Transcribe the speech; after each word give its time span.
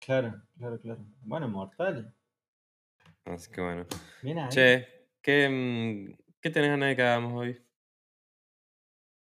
Claro, 0.00 0.42
claro, 0.56 0.80
claro. 0.80 1.06
Bueno, 1.22 1.48
mortal. 1.48 2.12
Así 3.24 3.50
que 3.50 3.60
bueno. 3.60 3.86
Bien 4.22 4.38
ahí. 4.38 4.50
Che, 4.52 5.10
¿qué, 5.22 5.48
mm, 5.48 6.16
qué 6.40 6.50
tenés 6.50 6.70
ganas 6.70 6.88
de 6.90 6.96
que 6.96 7.02
hagamos 7.02 7.34
hoy? 7.34 7.62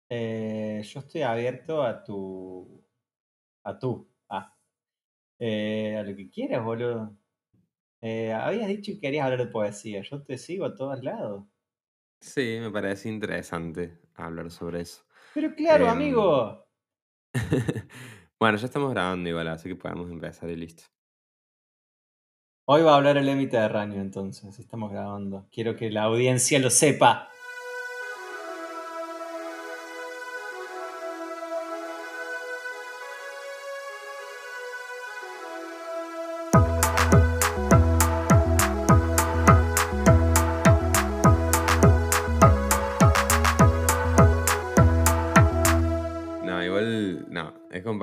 Eh, 0.09 0.81
yo 0.83 0.99
estoy 0.99 1.21
abierto 1.23 1.81
a 1.83 2.03
tu. 2.03 2.83
a 3.63 3.79
tú. 3.79 4.09
Ah. 4.29 4.57
Eh, 5.39 5.97
a 5.97 6.03
lo 6.03 6.15
que 6.15 6.29
quieras, 6.31 6.63
boludo. 6.65 7.17
Eh, 8.01 8.33
habías 8.33 8.69
dicho 8.69 8.93
que 8.93 9.01
querías 9.01 9.25
hablar 9.25 9.45
de 9.47 9.51
poesía. 9.53 10.01
Yo 10.03 10.23
te 10.23 10.37
sigo 10.37 10.65
a 10.65 10.75
todos 10.75 11.03
lados. 11.03 11.45
Sí, 12.21 12.57
me 12.59 12.71
parece 12.71 13.09
interesante 13.09 13.99
hablar 14.15 14.49
sobre 14.49 14.81
eso. 14.81 15.05
Pero 15.33 15.53
claro, 15.55 15.85
Em, 15.85 15.89
amigo. 15.89 16.65
bueno, 18.43 18.57
ya 18.57 18.65
estamos 18.65 18.91
grabando 18.91 19.29
igual, 19.29 19.47
así 19.47 19.69
que 19.69 19.75
podemos 19.77 20.11
empezar 20.11 20.49
y 20.49 20.57
listo. 20.57 20.83
Hoy 22.65 22.81
va 22.81 22.91
a 22.91 22.95
hablar 22.97 23.15
el 23.15 23.25
Mediterráneo, 23.25 24.01
entonces. 24.01 24.59
Estamos 24.59 24.91
grabando. 24.91 25.47
Quiero 25.49 25.77
que 25.77 25.89
la 25.89 26.03
audiencia 26.03 26.59
lo 26.59 26.69
sepa. 26.69 27.29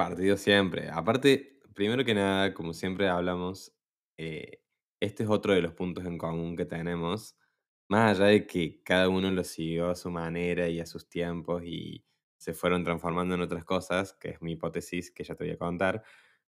Compartido 0.00 0.36
siempre. 0.36 0.88
Aparte, 0.90 1.60
primero 1.74 2.04
que 2.04 2.14
nada, 2.14 2.54
como 2.54 2.72
siempre 2.72 3.08
hablamos, 3.08 3.76
eh, 4.16 4.62
este 5.00 5.24
es 5.24 5.28
otro 5.28 5.52
de 5.52 5.60
los 5.62 5.74
puntos 5.74 6.04
en 6.06 6.16
común 6.16 6.56
que 6.56 6.64
tenemos, 6.64 7.36
más 7.88 8.18
allá 8.18 8.30
de 8.30 8.46
que 8.46 8.82
cada 8.82 9.08
uno 9.08 9.30
lo 9.30 9.44
siguió 9.44 9.90
a 9.90 9.96
su 9.96 10.10
manera 10.10 10.68
y 10.68 10.80
a 10.80 10.86
sus 10.86 11.08
tiempos 11.08 11.62
y 11.64 12.04
se 12.38 12.54
fueron 12.54 12.84
transformando 12.84 13.34
en 13.34 13.42
otras 13.42 13.64
cosas, 13.64 14.14
que 14.14 14.30
es 14.30 14.42
mi 14.42 14.52
hipótesis 14.52 15.10
que 15.10 15.24
ya 15.24 15.34
te 15.34 15.44
voy 15.44 15.52
a 15.52 15.58
contar, 15.58 16.02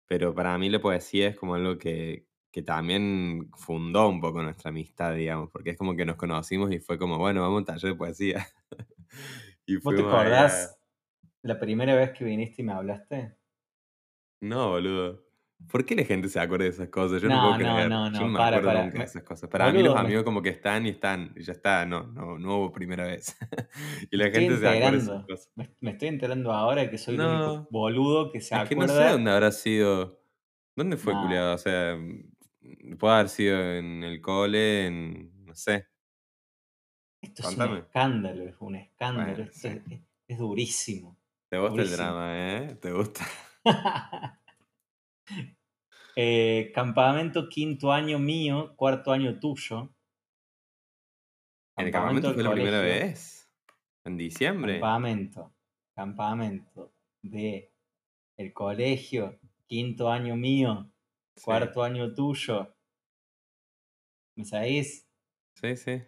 pero 0.07 0.35
para 0.35 0.57
mí 0.59 0.71
la 0.71 0.81
poesía 0.81 1.29
es 1.29 1.37
como 1.37 1.55
algo 1.55 1.77
que, 1.79 2.27
que 2.51 2.63
también 2.63 3.51
fundó 3.57 4.09
un 4.09 4.21
poco 4.21 4.43
nuestra 4.43 4.71
amistad, 4.71 5.15
digamos, 5.15 5.51
porque 5.51 5.71
es 5.71 5.77
como 5.79 5.97
que 5.97 6.07
nos 6.07 6.17
conocimos 6.17 6.73
y 6.73 6.81
fue 6.81 6.99
como, 6.99 7.19
bueno, 7.19 7.43
vamos 7.43 7.57
a 7.57 7.59
un 7.59 7.65
taller 7.67 7.93
de 7.93 7.97
poesía. 7.97 8.47
y 9.67 9.77
¿Vos 9.77 9.95
te 9.95 10.03
acordás 10.03 10.79
la 11.45 11.61
primera 11.61 11.95
vez 11.95 12.11
que 12.11 12.25
viniste 12.25 12.63
y 12.63 12.65
me 12.65 12.73
hablaste? 12.73 13.37
No, 14.41 14.71
boludo. 14.71 15.25
¿Por 15.71 15.85
qué 15.87 15.95
la 15.95 16.05
gente 16.05 16.29
se 16.29 16.39
acuerda 16.41 16.65
de 16.65 16.71
esas 16.71 16.89
cosas? 16.89 17.23
Yo 17.23 17.31
no 17.31 17.41
No, 17.41 17.41
puedo 17.41 17.57
no, 17.59 17.73
creer. 17.73 17.93
no, 17.93 18.09
Yo 18.13 18.25
no 18.25 18.29
no, 18.29 18.33
me 18.33 18.39
para, 18.39 18.63
acuerdo 18.63 18.71
para. 18.73 18.83
nunca 18.83 18.99
de 18.99 19.05
esas 19.05 19.23
cosas. 19.23 19.49
Para 19.49 19.73
mí 19.73 19.83
los 19.83 19.95
boludo, 19.95 19.99
me, 19.99 20.11
amigos 20.11 20.25
como 20.25 20.43
que 20.43 20.51
están 20.51 20.85
y 20.87 20.91
están, 20.91 21.33
y 21.37 21.43
ya 21.43 21.53
está, 21.53 21.87
no, 21.87 22.07
no, 22.09 22.39
no 22.39 22.59
hubo 22.59 22.73
primera 22.73 23.07
vez. 23.07 23.37
y 24.11 24.17
la 24.17 24.31
gente 24.31 24.59
se 24.59 24.69
acuerda 24.69 24.99
de 24.99 25.05
esas 25.05 25.21
cosas. 25.27 25.51
Me, 25.57 25.75
me 25.81 25.91
estoy 25.93 26.09
enterando 26.09 26.53
ahora 26.53 26.91
que 26.91 26.99
soy 26.99 27.17
el 27.17 27.25
único 27.25 27.53
No, 27.53 27.69
boludo 27.71 28.31
que 28.31 28.41
se 28.41 28.55
es 28.55 28.65
que 28.65 28.77
no 28.77 28.89
sé 28.89 29.05
acuerda. 29.05 29.11
dónde 29.11 29.31
habrá 29.33 29.53
sido. 29.53 30.23
¿Dónde 30.77 30.97
fue, 30.97 31.19
culiado? 31.19 31.55
O 31.55 31.59
sea, 31.59 31.97
mm, 31.97 32.97
puede 32.99 33.15
haber 33.15 33.29
sido 33.31 33.61
en 33.75 34.05
el 34.05 34.21
cole, 34.23 34.87
en. 34.87 35.45
No 35.47 35.55
sé, 35.55 35.89
esto 37.21 37.43
es 37.43 37.57
un 37.57 37.67
escándalo, 37.67 38.45
es 38.45 38.55
un 38.61 38.77
escándalo. 38.77 39.43
Bueno, 39.43 39.45
Esto 39.45 39.67
sí. 39.67 39.69
es, 39.69 39.83
es- 39.91 40.03
es 40.29 40.39
durísimo. 40.39 41.19
¿Te 41.49 41.59
gusta 41.59 41.83
el 41.83 41.91
drama, 41.91 42.37
eh? 42.37 42.79
¿Te 42.81 42.93
gusta? 42.93 43.25
Eh, 46.17 46.73
campamento 46.75 47.49
quinto 47.49 47.93
año 47.93 48.19
mío, 48.19 48.75
cuarto 48.77 49.13
año 49.13 49.39
tuyo. 49.39 49.95
¿En 51.77 51.87
el 51.87 51.93
Campamento 51.93 52.33
fue 52.33 52.43
la 52.43 52.51
primera 52.51 52.81
colegio. 52.81 52.81
vez? 52.81 53.49
¿En 54.05 54.17
diciembre? 54.17 54.97
Campamento. 54.97 55.55
Campamento 55.95 56.93
de 57.23 57.73
el 58.37 58.53
colegio, 58.53 59.41
quinto 59.67 60.11
año 60.11 60.37
mío, 60.37 60.91
Sí, 61.37 61.55
cuarto 61.55 61.83
año 61.85 62.15
tuyo. 62.15 62.75
¿Me 64.37 64.45
sabéis? 64.45 65.09
sí, 65.55 65.77
sí. 65.77 66.03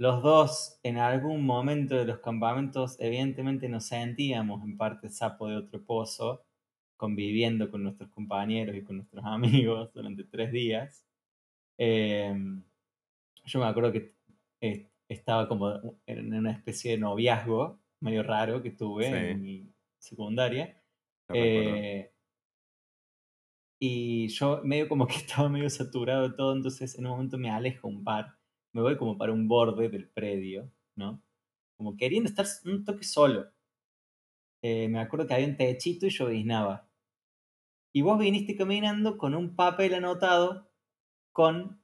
Los 0.00 0.22
dos, 0.22 0.80
en 0.82 0.96
algún 0.96 1.44
momento 1.44 1.94
de 1.94 2.06
los 2.06 2.20
campamentos, 2.20 2.96
evidentemente 3.00 3.68
nos 3.68 3.84
sentíamos 3.84 4.64
en 4.64 4.78
parte 4.78 5.10
sapo 5.10 5.46
de 5.46 5.56
otro 5.56 5.84
pozo, 5.84 6.46
conviviendo 6.96 7.70
con 7.70 7.82
nuestros 7.82 8.08
compañeros 8.08 8.74
y 8.76 8.82
con 8.82 8.96
nuestros 8.96 9.22
amigos 9.26 9.92
durante 9.92 10.24
tres 10.24 10.52
días. 10.52 11.06
Eh, 11.76 12.34
yo 13.44 13.60
me 13.60 13.66
acuerdo 13.66 13.92
que 13.92 14.14
eh, 14.62 14.88
estaba 15.06 15.46
como 15.46 15.98
en 16.06 16.32
una 16.32 16.52
especie 16.52 16.92
de 16.92 16.98
noviazgo 16.98 17.78
medio 18.00 18.22
raro 18.22 18.62
que 18.62 18.70
tuve 18.70 19.04
Sí. 19.04 19.12
en 19.12 19.42
mi 19.42 19.74
secundaria. 19.98 20.82
Recuerdo. 21.28 21.76
Eh, 21.76 22.14
y 23.78 24.28
yo 24.28 24.62
medio 24.64 24.88
como 24.88 25.06
que 25.06 25.16
estaba 25.26 25.50
medio 25.50 25.68
saturado 25.68 26.30
de 26.30 26.34
todo, 26.36 26.54
entonces 26.54 26.98
en 26.98 27.04
un 27.04 27.12
momento 27.12 27.36
me 27.36 27.50
alejo 27.50 27.86
un 27.88 28.02
par, 28.02 28.39
me 28.72 28.82
voy 28.82 28.96
como 28.96 29.16
para 29.18 29.32
un 29.32 29.48
borde 29.48 29.88
del 29.88 30.08
predio, 30.10 30.70
¿no? 30.96 31.22
Como 31.76 31.96
queriendo 31.96 32.28
estar 32.30 32.46
un 32.66 32.84
toque 32.84 33.04
solo. 33.04 33.50
Eh, 34.62 34.88
me 34.88 35.00
acuerdo 35.00 35.26
que 35.26 35.34
había 35.34 35.46
un 35.48 35.56
techito 35.58 36.06
y 36.06 36.10
lloviznaba. 36.10 36.88
Y 37.92 38.02
vos 38.02 38.18
viniste 38.18 38.56
caminando 38.56 39.16
con 39.16 39.32
un 39.36 39.54
papel 39.54 39.94
anotado 39.94 40.72
con 41.32 41.80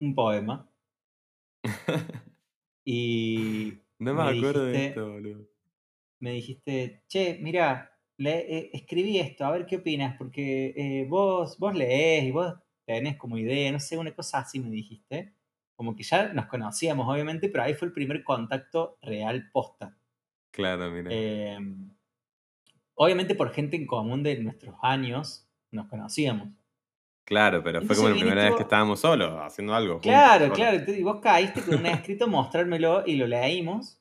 un 0.00 0.14
poema. 0.14 0.68
Y 2.84 3.82
No 3.98 4.12
me 4.14 4.22
me 4.22 4.22
acuerdo 4.22 4.66
de 4.66 4.76
dijiste, 4.76 4.76
esto, 4.76 5.12
boludo. 5.12 5.48
me 6.20 6.32
dijiste, 6.32 7.04
che, 7.08 7.38
mira, 7.40 7.90
escribí 8.18 9.18
esto, 9.18 9.44
a 9.44 9.50
ver 9.50 9.66
qué 9.66 9.76
opinas, 9.76 10.16
porque 10.16 10.72
eh, 10.76 11.06
vos, 11.08 11.58
vos 11.58 11.74
lees 11.74 12.24
y 12.24 12.30
vos 12.30 12.54
tenés 12.84 13.16
como 13.16 13.38
idea, 13.38 13.70
no 13.72 13.80
sé, 13.80 13.96
una 13.98 14.14
cosa 14.14 14.38
así 14.38 14.60
me 14.60 14.70
dijiste. 14.70 15.34
Como 15.76 15.96
que 15.96 16.02
ya 16.02 16.32
nos 16.32 16.46
conocíamos, 16.46 17.08
obviamente, 17.08 17.48
pero 17.48 17.64
ahí 17.64 17.74
fue 17.74 17.88
el 17.88 17.94
primer 17.94 18.22
contacto 18.24 18.98
real 19.02 19.50
posta. 19.52 19.96
Claro, 20.52 20.90
mira. 20.90 21.10
Eh, 21.12 21.58
obviamente 22.94 23.34
por 23.34 23.52
gente 23.52 23.76
en 23.76 23.86
común 23.86 24.22
de 24.22 24.38
nuestros 24.42 24.76
años 24.82 25.48
nos 25.70 25.88
conocíamos. 25.88 26.48
Claro, 27.24 27.62
pero 27.62 27.82
fue 27.82 27.96
como 27.96 28.08
la 28.08 28.14
primera 28.16 28.44
vez 28.44 28.56
que 28.56 28.62
estábamos 28.62 29.00
solos, 29.00 29.38
haciendo 29.40 29.74
algo. 29.74 29.94
juntos, 29.94 30.10
Claro, 30.10 30.44
solos. 30.46 30.58
claro. 30.58 30.92
Y 30.92 31.02
vos 31.02 31.20
caíste 31.20 31.62
con 31.62 31.76
un 31.76 31.86
escrito, 31.86 32.26
mostrármelo 32.28 33.04
y 33.06 33.16
lo 33.16 33.26
leímos. 33.26 34.00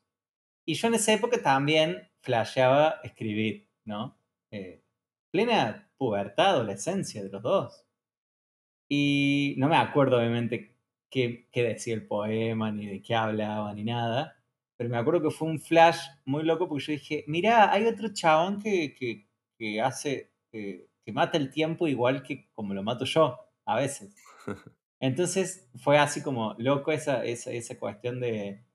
Y 0.65 0.73
yo 0.73 0.87
en 0.87 0.95
esa 0.95 1.13
época 1.13 1.41
también 1.41 2.09
flasheaba 2.21 2.99
escribir, 3.03 3.69
¿no? 3.85 4.17
Eh, 4.51 4.83
plena 5.31 5.89
pubertad, 5.97 6.47
adolescencia 6.55 7.23
de 7.23 7.29
los 7.29 7.41
dos. 7.41 7.85
Y 8.93 9.55
no 9.57 9.69
me 9.69 9.77
acuerdo, 9.77 10.17
obviamente, 10.17 10.75
qué, 11.09 11.47
qué 11.53 11.63
decía 11.63 11.93
el 11.93 12.05
poema, 12.05 12.73
ni 12.73 12.87
de 12.87 13.01
qué 13.01 13.15
hablaba, 13.15 13.73
ni 13.73 13.85
nada. 13.85 14.43
Pero 14.75 14.89
me 14.89 14.97
acuerdo 14.97 15.21
que 15.21 15.31
fue 15.31 15.47
un 15.47 15.61
flash 15.61 15.97
muy 16.25 16.43
loco 16.43 16.67
porque 16.67 16.83
yo 16.83 16.91
dije, 16.91 17.23
mirá, 17.25 17.71
hay 17.71 17.85
otro 17.85 18.09
chabón 18.13 18.59
que, 18.61 18.93
que, 18.93 19.29
que 19.57 19.79
hace, 19.79 20.33
que, 20.51 20.89
que 21.05 21.13
mata 21.13 21.37
el 21.37 21.49
tiempo 21.51 21.87
igual 21.87 22.21
que 22.21 22.49
como 22.51 22.73
lo 22.73 22.83
mato 22.83 23.05
yo, 23.05 23.39
a 23.65 23.77
veces. 23.77 24.13
Entonces 24.99 25.69
fue 25.77 25.97
así 25.97 26.21
como 26.21 26.55
loco 26.57 26.91
esa, 26.91 27.23
esa, 27.23 27.51
esa 27.51 27.79
cuestión 27.79 28.19
de, 28.19 28.65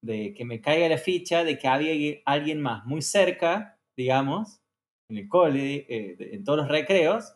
de 0.00 0.32
que 0.32 0.46
me 0.46 0.62
caiga 0.62 0.88
la 0.88 0.96
ficha 0.96 1.44
de 1.44 1.58
que 1.58 1.68
había 1.68 2.22
alguien 2.24 2.62
más 2.62 2.86
muy 2.86 3.02
cerca, 3.02 3.78
digamos, 3.98 4.62
en 5.10 5.18
el 5.18 5.28
cole, 5.28 5.84
eh, 5.90 6.16
en 6.32 6.42
todos 6.42 6.60
los 6.60 6.68
recreos, 6.68 7.35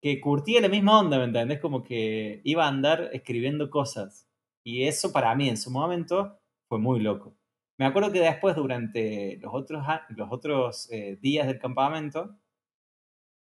que 0.00 0.20
curtía 0.20 0.60
la 0.60 0.68
misma 0.68 1.00
onda, 1.00 1.18
¿me 1.18 1.24
entendés? 1.24 1.60
Como 1.60 1.82
que 1.82 2.40
iba 2.44 2.64
a 2.64 2.68
andar 2.68 3.10
escribiendo 3.12 3.70
cosas. 3.70 4.28
Y 4.64 4.84
eso 4.84 5.12
para 5.12 5.34
mí 5.34 5.48
en 5.48 5.56
su 5.56 5.70
momento 5.70 6.38
fue 6.68 6.78
muy 6.78 7.00
loco. 7.00 7.34
Me 7.78 7.86
acuerdo 7.86 8.12
que 8.12 8.20
después, 8.20 8.56
durante 8.56 9.38
los 9.40 9.54
otros, 9.54 9.84
los 10.10 10.28
otros 10.30 10.88
eh, 10.90 11.16
días 11.20 11.46
del 11.46 11.58
campamento, 11.58 12.36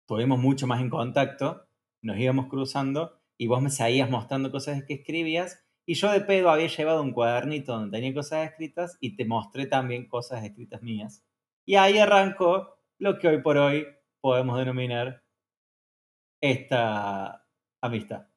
estuvimos 0.01 0.39
mucho 0.39 0.68
más 0.68 0.81
en 0.81 0.89
contacto, 0.89 1.68
nos 2.01 2.18
íbamos 2.18 2.48
cruzando 2.48 3.19
y 3.38 3.47
vos 3.47 3.62
me 3.62 3.69
seguías 3.69 4.09
mostrando 4.09 4.51
cosas 4.51 4.83
que 4.86 4.95
escribías 4.95 5.63
y 5.86 5.95
yo 5.95 6.12
de 6.12 6.21
pedo 6.21 6.50
había 6.50 6.68
llevado 6.68 7.01
un 7.01 7.12
cuadernito 7.12 7.74
donde 7.74 7.97
tenía 7.97 8.13
cosas 8.13 8.50
escritas 8.50 8.97
y 9.01 9.15
te 9.15 9.25
mostré 9.25 9.65
también 9.65 10.07
cosas 10.07 10.44
escritas 10.44 10.81
mías. 10.81 11.25
Y 11.65 11.75
ahí 11.75 11.97
arrancó 11.97 12.77
lo 12.97 13.19
que 13.19 13.27
hoy 13.27 13.42
por 13.42 13.57
hoy 13.57 13.86
podemos 14.21 14.57
denominar 14.57 15.24
esta 16.42 17.48
amistad. 17.82 18.28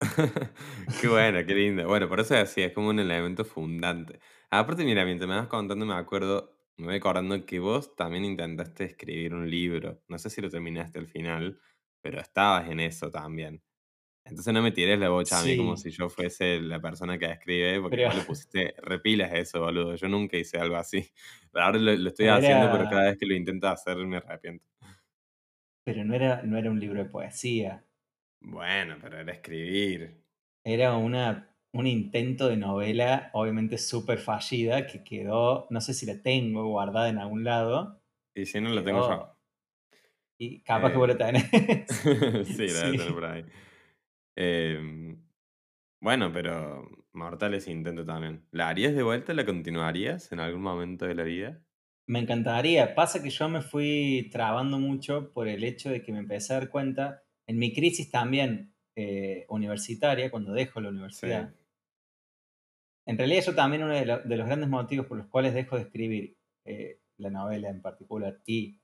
qué 1.00 1.08
bueno, 1.08 1.38
qué 1.46 1.54
lindo. 1.54 1.86
Bueno, 1.86 2.08
por 2.08 2.20
eso 2.20 2.34
es 2.34 2.42
así, 2.42 2.62
es 2.62 2.72
como 2.72 2.88
un 2.88 2.98
elemento 2.98 3.44
fundante. 3.44 4.20
Aparte, 4.50 4.84
mira, 4.84 5.04
mientras 5.04 5.28
me 5.28 5.36
vas 5.36 5.46
contando, 5.46 5.86
me 5.86 5.94
acuerdo, 5.94 6.58
me 6.76 6.86
voy 6.86 6.96
acordando 6.96 7.44
que 7.46 7.58
vos 7.58 7.94
también 7.96 8.24
intentaste 8.24 8.84
escribir 8.84 9.34
un 9.34 9.48
libro. 9.48 10.02
No 10.08 10.18
sé 10.18 10.30
si 10.30 10.40
lo 10.40 10.50
terminaste 10.50 10.98
al 10.98 11.06
final, 11.06 11.60
pero 12.00 12.20
estabas 12.20 12.68
en 12.68 12.80
eso 12.80 13.10
también. 13.10 13.62
Entonces 14.26 14.54
no 14.54 14.62
me 14.62 14.72
tires 14.72 14.98
la 14.98 15.10
bocha 15.10 15.38
a 15.38 15.44
mí 15.44 15.56
como 15.56 15.76
si 15.76 15.90
yo 15.90 16.08
fuese 16.08 16.58
la 16.60 16.80
persona 16.80 17.18
que 17.18 17.26
escribe, 17.26 17.80
porque 17.80 17.96
pero, 17.96 18.08
vos 18.08 18.16
le 18.16 18.24
pusiste 18.24 18.74
repilas 18.78 19.30
a 19.30 19.36
eso, 19.36 19.60
boludo. 19.60 19.96
Yo 19.96 20.08
nunca 20.08 20.38
hice 20.38 20.58
algo 20.58 20.76
así. 20.76 21.06
Ahora 21.52 21.78
lo, 21.78 21.94
lo 21.94 22.08
estoy 22.08 22.28
haciendo, 22.28 22.70
pero 22.72 22.84
cada 22.88 23.04
vez 23.04 23.18
que 23.18 23.26
lo 23.26 23.34
intento 23.34 23.68
hacer 23.68 23.96
me 23.98 24.16
arrepiento. 24.16 24.64
Pero 25.84 26.04
no 26.04 26.14
era, 26.14 26.42
no 26.42 26.58
era 26.58 26.70
un 26.70 26.80
libro 26.80 27.02
de 27.04 27.10
poesía. 27.10 27.84
Bueno, 28.40 28.96
pero 29.00 29.18
era 29.18 29.32
escribir. 29.32 30.24
Era 30.66 30.94
una, 30.98 31.56
un 31.72 31.86
intento 31.86 32.48
de 32.48 32.58
novela, 32.58 33.30
obviamente 33.32 33.78
súper 33.78 34.18
fallida, 34.18 34.86
que 34.86 35.02
quedó, 35.02 35.66
no 35.70 35.80
sé 35.80 35.94
si 35.94 36.04
la 36.04 36.20
tengo 36.22 36.66
guardada 36.68 37.08
en 37.08 37.16
algún 37.18 37.44
lado, 37.44 38.02
Y 38.34 38.46
si 38.46 38.60
no, 38.60 38.70
lo 38.70 38.84
tengo 38.84 39.00
yo. 39.02 39.36
y 40.38 40.62
capaz 40.62 40.90
que 40.92 40.98
vos 40.98 41.08
Eh, 41.08 41.08
la 41.08 41.16
tenés. 41.16 41.44
sí, 42.46 42.72
la 42.72 42.92
Sí. 42.92 42.96
por 43.14 43.24
ahí. 43.26 43.46
Em, 44.36 45.24
bueno, 46.00 46.32
pero 46.32 46.88
mortales 47.12 47.68
intento 47.68 48.04
también. 48.06 48.48
¿La 48.52 48.68
harías 48.70 48.94
de 48.94 49.02
vuelta? 49.04 49.34
¿La 49.34 49.46
continuarías 49.46 50.32
en 50.32 50.40
algún 50.40 50.62
momento 50.62 51.06
de 51.06 51.14
la 51.16 51.24
vida? 51.24 51.64
Me 52.06 52.18
encantaría. 52.20 52.94
Pasa 52.94 53.22
que 53.22 53.30
yo 53.30 53.48
me 53.48 53.60
fui 53.62 54.28
trabando 54.32 54.78
mucho 54.78 55.30
por 55.32 55.48
el 55.48 55.64
hecho 55.64 55.90
de 55.90 56.02
que 56.02 56.12
me 56.12 56.18
empecé 56.18 56.52
a 56.54 56.60
dar 56.60 56.70
cuenta, 56.70 57.22
en 57.46 57.58
mi 57.58 57.72
crisis 57.74 58.10
también 58.10 58.74
eh, 58.96 59.46
universitaria, 59.48 60.30
cuando 60.30 60.52
dejo 60.52 60.80
la 60.80 60.90
Sí, 61.08 61.28
universidad, 61.28 61.54
en 63.06 63.18
realidad 63.18 63.42
yo 63.44 63.54
también 63.54 63.82
uno 63.82 63.94
de, 63.94 64.06
lo- 64.06 64.20
de 64.22 64.36
los 64.36 64.46
grandes 64.46 64.68
motivos 64.68 65.06
por 65.06 65.18
los 65.18 65.26
cuales 65.26 65.54
dejo 65.54 65.76
de 65.76 65.82
escribir 65.82 66.38
eh, 66.64 67.00
la 67.18 67.30
novela 67.30 67.68
en 67.68 67.82
particular 67.82 68.40
y 68.46 68.80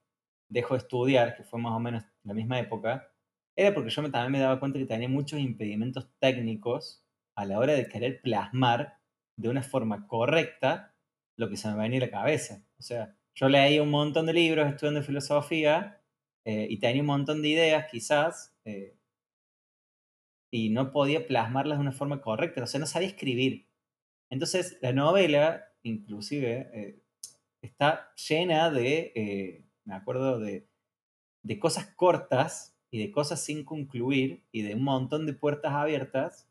dejo 0.49 0.75
de 0.75 0.79
estudiar, 0.79 1.37
que 1.37 1.45
fue 1.45 1.61
más 1.61 1.73
o 1.73 1.81
menos 1.81 2.05
la 2.25 2.35
misma 2.35 2.59
época, 2.59 3.13
era 3.57 3.75
porque 3.75 3.91
yo 3.91 4.03
me- 4.03 4.11
también 4.11 4.33
me 4.33 4.41
daba 4.41 4.61
cuenta 4.61 4.79
que 4.79 4.87
tenía 4.87 5.09
muchos 5.09 5.41
impedimentos 5.41 6.11
técnicos 6.19 7.05
a 7.35 7.45
la 7.47 7.59
hora 7.59 7.73
de 7.75 7.89
querer 7.89 8.21
plasmar 8.23 8.99
de 9.37 9.49
una 9.49 9.63
forma 9.63 10.07
correcta 10.07 10.95
lo 11.41 11.49
que 11.49 11.57
se 11.57 11.69
me 11.69 11.77
venía 11.77 11.99
a 11.99 12.03
la 12.03 12.11
cabeza. 12.11 12.63
O 12.79 12.83
sea, 12.83 13.17
yo 13.35 13.49
leí 13.49 13.79
un 13.81 13.91
montón 13.91 14.27
de 14.27 14.35
libros 14.35 14.69
estudiando 14.69 15.03
filosofía 15.03 16.03
eh, 16.45 16.67
y 16.69 16.79
tenía 16.79 17.01
un 17.01 17.07
montón 17.07 17.41
de 17.41 17.49
ideas 17.49 17.87
quizás 17.91 18.55
eh, 18.67 18.95
y 20.51 20.69
no 20.69 20.93
podía 20.93 21.27
plasmarlas 21.27 21.79
de 21.79 21.83
una 21.83 21.93
forma 21.93 22.21
correcta, 22.21 22.63
o 22.63 22.67
sea, 22.67 22.79
no 22.79 22.87
sabía 22.87 23.09
escribir. 23.09 23.69
Entonces, 24.29 24.79
la 24.83 24.93
novela, 24.93 25.65
inclusive, 25.83 26.71
eh, 26.75 27.03
está 27.63 28.13
llena 28.29 28.71
de, 28.71 29.13
eh, 29.15 29.65
me 29.85 29.95
acuerdo, 29.95 30.39
de, 30.39 30.69
de 31.43 31.59
cosas 31.59 31.87
cortas 31.97 32.77
y 32.91 32.99
de 32.99 33.11
cosas 33.11 33.43
sin 33.43 33.65
concluir 33.65 34.45
y 34.53 34.61
de 34.63 34.75
un 34.75 34.83
montón 34.83 35.25
de 35.25 35.33
puertas 35.33 35.73
abiertas 35.73 36.50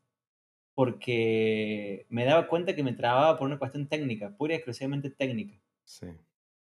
porque 0.80 2.06
me 2.08 2.24
daba 2.24 2.48
cuenta 2.48 2.74
que 2.74 2.82
me 2.82 2.94
trababa 2.94 3.36
por 3.38 3.46
una 3.46 3.58
cuestión 3.58 3.86
técnica, 3.86 4.34
pura 4.34 4.54
y 4.54 4.56
exclusivamente 4.56 5.10
técnica. 5.10 5.60
sí. 5.84 6.06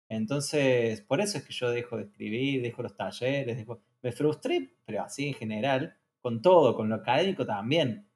Entonces, 0.08 1.00
por 1.00 1.22
eso 1.22 1.38
es 1.38 1.44
que 1.44 1.54
yo 1.54 1.70
dejo 1.70 1.96
de 1.96 2.02
escribir, 2.02 2.60
dejo 2.60 2.82
los 2.82 2.94
talleres, 2.94 3.56
dejo... 3.56 3.80
me 4.02 4.12
frustré, 4.12 4.74
pero 4.84 5.02
así 5.02 5.28
en 5.28 5.34
general, 5.34 5.96
con 6.20 6.42
todo, 6.42 6.76
con 6.76 6.90
lo 6.90 6.96
académico 6.96 7.46
también. 7.46 8.06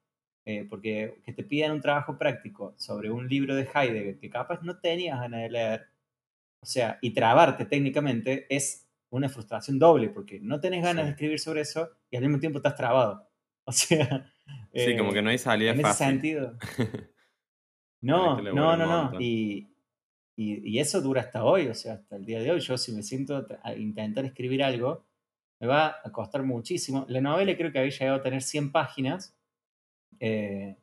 Eh, 0.45 0.65
porque 0.69 1.15
que 1.25 1.33
te 1.33 1.43
pidan 1.43 1.71
un 1.71 1.81
trabajo 1.81 2.17
práctico 2.17 2.75
sobre 2.77 3.09
un 3.09 3.27
libro 3.27 3.55
de 3.55 3.63
Heidegger 3.73 4.19
que 4.19 4.29
capaz 4.29 4.61
no 4.61 4.77
tenías 4.79 5.19
ganas 5.19 5.41
de 5.41 5.49
leer, 5.49 5.87
o 6.61 6.65
sea, 6.67 6.99
y 7.01 7.11
trabarte 7.13 7.65
técnicamente 7.65 8.45
es 8.55 8.87
una 9.09 9.27
frustración 9.29 9.79
doble, 9.79 10.09
porque 10.09 10.39
no 10.39 10.59
tenés 10.59 10.81
Sí. 10.81 10.85
ganas 10.85 11.05
de 11.05 11.11
escribir 11.11 11.39
sobre 11.39 11.61
eso 11.61 11.89
y 12.11 12.15
al 12.17 12.21
mismo 12.23 12.39
tiempo 12.39 12.59
estás 12.59 12.75
trabado. 12.75 13.26
O 13.71 13.71
sea, 13.73 14.31
Sí, 14.75 14.95
como 14.95 15.11
que 15.13 15.19
eh, 15.19 15.21
no 15.21 15.29
hay 15.29 15.37
salida 15.37 15.71
en 15.71 15.79
ese 15.81 15.93
fácil. 15.93 16.05
sentido, 16.05 16.57
Tenés 18.07 18.33
que 18.33 18.43
no, 18.43 18.51
no, 18.51 18.77
no, 18.77 18.87
no. 18.87 19.13
Y, 19.19 19.75
y, 20.37 20.69
y 20.69 20.79
eso 20.79 21.01
dura 21.01 21.21
hasta 21.21 21.43
hoy, 21.43 21.67
o 21.67 21.73
sea, 21.75 21.95
hasta 21.95 22.15
el 22.17 22.25
día 22.25 22.39
de 22.41 22.51
hoy. 22.51 22.59
Yo 22.61 22.77
si 22.77 22.93
me 22.93 23.03
siento 23.03 23.47
a 23.63 23.75
intentar 23.75 24.25
escribir 24.25 24.63
algo, 24.63 25.05
me 25.59 25.67
va 25.67 25.97
a 26.03 26.11
costar 26.11 26.43
muchísimo. 26.43 27.05
La 27.09 27.21
novela 27.21 27.55
creo 27.57 27.71
que 27.71 27.79
había 27.79 27.91
llegado 27.91 28.17
a 28.17 28.23
tener 28.23 28.41
100 28.43 28.71
páginas 28.71 29.37
eh, 30.19 30.77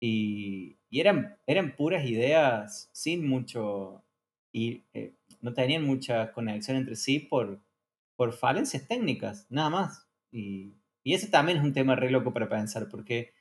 y, 0.00 0.78
y 0.90 1.00
eran, 1.00 1.38
eran 1.46 1.76
puras 1.76 2.04
ideas 2.06 2.90
sin 2.92 3.28
mucho... 3.28 4.04
y 4.52 4.84
eh, 4.94 5.14
no 5.40 5.54
tenían 5.54 5.84
mucha 5.84 6.32
conexión 6.32 6.76
entre 6.78 6.96
sí 6.96 7.20
por, 7.20 7.60
por 8.16 8.32
falencias 8.32 8.88
técnicas, 8.88 9.46
nada 9.50 9.70
más. 9.70 10.08
Y, 10.32 10.74
y 11.08 11.14
ese 11.14 11.28
también 11.28 11.58
es 11.58 11.64
un 11.64 11.72
tema 11.72 11.96
re 11.96 12.10
loco 12.10 12.32
para 12.34 12.48
pensar, 12.48 12.88
porque 12.90 13.32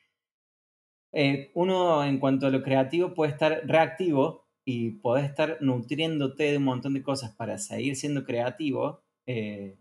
eh, 1.11 1.51
uno 1.53 2.03
en 2.03 2.19
cuanto 2.19 2.47
a 2.47 2.49
lo 2.49 2.63
creativo 2.63 3.13
puede 3.13 3.31
estar 3.31 3.61
reactivo 3.65 4.45
y 4.65 4.91
podés 4.91 5.25
estar 5.25 5.57
nutriéndote 5.61 6.43
de 6.51 6.57
un 6.57 6.63
montón 6.65 6.93
de 6.93 7.03
cosas 7.03 7.31
para 7.35 7.57
seguir 7.57 7.95
siendo 7.95 8.25
creativo, 8.25 9.01
eh, 9.25 9.77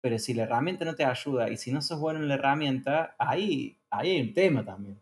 pero 0.00 0.18
si 0.18 0.34
la 0.34 0.44
herramienta 0.44 0.84
no 0.84 0.94
te 0.94 1.04
ayuda 1.04 1.50
y 1.50 1.56
si 1.56 1.72
no 1.72 1.80
sos 1.82 1.98
bueno 2.00 2.20
en 2.20 2.28
la 2.28 2.34
herramienta, 2.34 3.16
ahí, 3.18 3.78
ahí 3.90 4.10
hay 4.10 4.20
un 4.20 4.34
tema 4.34 4.64
también. 4.64 5.00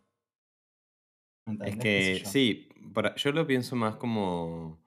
¿Me 1.47 1.57
Es 1.63 1.77
que 1.77 2.21
yo? 2.23 2.29
sí, 2.29 2.69
para- 2.93 3.15
yo 3.15 3.31
lo 3.31 3.47
pienso 3.47 3.75
más 3.75 3.95
como, 3.97 4.79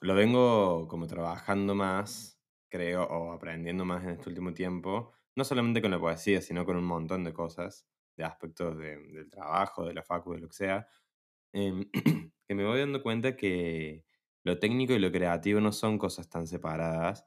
lo 0.00 0.14
vengo 0.14 0.86
como 0.88 1.06
trabajando 1.06 1.74
más, 1.74 2.40
creo, 2.68 3.04
o 3.04 3.32
aprendiendo 3.32 3.84
más 3.84 4.04
en 4.04 4.10
este 4.10 4.28
último 4.28 4.52
tiempo, 4.54 5.12
no 5.38 5.44
solamente 5.44 5.82
con 5.82 5.92
la 5.92 6.00
poesía, 6.00 6.42
sino 6.42 6.66
con 6.66 6.76
un 6.78 6.84
montón 6.86 7.24
de 7.24 7.32
cosas, 7.34 7.86
de 8.18 8.24
aspectos 8.24 8.78
de- 8.78 8.98
del 9.12 9.30
trabajo, 9.30 9.86
de 9.86 9.94
la 9.94 10.02
facu, 10.04 10.34
de 10.34 10.40
lo 10.40 10.48
que 10.48 10.56
sea, 10.56 10.88
em, 11.52 11.90
que 12.48 12.54
me 12.56 12.64
voy 12.66 12.80
dando 12.80 13.02
cuenta 13.02 13.36
que 13.36 14.04
lo 14.44 14.58
técnico 14.60 14.92
y 14.94 14.98
lo 15.00 15.12
creativo 15.12 15.60
no 15.60 15.72
son 15.72 15.98
cosas 15.98 16.28
tan 16.30 16.46
separadas, 16.46 17.26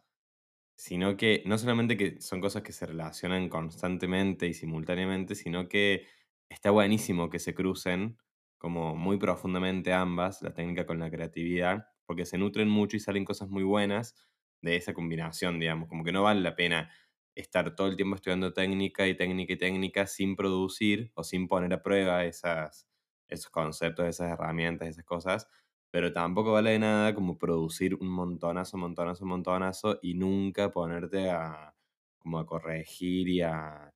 sino 0.76 1.16
que 1.18 1.44
no 1.46 1.58
solamente 1.58 1.98
que 1.98 2.22
son 2.22 2.42
cosas 2.42 2.64
que 2.64 2.74
se 2.74 2.86
relacionan 2.86 3.50
constantemente 3.50 4.48
y 4.48 4.54
simultáneamente, 4.54 5.36
sino 5.36 5.68
que 5.70 6.08
está 6.50 6.72
buenísimo 6.72 7.30
que 7.30 7.40
se 7.40 7.54
crucen 7.54 8.18
como 8.58 8.96
muy 8.96 9.18
profundamente 9.18 9.94
ambas, 9.94 10.42
la 10.42 10.54
técnica 10.54 10.86
con 10.86 11.00
la 11.00 11.10
creatividad, 11.12 11.88
porque 12.06 12.26
se 12.26 12.38
nutren 12.38 12.70
mucho 12.70 12.98
y 12.98 13.00
salen 13.00 13.26
cosas 13.26 13.50
muy 13.50 13.64
buenas 13.64 14.16
de 14.62 14.76
esa 14.76 14.94
combinación, 14.94 15.60
digamos, 15.60 15.90
como 15.90 16.04
que 16.04 16.12
no 16.12 16.24
vale 16.24 16.42
la 16.42 16.56
pena 16.56 16.92
estar 17.36 17.76
todo 17.76 17.88
el 17.88 17.96
tiempo 17.96 18.16
estudiando 18.16 18.54
técnica 18.54 19.08
y 19.08 19.16
técnica 19.16 19.54
y 19.54 19.58
técnica 19.58 20.08
sin 20.08 20.36
producir 20.36 21.12
o 21.16 21.24
sin 21.24 21.48
poner 21.48 21.74
a 21.74 21.82
prueba 21.84 22.26
esas, 22.26 22.88
esos 23.30 23.50
conceptos, 23.52 24.06
esas 24.08 24.32
herramientas, 24.32 24.88
esas 24.90 25.06
cosas, 25.06 25.48
pero 25.92 26.12
tampoco 26.14 26.54
vale 26.54 26.72
de 26.72 26.80
nada 26.80 27.14
como 27.16 27.38
producir 27.38 27.96
un 27.96 28.08
montonazo, 28.10 28.78
montonazo, 28.78 29.26
montonazo 29.26 30.00
y 30.02 30.14
nunca 30.16 30.72
ponerte 30.72 31.30
a 31.30 31.76
como 32.20 32.40
a 32.40 32.46
corregir 32.46 33.28
y 33.30 33.42
a, 33.42 33.94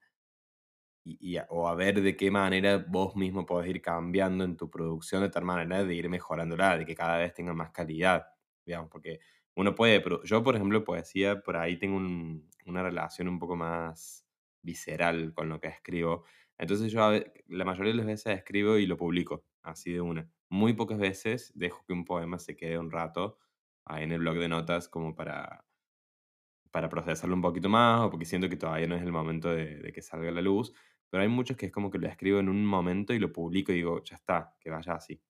y, 1.04 1.34
y 1.34 1.38
a- 1.38 1.48
o 1.50 1.68
a 1.68 1.76
ver 1.76 2.02
de 2.02 2.16
qué 2.18 2.32
manera 2.32 2.78
vos 2.88 3.16
mismo 3.16 3.46
podés 3.46 3.70
ir 3.70 3.82
cambiando 3.82 4.44
en 4.44 4.58
tu 4.58 4.70
producción 4.70 5.22
de 5.22 5.30
tal 5.30 5.46
manera 5.46 5.84
de 5.84 5.94
ir 5.96 6.10
mejorándola, 6.10 6.78
de 6.78 6.86
que 6.86 6.96
cada 6.96 7.18
vez 7.18 7.34
tenga 7.34 7.54
más 7.54 7.72
calidad, 7.72 8.28
digamos, 8.66 8.90
porque 8.92 9.20
uno 9.56 9.76
puede, 9.76 10.02
pero 10.02 10.24
yo 10.24 10.44
por 10.44 10.56
ejemplo 10.56 10.84
poesía, 10.84 11.42
por 11.42 11.58
ahí 11.58 11.78
tengo 11.78 11.98
un- 11.98 12.50
una 12.66 12.84
relación 12.84 13.28
un 13.28 13.40
poco 13.40 13.56
más 13.56 14.28
visceral 14.62 15.34
con 15.34 15.50
lo 15.50 15.60
que 15.62 15.68
escribo, 15.68 16.26
entonces 16.58 16.92
yo 16.92 17.00
la 17.48 17.66
mayoría 17.66 17.92
de 17.94 17.98
las 17.98 18.06
veces 18.08 18.38
escribo 18.38 18.78
y 18.78 18.86
lo 18.88 18.98
publico, 18.98 19.46
así 19.64 19.92
de 19.94 20.02
una. 20.02 20.30
Muy 20.50 20.74
pocas 20.74 20.98
veces 21.00 21.52
dejo 21.56 21.86
que 21.86 21.94
un 21.94 22.06
poema 22.06 22.40
se 22.40 22.56
quede 22.56 22.78
un 22.80 22.92
rato 22.92 23.38
ahí 23.86 24.04
en 24.04 24.12
el 24.14 24.20
blog 24.20 24.38
de 24.38 24.48
notas 24.50 24.88
como 24.90 25.16
para 25.16 25.66
para 26.72 26.90
procesarlo 26.90 27.36
un 27.36 27.42
poquito 27.42 27.70
más 27.70 28.02
o 28.02 28.10
porque 28.12 28.26
siento 28.26 28.50
que 28.50 28.58
todavía 28.58 28.88
no 28.88 28.96
es 28.96 29.02
el 29.04 29.12
momento 29.12 29.50
de, 29.50 29.78
de 29.78 29.92
que 29.94 30.02
salga 30.02 30.32
la 30.32 30.42
luz. 30.42 30.74
Pero 31.10 31.24
hay 31.24 31.30
muchos 31.30 31.56
que 31.58 31.68
es 31.68 31.72
como 31.72 31.90
que 31.92 32.00
lo 32.00 32.08
escribo 32.08 32.40
en 32.40 32.50
un 32.50 32.66
momento 32.66 33.14
y 33.14 33.20
lo 33.20 33.32
publico 33.32 33.72
y 33.72 33.76
digo, 33.76 34.04
ya 34.04 34.16
está, 34.16 34.56
que 34.60 34.70
vaya 34.70 34.94
así. 34.96 35.22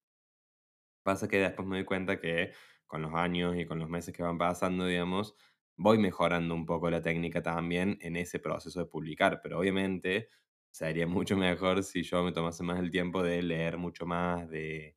Pasa 1.03 1.27
que 1.27 1.37
después 1.37 1.67
me 1.67 1.77
doy 1.77 1.85
cuenta 1.85 2.19
que 2.19 2.51
con 2.87 3.01
los 3.01 3.13
años 3.13 3.55
y 3.57 3.65
con 3.65 3.79
los 3.79 3.89
meses 3.89 4.13
que 4.13 4.23
van 4.23 4.37
pasando, 4.37 4.85
digamos, 4.85 5.35
voy 5.77 5.97
mejorando 5.97 6.53
un 6.55 6.65
poco 6.65 6.89
la 6.89 7.01
técnica 7.01 7.41
también 7.41 7.97
en 8.01 8.15
ese 8.15 8.39
proceso 8.39 8.79
de 8.79 8.85
publicar. 8.87 9.41
Pero 9.43 9.59
obviamente 9.59 10.29
sería 10.71 11.07
mucho 11.07 11.37
mejor 11.37 11.83
si 11.83 12.03
yo 12.03 12.23
me 12.23 12.31
tomase 12.31 12.63
más 12.63 12.79
el 12.79 12.91
tiempo 12.91 13.23
de 13.23 13.41
leer 13.43 13.77
mucho 13.77 14.05
más, 14.05 14.49
de, 14.49 14.95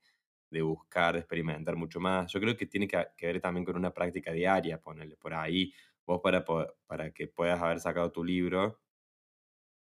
de 0.50 0.62
buscar, 0.62 1.14
de 1.14 1.20
experimentar 1.20 1.76
mucho 1.76 2.00
más. 2.00 2.32
Yo 2.32 2.40
creo 2.40 2.56
que 2.56 2.66
tiene 2.66 2.88
que, 2.88 3.06
que 3.16 3.26
ver 3.26 3.40
también 3.40 3.64
con 3.64 3.76
una 3.76 3.92
práctica 3.94 4.32
diaria, 4.32 4.80
ponerle 4.80 5.16
por 5.16 5.34
ahí. 5.34 5.72
Vos 6.06 6.20
para, 6.22 6.44
para 6.86 7.10
que 7.12 7.28
puedas 7.28 7.60
haber 7.62 7.80
sacado 7.80 8.10
tu 8.12 8.24
libro, 8.24 8.80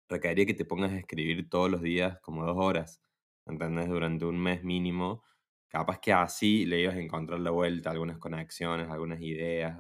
requeriría 0.09 0.47
que 0.47 0.55
te 0.55 0.65
pongas 0.65 0.93
a 0.93 0.99
escribir 0.99 1.49
todos 1.49 1.71
los 1.71 1.83
días 1.83 2.21
como 2.21 2.45
dos 2.47 2.57
horas, 2.57 3.01
¿entendés? 3.47 3.89
Durante 3.89 4.25
un 4.25 4.39
mes 4.41 4.63
mínimo, 4.63 5.25
capaz 5.73 6.01
que 6.01 6.13
así 6.13 6.67
le 6.67 6.81
ibas 6.83 6.97
a 6.97 7.01
encontrar 7.01 7.41
la 7.41 7.51
vuelta 7.51 7.91
algunas 7.91 8.19
conexiones, 8.19 8.91
algunas 8.91 9.23
ideas, 9.23 9.79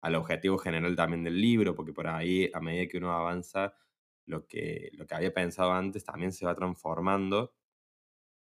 al 0.00 0.14
objetivo 0.14 0.56
general 0.56 0.96
también 0.96 1.22
del 1.22 1.38
libro, 1.38 1.74
porque 1.74 1.92
por 1.92 2.06
ahí, 2.08 2.50
a 2.54 2.60
medida 2.60 2.88
que 2.88 2.96
uno 2.96 3.12
avanza, 3.12 3.74
lo 4.24 4.46
que, 4.46 4.90
lo 4.94 5.06
que 5.06 5.14
había 5.14 5.34
pensado 5.34 5.72
antes 5.72 6.04
también 6.04 6.32
se 6.32 6.46
va 6.46 6.54
transformando 6.54 7.52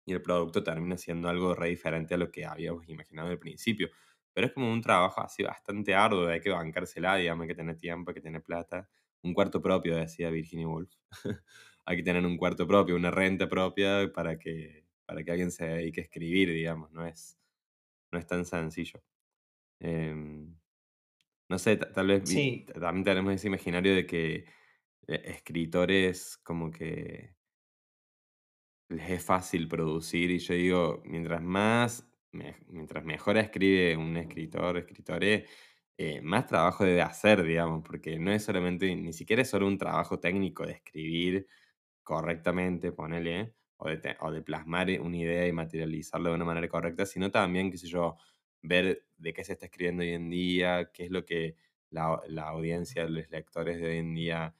y 0.06 0.14
el 0.14 0.22
producto 0.22 0.62
termina 0.62 0.96
siendo 0.96 1.28
algo 1.28 1.54
re 1.54 1.68
diferente 1.68 2.14
a 2.14 2.16
lo 2.16 2.30
que 2.30 2.46
habíamos 2.46 2.88
imaginado 2.88 3.28
al 3.28 3.38
principio. 3.38 3.90
Pero 4.32 4.46
es 4.46 4.54
como 4.54 4.72
un 4.72 4.80
trabajo 4.80 5.20
así 5.20 5.42
bastante 5.42 5.94
arduo, 5.94 6.26
hay 6.28 6.40
que 6.40 6.50
bancársela, 6.50 7.16
digamos, 7.16 7.42
hay 7.42 7.48
que 7.48 7.54
tener 7.54 7.78
tiempo, 7.78 8.10
hay 8.10 8.14
que 8.14 8.20
tener 8.22 8.42
plata. 8.42 8.88
Un 9.22 9.34
cuarto 9.34 9.60
propio, 9.60 9.94
decía 9.96 10.30
Virginia 10.30 10.66
Woolf. 10.68 10.90
hay 11.84 11.96
que 11.98 12.02
tener 12.02 12.24
un 12.24 12.38
cuarto 12.38 12.66
propio, 12.66 12.96
una 12.96 13.10
renta 13.10 13.48
propia 13.48 14.10
para 14.12 14.38
que, 14.38 14.81
para 15.06 15.22
que 15.24 15.30
alguien 15.30 15.50
se 15.50 15.66
dedique 15.66 16.00
a 16.00 16.04
escribir, 16.04 16.50
digamos, 16.50 16.90
no 16.92 17.06
es, 17.06 17.38
no 18.12 18.18
es 18.18 18.26
tan 18.26 18.44
sencillo. 18.44 19.02
Em, 19.80 20.54
no 21.48 21.58
sé, 21.58 21.76
tal 21.76 22.06
vez 22.06 22.24
también 22.80 23.04
tenemos 23.04 23.34
ese 23.34 23.48
imaginario 23.48 23.94
de 23.94 24.06
que 24.06 24.46
eh, 25.08 25.22
escritores 25.26 26.38
como 26.38 26.70
que 26.70 27.34
les 28.88 29.10
es 29.10 29.24
fácil 29.24 29.68
producir 29.68 30.30
y 30.30 30.38
yo 30.38 30.54
digo, 30.54 31.02
mientras 31.04 31.42
más, 31.42 32.06
mientras 32.68 33.04
mejor 33.04 33.38
escribe 33.38 33.96
un 33.96 34.16
escritor, 34.16 34.78
escritore, 34.78 35.46
eh, 35.98 36.20
más 36.22 36.46
trabajo 36.46 36.84
debe 36.84 37.02
hacer, 37.02 37.42
digamos, 37.42 37.82
porque 37.84 38.18
no 38.18 38.32
es 38.32 38.44
solamente, 38.44 38.94
ni 38.96 39.12
siquiera 39.12 39.42
es 39.42 39.50
solo 39.50 39.66
un 39.66 39.78
trabajo 39.78 40.20
técnico 40.20 40.66
de 40.66 40.72
escribir 40.72 41.46
correctamente, 42.02 42.92
ponele, 42.92 43.54
o 43.84 43.88
de, 43.88 44.16
o 44.20 44.30
de 44.30 44.42
plasmar 44.42 44.88
una 45.00 45.16
idea 45.16 45.46
y 45.46 45.52
materializarla 45.52 46.30
de 46.30 46.36
una 46.36 46.44
manera 46.44 46.68
correcta, 46.68 47.04
sino 47.04 47.30
también, 47.30 47.70
qué 47.70 47.78
sé 47.78 47.88
yo, 47.88 48.16
ver 48.62 49.04
de 49.18 49.32
qué 49.32 49.44
se 49.44 49.54
está 49.54 49.66
escribiendo 49.66 50.02
hoy 50.02 50.10
en 50.10 50.30
día, 50.30 50.90
qué 50.92 51.06
es 51.06 51.10
lo 51.10 51.24
que 51.24 51.56
la, 51.90 52.20
audiencia, 52.46 53.04
los 53.08 53.28
lectores 53.30 53.80
de 53.80 53.86
hoy 53.88 53.98
en 53.98 54.14
día 54.14 54.54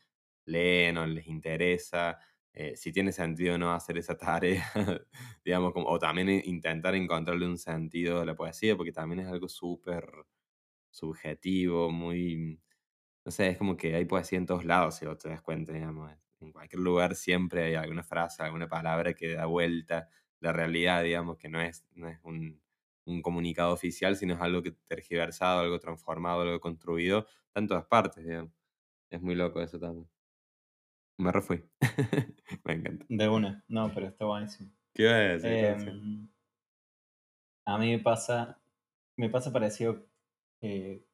leen 0.44 0.98
o 0.98 1.06
les 1.06 1.28
interesa, 1.28 2.18
eh, 2.52 2.76
si 2.76 2.92
tiene 2.92 3.12
sentido 3.12 3.54
o 3.54 3.58
no 3.58 3.72
hacer 3.72 3.96
esa 3.98 4.16
tarea, 4.18 4.66
digamos, 5.44 5.72
como, 5.72 5.86
o 5.88 5.98
también 6.00 6.28
intentar 6.44 6.94
encontrarle 6.96 7.46
un 7.46 7.58
sentido 7.58 8.20
a 8.20 8.24
la 8.26 8.34
poesía, 8.34 8.76
porque 8.76 8.92
también 8.92 9.20
es 9.20 9.28
algo 9.28 9.48
súper 9.48 10.04
subjetivo, 10.90 11.90
muy, 11.90 12.60
no 13.24 13.32
sé, 13.32 13.50
es 13.50 13.58
como 13.58 13.76
que 13.76 13.94
hay 13.94 14.04
poesía 14.04 14.38
en 14.38 14.46
todos 14.46 14.64
lados, 14.64 14.96
si 14.96 15.06
vos 15.06 15.18
te 15.18 15.28
das 15.28 15.42
cuenta, 15.42 15.72
digamos, 15.72 16.10
en 16.42 16.52
cualquier 16.52 16.80
lugar 16.80 17.14
siempre 17.14 17.64
hay 17.64 17.74
alguna 17.74 18.02
frase, 18.02 18.42
alguna 18.42 18.68
palabra 18.68 19.14
que 19.14 19.34
da 19.34 19.46
vuelta 19.46 20.08
la 20.40 20.52
realidad, 20.52 21.02
digamos, 21.02 21.38
que 21.38 21.48
no 21.48 21.60
es, 21.60 21.84
no 21.94 22.08
es 22.08 22.18
un, 22.24 22.60
un 23.04 23.22
comunicado 23.22 23.72
oficial, 23.72 24.16
sino 24.16 24.34
es 24.34 24.40
algo 24.40 24.62
que 24.62 24.72
tergiversado, 24.72 25.60
algo 25.60 25.78
transformado, 25.78 26.42
algo 26.42 26.60
construido, 26.60 27.26
en 27.54 27.66
todas 27.66 27.84
partes, 27.86 28.24
digamos. 28.24 28.52
Es 29.10 29.20
muy 29.20 29.34
loco 29.34 29.60
eso 29.60 29.78
también. 29.78 30.08
Me 31.18 31.30
refui. 31.30 31.62
me 32.64 32.72
encanta. 32.72 33.04
De 33.08 33.28
una, 33.28 33.64
no, 33.68 33.92
pero 33.92 34.08
está 34.08 34.24
buenísimo. 34.24 34.70
¿Qué 34.94 35.02
iba 35.02 35.12
a 35.12 35.18
decir? 35.18 35.50
Em, 35.50 36.28
a 37.64 37.78
mí 37.78 37.90
me 37.92 37.98
pasa, 37.98 38.60
me 39.16 39.28
pasa 39.28 39.52
parecido 39.52 40.04
eh, 40.60 41.04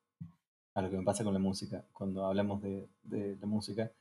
a 0.74 0.82
lo 0.82 0.90
que 0.90 0.96
me 0.96 1.04
pasa 1.04 1.24
con 1.24 1.34
la 1.34 1.40
música, 1.40 1.84
cuando 1.92 2.24
hablamos 2.24 2.62
de, 2.62 2.88
la 3.02 3.46
música. 3.46 3.92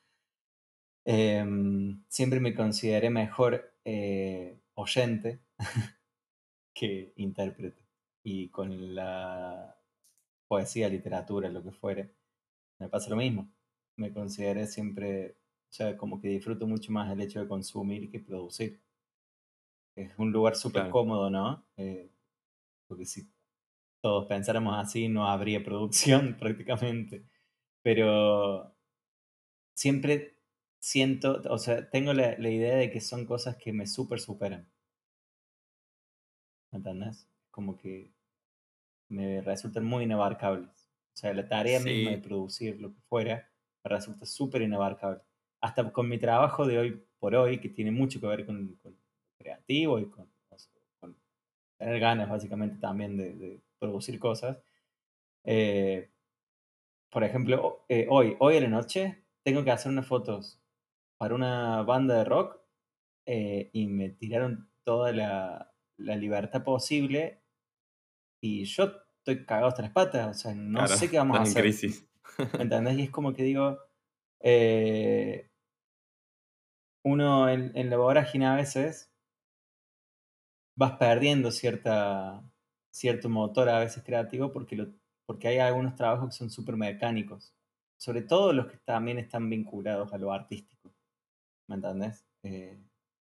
Em, 1.09 2.03
siempre 2.09 2.39
me 2.41 2.53
consideré 2.53 3.09
mejor 3.09 3.73
eh, 3.85 4.59
oyente 4.73 5.39
que 6.73 7.13
intérprete. 7.15 7.81
Y 8.23 8.49
con 8.49 8.93
la 8.93 9.79
poesía, 10.47 10.89
literatura, 10.89 11.49
lo 11.49 11.63
que 11.63 11.71
fuere, 11.71 12.13
me 12.79 12.89
pasa 12.89 13.09
lo 13.09 13.15
mismo. 13.15 13.49
Me 13.95 14.13
consideré 14.13 14.67
siempre 14.67 15.37
o 15.69 15.73
sea, 15.73 15.97
como 15.97 16.19
que 16.19 16.29
disfruto 16.29 16.65
mucho 16.65 16.91
más 16.91 17.11
el 17.11 17.21
hecho 17.21 17.41
de 17.41 17.47
consumir 17.47 18.09
que 18.09 18.19
producir. 18.19 18.81
Es 19.95 20.17
un 20.17 20.31
lugar 20.31 20.55
súper 20.55 20.89
cómodo, 20.89 21.29
¿no? 21.29 21.65
Eh, 21.75 22.09
porque 22.87 23.05
si 23.05 23.29
todos 24.01 24.27
pensáramos 24.27 24.75
así, 24.77 25.09
no 25.09 25.27
habría 25.27 25.63
producción 25.63 26.37
prácticamente. 26.39 27.25
Pero 27.81 28.73
siempre 29.75 30.36
siento, 30.79 31.41
o 31.49 31.57
sea, 31.57 31.89
tengo 31.89 32.13
la, 32.13 32.37
la 32.37 32.49
idea 32.49 32.75
de 32.75 32.91
que 32.91 33.01
son 33.01 33.25
cosas 33.25 33.57
que 33.57 33.73
me 33.73 33.87
súper 33.87 34.19
superan. 34.19 34.69
¿Me 36.71 36.77
entendés? 36.77 37.27
Como 37.51 37.77
que 37.77 38.11
me 39.09 39.41
resultan 39.41 39.85
muy 39.85 40.03
inabarcables. 40.03 40.89
O 41.13 41.17
sea, 41.17 41.33
la 41.33 41.47
tarea 41.47 41.79
misma 41.79 42.11
de 42.11 42.17
producir 42.19 42.79
lo 42.79 42.93
que 42.93 43.01
fuera 43.09 43.49
me 43.83 43.89
resulta 43.89 44.25
súper 44.25 44.61
inabarcable 44.61 45.21
hasta 45.61 45.91
con 45.91 46.07
mi 46.07 46.17
trabajo 46.17 46.65
de 46.65 46.77
hoy 46.77 47.03
por 47.19 47.35
hoy, 47.35 47.59
que 47.59 47.69
tiene 47.69 47.91
mucho 47.91 48.19
que 48.19 48.27
ver 48.27 48.45
con, 48.45 48.77
creativo 49.37 49.99
y 49.99 50.05
con, 50.05 50.27
tener 51.77 51.99
ganas 51.99 52.29
básicamente 52.29 52.77
también 52.79 53.17
de, 53.17 53.59
producir 53.79 54.19
cosas. 54.19 54.57
Eh, 55.43 56.09
por 57.09 57.23
ejemplo, 57.23 57.85
eh, 57.87 58.07
hoy, 58.09 58.35
hoy 58.39 58.57
a 58.57 58.61
la 58.61 58.67
noche, 58.67 59.23
tengo 59.43 59.63
que 59.63 59.71
hacer 59.71 59.91
unas 59.91 60.07
fotos 60.07 60.59
para 61.17 61.35
una 61.35 61.81
banda 61.83 62.17
de 62.17 62.23
rock 62.23 62.59
eh, 63.25 63.69
y 63.73 63.87
me 63.87 64.09
tiraron 64.09 64.69
toda 64.83 65.11
la, 65.11 65.73
libertad 65.97 66.63
posible 66.63 67.41
y 68.39 68.65
yo 68.65 68.91
estoy 69.17 69.45
cagado 69.45 69.67
hasta 69.67 69.81
las 69.81 69.91
patas, 69.91 70.37
o 70.37 70.39
sea, 70.39 70.53
no 70.53 70.87
sé 70.87 71.09
qué 71.09 71.17
vamos 71.17 71.39
a 71.39 71.41
hacer. 71.41 71.63
Crisis. 71.63 72.07
¿Entendés? 72.59 72.99
Y 72.99 73.01
es 73.03 73.09
como 73.09 73.33
que 73.33 73.41
digo, 73.41 73.79
eh, 74.39 75.49
uno 77.03 77.49
en, 77.49 77.71
en, 77.75 77.89
la 77.89 77.97
vorágine 77.97 78.45
a 78.45 78.55
veces 78.55 79.11
vas 80.75 80.93
perdiendo 80.93 81.51
cierta, 81.51 82.43
cierto 82.91 83.27
motor 83.27 83.69
a 83.69 83.79
veces 83.79 84.03
creativo 84.03 84.51
porque, 84.51 84.75
lo, 84.75 84.93
porque 85.25 85.47
hay 85.47 85.57
algunos 85.57 85.95
trabajos 85.95 86.29
que 86.29 86.37
son 86.37 86.51
súper 86.51 86.77
mecánicos, 86.77 87.53
sobre 87.97 88.21
todo 88.21 88.53
los 88.53 88.67
que 88.67 88.77
también 88.77 89.17
están 89.17 89.49
vinculados 89.49 90.13
a 90.13 90.17
lo 90.17 90.31
artístico, 90.31 90.93
¿me 91.67 91.75
entendés? 91.75 92.25
Eh, 92.43 92.79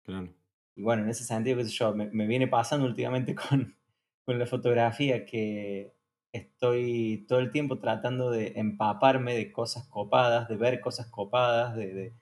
claro. 0.05 0.35
Y 0.75 0.83
bueno, 0.83 1.03
en 1.03 1.11
ese 1.11 1.25
sentido, 1.25 1.59
qué 1.59 1.65
sé 1.65 1.71
yo, 1.71 1.95
me, 1.95 2.07
me 2.11 2.27
viene 2.27 2.49
pasando 2.49 2.87
últimamente 2.87 3.35
con, 3.35 3.77
con 4.25 4.39
la 4.39 4.47
fotografía 4.47 5.25
que 5.25 5.93
estoy 6.33 7.27
todo 7.29 7.39
el 7.41 7.53
tiempo 7.53 7.79
tratando 7.79 8.31
de 8.31 8.55
empaparme 8.57 9.35
de 9.35 9.53
cosas 9.53 9.87
copadas, 9.89 10.49
de 10.49 10.57
ver 10.57 10.81
cosas 10.81 11.07
copadas, 11.09 11.77
de, 11.77 12.15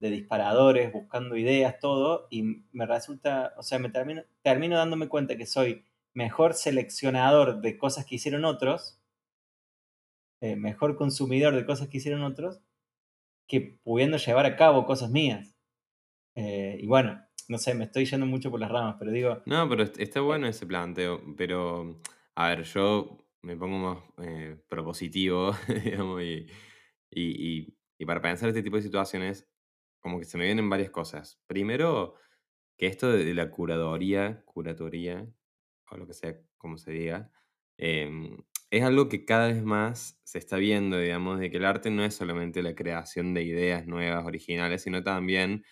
disparadores, 0.00 0.92
buscando 0.92 1.34
ideas, 1.34 1.78
todo, 1.80 2.26
y 2.28 2.66
me 2.72 2.84
resulta, 2.84 3.54
o 3.56 3.62
sea, 3.62 3.78
me 3.78 3.88
termino, 3.88 4.22
termino 4.42 4.76
dándome 4.76 5.08
cuenta 5.08 5.38
que 5.38 5.46
soy 5.46 5.86
mejor 6.12 6.52
seleccionador 6.52 7.62
de 7.62 7.78
cosas 7.78 8.04
que 8.04 8.16
hicieron 8.16 8.44
otros, 8.44 9.00
eh, 10.42 10.56
mejor 10.56 10.96
consumidor 10.96 11.54
de 11.54 11.64
cosas 11.64 11.88
que 11.88 11.96
hicieron 11.96 12.22
otros, 12.22 12.60
que 13.46 13.78
pudiendo 13.82 14.18
llevar 14.18 14.44
a 14.44 14.56
cabo 14.56 14.84
cosas 14.84 15.08
mías. 15.08 15.53
Eh, 16.34 16.78
y 16.80 16.86
bueno, 16.86 17.20
no 17.48 17.58
sé, 17.58 17.74
me 17.74 17.84
estoy 17.84 18.04
yendo 18.06 18.26
mucho 18.26 18.50
por 18.50 18.60
las 18.60 18.70
ramas, 18.70 18.96
pero 18.98 19.10
digo... 19.10 19.42
No, 19.46 19.68
pero 19.68 19.84
está 19.84 20.20
bueno 20.20 20.46
ese 20.46 20.66
planteo, 20.66 21.20
pero, 21.36 22.00
a 22.34 22.48
ver, 22.48 22.62
yo 22.64 23.18
me 23.42 23.56
pongo 23.56 23.78
más 23.78 23.98
eh, 24.26 24.56
propositivo, 24.68 25.52
digamos, 25.84 26.22
y, 26.22 26.46
y, 27.10 27.76
y, 27.98 28.04
para 28.06 28.20
pensar 28.20 28.48
este 28.48 28.62
tipo 28.62 28.76
de 28.76 28.82
situaciones, 28.82 29.48
como 30.00 30.18
que 30.18 30.24
se 30.24 30.38
me 30.38 30.44
vienen 30.44 30.68
varias 30.70 30.90
cosas. 30.90 31.40
Primero, 31.46 32.14
que 32.76 32.86
esto 32.86 33.12
de 33.12 33.34
la 33.34 33.50
curaduría, 33.50 34.42
curatoría, 34.44 35.26
o 35.90 35.96
lo 35.96 36.06
que 36.06 36.14
sea, 36.14 36.36
como 36.56 36.78
se 36.78 36.92
diga, 36.92 37.30
em, 37.78 38.38
es 38.70 38.82
algo 38.82 39.08
que 39.08 39.24
cada 39.24 39.48
vez 39.48 39.62
más 39.62 40.20
se 40.24 40.38
está 40.38 40.56
viendo, 40.56 40.98
digamos, 40.98 41.38
de 41.38 41.50
que 41.50 41.58
el 41.58 41.64
arte 41.64 41.90
no 41.90 42.04
es 42.04 42.14
solamente 42.14 42.62
la 42.62 42.74
creación 42.74 43.34
de 43.34 43.44
ideas 43.44 43.86
nuevas, 43.86 44.24
originales, 44.24 44.82
sino 44.82 45.02
también 45.04 45.64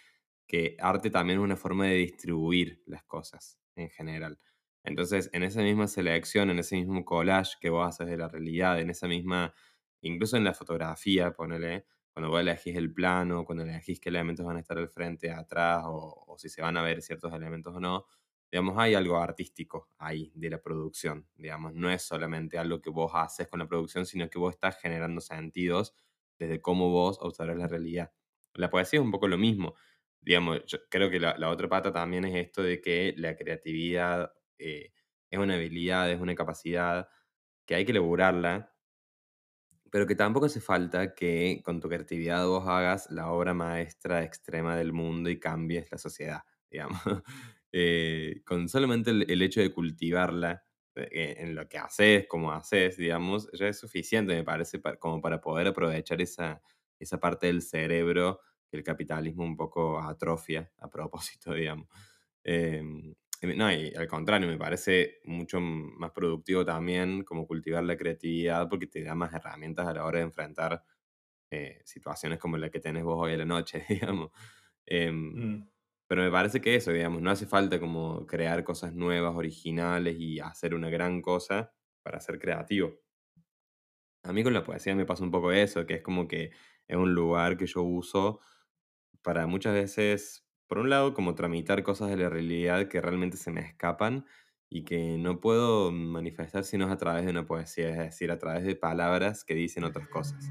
que 0.52 0.76
arte 0.80 1.08
también 1.08 1.38
es 1.38 1.44
una 1.44 1.56
forma 1.56 1.86
de 1.86 1.94
distribuir 1.94 2.82
las 2.84 3.02
cosas 3.04 3.58
en 3.74 3.88
general. 3.88 4.38
Entonces, 4.84 5.30
en 5.32 5.44
esa 5.44 5.62
misma 5.62 5.88
selección, 5.88 6.50
en 6.50 6.58
ese 6.58 6.76
mismo 6.76 7.06
collage 7.06 7.56
que 7.58 7.70
vos 7.70 7.88
haces 7.88 8.06
de 8.06 8.18
la 8.18 8.28
realidad, 8.28 8.78
en 8.78 8.90
esa 8.90 9.08
misma, 9.08 9.54
incluso 10.02 10.36
en 10.36 10.44
la 10.44 10.52
fotografía, 10.52 11.32
ponele, 11.32 11.86
cuando 12.12 12.28
vos 12.28 12.42
elegís 12.42 12.76
el 12.76 12.92
plano, 12.92 13.46
cuando 13.46 13.64
elegís 13.64 13.98
qué 13.98 14.10
elementos 14.10 14.44
van 14.44 14.58
a 14.58 14.60
estar 14.60 14.76
al 14.76 14.90
frente, 14.90 15.30
atrás, 15.30 15.84
o, 15.86 16.34
si 16.36 16.50
se 16.50 16.60
van 16.60 16.76
a 16.76 16.82
ver 16.82 17.00
ciertos 17.00 17.32
elementos 17.32 17.74
o 17.74 17.80
no, 17.80 18.04
digamos, 18.50 18.76
hay 18.76 18.92
algo 18.94 19.16
artístico 19.16 19.88
ahí 19.96 20.32
de 20.34 20.50
la 20.50 20.60
producción, 20.60 21.26
digamos, 21.34 21.72
no 21.72 21.90
es 21.90 22.02
solamente 22.02 22.58
algo 22.58 22.82
que 22.82 22.90
vos 22.90 23.12
haces 23.14 23.48
con 23.48 23.60
la 23.60 23.66
producción, 23.66 24.04
sino 24.04 24.28
que 24.28 24.38
vos 24.38 24.52
estás 24.52 24.76
generando 24.78 25.22
sentidos 25.22 25.94
desde 26.38 26.60
cómo 26.60 26.90
vos 26.90 27.16
observas 27.22 27.56
la 27.56 27.68
realidad. 27.68 28.12
La 28.52 28.68
poesía 28.68 29.00
es 29.00 29.04
un 29.04 29.12
poco 29.12 29.28
lo 29.28 29.38
mismo, 29.38 29.74
digamos, 30.22 30.64
yo 30.66 30.78
creo 30.88 31.10
que 31.10 31.20
la, 31.20 31.36
la 31.36 31.50
otra 31.50 31.68
pata 31.68 31.92
también 31.92 32.24
es 32.24 32.34
esto 32.46 32.62
de 32.62 32.80
que 32.80 33.14
la 33.16 33.36
creatividad 33.36 34.32
eh, 34.58 34.92
es 35.30 35.38
una 35.38 35.54
habilidad, 35.54 36.10
es 36.10 36.20
una 36.20 36.34
capacidad 36.34 37.08
que 37.66 37.74
hay 37.74 37.84
que 37.84 37.92
elaborarla, 37.92 38.72
pero 39.90 40.06
que 40.06 40.14
tampoco 40.14 40.46
hace 40.46 40.60
falta 40.60 41.14
que 41.14 41.60
con 41.64 41.80
tu 41.80 41.88
creatividad 41.88 42.46
vos 42.46 42.66
hagas 42.66 43.10
la 43.10 43.30
obra 43.30 43.52
maestra 43.52 44.22
extrema 44.22 44.76
del 44.76 44.92
mundo 44.92 45.28
y 45.28 45.38
cambies 45.40 45.90
la 45.90 45.98
sociedad, 45.98 46.42
digamos. 46.70 47.00
Eh, 47.72 48.42
con 48.44 48.68
solamente 48.68 49.10
el, 49.10 49.42
hecho 49.42 49.60
de 49.60 49.72
cultivarla 49.72 50.62
eh, 50.94 51.36
en 51.38 51.54
lo 51.54 51.68
que 51.68 51.78
haces, 51.78 52.26
como 52.28 52.52
haces, 52.52 52.96
digamos, 52.98 53.50
ya 53.52 53.68
es 53.68 53.78
suficiente, 53.78 54.34
me 54.34 54.44
parece, 54.44 54.80
como 54.98 55.20
para 55.22 55.40
poder 55.40 55.68
aprovechar 55.68 56.20
esa, 56.20 56.62
esa 56.98 57.18
parte 57.18 57.46
del 57.46 57.62
cerebro 57.62 58.40
el 58.72 58.82
capitalismo 58.82 59.44
un 59.44 59.56
poco 59.56 59.98
atrofia 60.00 60.70
a 60.78 60.88
propósito, 60.88 61.52
digamos. 61.54 61.88
Em, 62.44 63.14
no, 63.42 63.72
y 63.72 63.92
al 63.94 64.06
contrario, 64.06 64.48
me 64.48 64.56
parece 64.56 65.20
mucho 65.24 65.60
más 65.60 66.12
productivo 66.12 66.64
también 66.64 67.24
como 67.24 67.46
cultivar 67.46 67.82
la 67.84 67.96
creatividad 67.96 68.68
porque 68.68 68.86
te 68.86 69.02
da 69.02 69.14
más 69.14 69.34
herramientas 69.34 69.86
a 69.86 69.92
la 69.92 70.04
hora 70.04 70.18
de 70.18 70.24
enfrentar 70.24 70.84
eh, 71.50 71.82
situaciones 71.84 72.38
como 72.38 72.56
la 72.56 72.70
que 72.70 72.80
tenés 72.80 73.04
vos 73.04 73.16
hoy 73.18 73.34
a 73.34 73.36
la 73.36 73.44
noche, 73.44 73.84
digamos. 73.88 74.30
Em, 74.86 75.56
mm. 75.56 75.68
Pero 76.06 76.22
me 76.24 76.30
parece 76.30 76.60
que 76.60 76.74
eso, 76.74 76.92
digamos, 76.92 77.22
no 77.22 77.30
hace 77.30 77.46
falta 77.46 77.80
como 77.80 78.26
crear 78.26 78.64
cosas 78.64 78.94
nuevas, 78.94 79.34
originales 79.34 80.16
y 80.18 80.40
hacer 80.40 80.74
una 80.74 80.90
gran 80.90 81.22
cosa 81.22 81.72
para 82.02 82.20
ser 82.20 82.38
creativo. 82.38 83.00
A 84.22 84.32
mí 84.32 84.44
con 84.44 84.52
la 84.52 84.62
poesía 84.62 84.94
me 84.94 85.06
pasa 85.06 85.24
un 85.24 85.30
poco 85.30 85.52
eso, 85.52 85.86
que 85.86 85.94
es 85.94 86.02
como 86.02 86.28
que 86.28 86.50
es 86.86 86.96
un 86.96 87.14
lugar 87.14 87.56
que 87.56 87.66
yo 87.66 87.82
uso 87.82 88.40
para 89.22 89.46
muchas 89.46 89.74
veces 89.74 90.46
por 90.72 90.78
un 90.78 90.88
lado, 90.88 91.12
como 91.12 91.34
tramitar 91.34 91.82
cosas 91.82 92.08
de 92.08 92.16
la 92.16 92.30
realidad 92.30 92.88
que 92.88 93.02
realmente 93.02 93.36
se 93.36 93.50
me 93.50 93.60
escapan 93.60 94.24
y 94.70 94.84
que 94.84 95.18
no 95.18 95.38
puedo 95.38 95.92
manifestar 95.92 96.64
sino 96.64 96.90
a 96.90 96.96
través 96.96 97.24
de 97.26 97.30
una 97.30 97.44
poesía, 97.44 97.90
es 97.90 97.98
decir, 97.98 98.30
a 98.30 98.38
través 98.38 98.64
de 98.64 98.74
palabras 98.74 99.44
que 99.44 99.54
dicen 99.54 99.84
otras 99.84 100.08
cosas. 100.08 100.50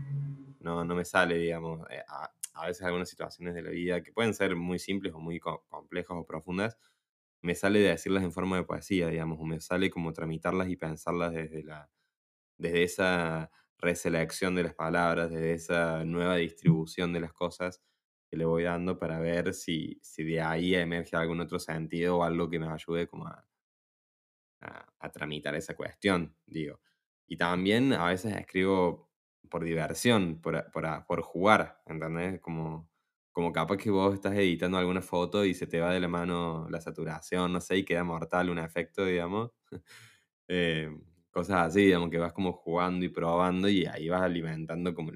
No, 0.59 0.85
no 0.85 0.93
me 0.93 1.05
sale, 1.05 1.37
digamos, 1.39 1.81
eh, 1.89 2.03
a, 2.07 2.31
a 2.53 2.67
veces 2.67 2.83
algunas 2.83 3.09
situaciones 3.09 3.55
de 3.55 3.63
la 3.63 3.71
vida 3.71 4.03
que 4.03 4.11
pueden 4.11 4.35
ser 4.35 4.55
muy 4.55 4.77
simples 4.77 5.13
o 5.15 5.19
muy 5.19 5.39
complejas 5.39 6.15
o 6.15 6.23
profundas, 6.25 6.77
me 7.41 7.55
sale 7.55 7.79
de 7.79 7.89
decirlas 7.89 8.23
en 8.23 8.31
forma 8.31 8.57
de 8.57 8.63
poesía, 8.63 9.07
digamos, 9.07 9.39
o 9.39 9.43
me 9.45 9.59
sale 9.59 9.89
como 9.89 10.13
tramitarlas 10.13 10.69
y 10.69 10.75
pensarlas 10.77 11.33
desde, 11.33 11.63
la, 11.63 11.89
desde 12.57 12.83
esa 12.83 13.51
reselección 13.79 14.55
de 14.55 14.63
las 14.63 14.75
palabras, 14.75 15.31
desde 15.31 15.53
esa 15.53 16.05
nueva 16.05 16.35
distribución 16.37 17.13
de 17.13 17.21
las 17.21 17.33
cosas 17.33 17.81
que 18.31 18.37
le 18.37 18.45
voy 18.45 18.63
dando 18.63 18.97
para 18.97 19.19
ver 19.19 19.53
si, 19.53 19.99
si 20.01 20.23
de 20.23 20.39
ahí 20.39 20.73
emerge 20.73 21.17
algún 21.17 21.41
otro 21.41 21.59
sentido 21.59 22.17
o 22.19 22.23
algo 22.23 22.49
que 22.49 22.59
me 22.59 22.67
ayude 22.69 23.05
como 23.05 23.27
a, 23.27 23.45
a, 24.61 25.11
tramitar 25.11 25.53
esa 25.55 25.75
cuestión, 25.75 26.33
digo. 26.45 26.79
Y 27.27 27.35
también 27.35 27.91
a 27.91 28.05
veces 28.05 28.33
escribo 28.37 29.09
por 29.49 29.65
diversión, 29.65 30.39
por, 30.41 30.71
por, 30.71 31.05
por 31.05 31.21
jugar, 31.23 31.81
¿entendés? 31.85 32.39
Como, 32.39 32.89
como 33.33 33.51
capaz 33.51 33.75
que 33.77 33.89
vos 33.89 34.13
estás 34.13 34.33
editando 34.35 34.77
alguna 34.77 35.01
foto 35.01 35.43
y 35.43 35.53
se 35.53 35.67
te 35.67 35.81
va 35.81 35.91
de 35.93 35.99
la 35.99 36.07
mano 36.07 36.67
la 36.69 36.79
saturación, 36.79 37.51
no 37.51 37.59
sé, 37.59 37.77
y 37.77 37.85
queda 37.85 38.05
mortal 38.05 38.49
un 38.49 38.59
efecto, 38.59 39.05
digamos. 39.05 39.51
Eh, 40.53 40.89
cosas 41.31 41.67
así, 41.67 41.85
digamos, 41.85 42.09
que 42.09 42.17
vas 42.17 42.33
como 42.33 42.51
jugando 42.51 43.05
y 43.05 43.09
probando 43.09 43.69
y 43.69 43.85
ahí 43.85 44.09
vas 44.09 44.21
alimentando 44.21 44.93
como 44.93 45.13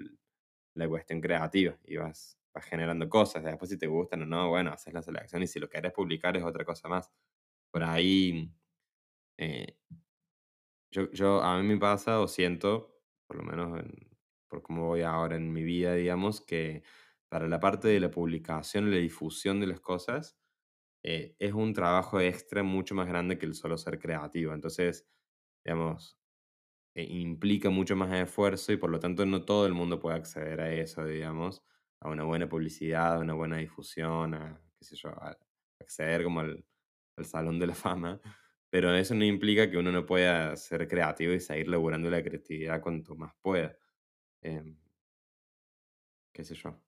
la 0.75 0.87
cuestión 0.87 1.19
creativa 1.19 1.77
y 1.83 1.97
vas 1.97 2.37
generando 2.61 3.09
cosas. 3.09 3.43
Después, 3.43 3.69
si 3.69 3.77
te 3.77 3.87
gustan 3.87 4.23
o 4.23 4.25
no, 4.25 4.49
bueno, 4.49 4.71
haces 4.71 4.93
la 4.93 5.01
selección 5.01 5.43
y 5.43 5.47
si 5.47 5.59
lo 5.59 5.69
querés 5.69 5.93
publicar 5.93 6.37
es 6.37 6.43
otra 6.43 6.65
cosa 6.65 6.87
más. 6.89 7.11
Por 7.71 7.83
ahí, 7.83 8.51
eh, 9.37 9.77
yo, 10.91 11.11
yo, 11.11 11.41
a 11.41 11.57
mí 11.59 11.67
me 11.67 11.77
pasa 11.77 12.19
o 12.21 12.27
siento, 12.27 13.01
por 13.27 13.37
lo 13.37 13.43
menos 13.43 13.83
por 14.47 14.61
cómo 14.61 14.87
voy 14.87 15.01
ahora 15.01 15.35
en 15.35 15.51
mi 15.51 15.63
vida, 15.63 15.93
digamos, 15.95 16.41
que 16.41 16.83
para 17.29 17.47
la 17.47 17.59
parte 17.59 17.87
de 17.87 17.99
la 17.99 18.11
publicación 18.11 18.87
y 18.87 18.91
la 18.91 18.97
difusión 18.97 19.59
de 19.59 19.67
las 19.67 19.79
cosas, 19.81 20.37
eh, 21.03 21.35
es 21.39 21.53
un 21.53 21.73
trabajo 21.73 22.19
extra 22.21 22.63
mucho 22.63 22.95
más 22.95 23.07
grande 23.07 23.37
que 23.37 23.45
el 23.45 23.55
solo 23.55 23.77
ser 23.77 23.99
creativo. 23.99 24.53
Entonces, 24.53 25.07
digamos, 25.65 26.17
eh, 26.95 27.05
implica 27.05 27.69
mucho 27.69 27.95
más 27.95 28.13
esfuerzo 28.13 28.73
y 28.73 28.77
por 28.77 28.89
lo 28.91 28.99
tanto 28.99 29.25
no 29.25 29.45
todo 29.45 29.67
el 29.67 29.73
mundo 29.73 29.99
puede 29.99 30.17
acceder 30.17 30.61
a 30.61 30.73
eso, 30.73 31.05
digamos 31.05 31.63
a 32.05 32.09
una 32.09 32.23
buena 32.23 32.47
publicidad, 32.47 33.15
a 33.15 33.19
una 33.19 33.33
buena 33.33 33.57
difusión, 33.57 34.35
a, 34.35 34.61
acceder 35.79 36.23
como 36.23 36.41
al, 36.41 36.65
salón 37.23 37.59
de 37.59 37.67
la 37.67 37.75
fama. 37.75 38.21
Pero 38.69 38.93
eso 38.95 39.15
no 39.15 39.25
implica 39.25 39.69
que 39.69 39.77
uno 39.77 39.91
no 39.91 40.05
pueda 40.05 40.55
ser 40.57 40.87
creativo 40.87 41.33
y 41.33 41.39
seguir 41.39 41.67
laburando 41.69 42.09
la 42.09 42.23
creatividad 42.23 42.81
cuanto 42.81 43.15
más 43.15 43.33
pueda. 43.41 43.75
Em, 44.41 44.77
qué 46.33 46.43
sé 46.43 46.55
yo. 46.55 46.79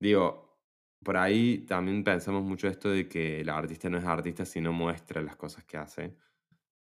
Digo, 0.00 0.58
por 1.04 1.16
ahí 1.16 1.66
también 1.66 2.04
pensamos 2.04 2.42
mucho 2.44 2.68
esto 2.68 2.90
de 2.90 3.08
que 3.08 3.40
el 3.40 3.48
artista 3.48 3.90
no 3.90 3.98
es 3.98 4.04
artista 4.04 4.44
si 4.44 4.60
no 4.60 4.72
muestra 4.72 5.22
las 5.22 5.36
cosas 5.36 5.64
que 5.64 5.76
hace. 5.78 6.16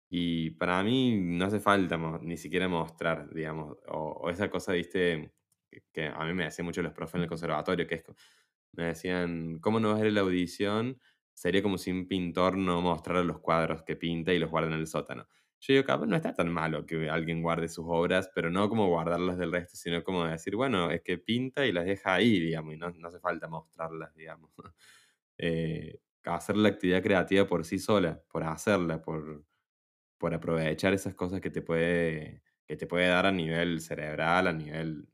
Y 0.10 0.52
para 0.52 0.84
mí 0.84 1.18
no 1.18 1.46
hace 1.46 1.60
falta 1.60 1.98
ni 2.22 2.38
siquiera 2.38 2.68
mostrar, 2.68 3.34
digamos, 3.34 3.78
o 3.88 4.30
esa 4.30 4.50
cosa, 4.50 4.74
viste, 4.74 5.34
que 5.94 6.08
a 6.08 6.26
mí 6.26 6.34
me 6.34 6.46
decían 6.46 6.66
mucho 6.66 6.82
los 6.82 6.94
profes 6.94 7.16
en 7.16 7.22
el 7.24 7.28
conservatorio, 7.28 7.88
que 7.88 7.96
es, 7.96 8.04
me 8.74 8.86
decían, 8.86 9.60
¿cómo 9.60 9.80
no 9.80 9.92
vas 9.94 10.02
a 10.02 10.06
ir 10.06 10.08
a 10.12 10.12
la 10.12 10.22
audición? 10.22 11.00
Sería 11.34 11.64
como 11.64 11.78
si 11.78 11.92
un 11.92 12.08
pintor 12.08 12.58
no 12.58 12.82
mostrara 12.82 13.24
los 13.24 13.40
cuadros 13.40 13.84
que 13.84 13.96
pinta 13.96 14.34
y 14.34 14.40
los 14.40 14.50
guarda 14.50 14.68
en 14.70 14.74
el 14.80 14.88
sótano. 14.88 15.28
Yo 15.62 15.74
digo, 15.74 16.06
no 16.06 16.16
está 16.16 16.34
tan 16.34 16.50
malo 16.54 16.86
que 16.86 17.10
alguien 17.10 17.42
guarde 17.42 17.68
sus 17.68 17.86
obras, 17.88 18.30
pero 18.34 18.50
no 18.50 18.70
como 18.70 18.88
guardarlas 18.88 19.38
del 19.38 19.52
resto, 19.52 19.76
sino 19.76 20.04
como 20.04 20.26
decir, 20.26 20.56
bueno, 20.56 20.90
es 20.92 21.02
que 21.02 21.18
pinta 21.18 21.66
y 21.66 21.74
las 21.74 21.86
deja 21.86 22.14
ahí, 22.14 22.40
digamos, 22.40 22.74
y 22.76 22.78
no, 22.78 22.90
no 22.92 23.08
hace 23.10 23.20
falta 23.20 23.48
mostrarlas, 23.48 24.14
digamos. 24.16 24.52
Eh, 25.42 26.00
hacer 26.26 26.58
la 26.58 26.68
actividad 26.68 27.02
creativa 27.02 27.48
por 27.48 27.64
sí 27.64 27.80
sola, 27.80 28.22
por 28.30 28.44
hacerla, 28.44 29.02
por, 29.02 29.46
por 30.18 30.34
aprovechar 30.34 30.94
esas 30.94 31.16
cosas 31.16 31.42
que 31.42 31.50
te 31.50 31.62
puede 31.62 32.44
que 32.68 32.78
te 32.78 32.86
puede 32.86 33.08
dar 33.08 33.26
a 33.26 33.32
nivel 33.32 33.82
cerebral, 33.82 34.48
a 34.48 34.54
nivel 34.54 35.08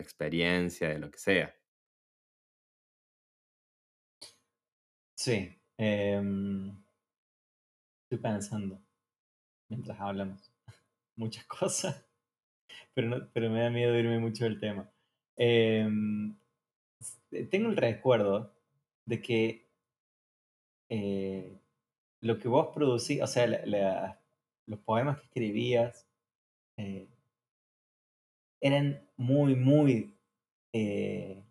experiencia, 0.00 0.88
de 0.88 0.98
lo 0.98 1.10
que 1.10 1.18
sea. 1.18 1.54
Sí. 5.14 5.54
Em, 5.78 6.76
estoy 8.04 8.18
pensando 8.18 8.80
mientras 9.68 9.98
hablamos 10.00 10.52
muchas 11.16 11.44
cosas, 11.46 12.04
pero, 12.94 13.30
pero 13.32 13.50
me 13.50 13.62
da 13.62 13.70
miedo 13.70 13.98
irme 13.98 14.18
mucho 14.18 14.44
del 14.44 14.60
tema. 14.60 14.90
Em, 15.36 16.36
tengo 17.50 17.70
el 17.70 17.76
recuerdo 17.76 18.52
de 19.06 19.22
que 19.22 19.70
eh, 20.90 21.58
lo 22.20 22.38
que 22.38 22.48
vos 22.48 22.68
producís, 22.74 23.22
o 23.22 23.26
sea, 23.26 23.46
los 24.66 24.80
poemas 24.80 25.18
que 25.18 25.26
escribías, 25.26 26.06
eh, 26.76 27.08
eran 28.60 29.00
muy, 29.16 29.56
muy 29.56 30.14
eh, 30.72 31.42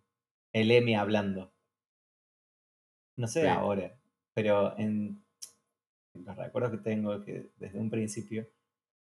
el 0.53 0.71
Emi 0.71 0.95
hablando. 0.95 1.51
No 3.17 3.27
sé 3.27 3.49
ahora, 3.49 3.93
pero 4.33 4.77
en, 4.77 5.21
los 6.13 6.35
recuerdos 6.35 6.71
que 6.71 6.77
tengo 6.77 7.21
que 7.23 7.51
desde 7.57 7.79
un 7.79 7.89
principio, 7.89 8.47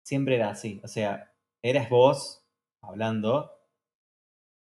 siempre 0.03 0.35
era 0.35 0.49
así. 0.49 0.79
O 0.83 0.87
sea, 0.87 1.33
eras 1.61 1.89
vos 1.89 2.45
hablando 2.81 3.51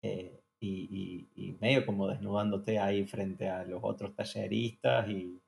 eh, 0.01 0.41
y, 0.60 1.58
medio 1.60 1.86
como 1.86 2.08
desnudándote 2.08 2.80
ahí 2.80 3.06
frente 3.06 3.49
a 3.49 3.63
los 3.65 3.82
otros 3.84 4.15
talleristas 4.15 5.08
y, 5.10 5.39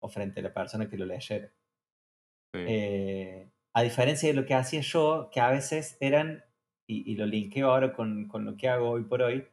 o 0.00 0.08
frente 0.08 0.40
a 0.40 0.44
la 0.44 0.54
persona 0.54 0.88
que 0.88 0.98
lo 0.98 1.06
leyera. 1.06 1.50
Eh, 2.52 3.50
a 3.72 3.82
diferencia 3.82 4.28
de 4.28 4.34
lo 4.34 4.46
que 4.46 4.54
hacía 4.54 4.80
yo, 4.80 5.28
que 5.32 5.40
a 5.40 5.50
veces 5.50 5.96
eran 6.00 6.44
y, 6.86 7.16
lo 7.16 7.26
linkeo 7.26 7.70
ahora 7.70 7.92
con, 7.92 8.28
con, 8.28 8.44
lo 8.44 8.56
que 8.56 8.68
hago 8.68 8.90
hoy 8.90 9.04
por 9.04 9.22
hoy, 9.22 9.46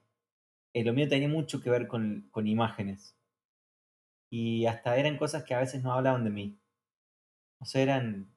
eh, 0.74 0.84
lo 0.84 0.94
mío 0.94 1.08
tenía 1.08 1.28
mucho 1.28 1.62
que 1.62 1.70
ver 1.70 1.88
con, 1.88 2.28
con, 2.32 2.48
imágenes. 2.48 3.18
Y 4.30 4.66
hasta 4.66 4.98
eran 4.98 5.18
cosas 5.18 5.44
que 5.44 5.54
a 5.54 5.60
veces 5.60 5.84
no 5.84 5.94
hablaban 5.94 6.24
de 6.24 6.30
mí. 6.30 6.60
O 7.60 7.66
sea, 7.66 7.82
eran 7.82 8.32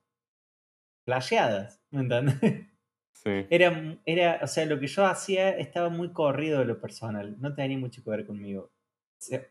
flasheadas, 1.05 1.83
¿me 1.91 2.01
entiendes? 2.01 2.37
Sí. 3.25 3.47
Era, 3.49 3.99
era, 4.05 4.41
o 4.43 4.47
sea, 4.47 4.67
lo 4.67 4.79
que 4.79 4.87
yo 4.89 5.07
hacía 5.07 5.57
estaba 5.57 5.89
muy 5.89 6.13
corrido 6.13 6.59
de 6.59 6.67
lo 6.67 6.79
personal, 6.83 7.35
no 7.41 7.55
tenía 7.55 7.79
mucho 7.79 8.05
que 8.05 8.11
ver 8.11 8.27
conmigo. 8.27 8.71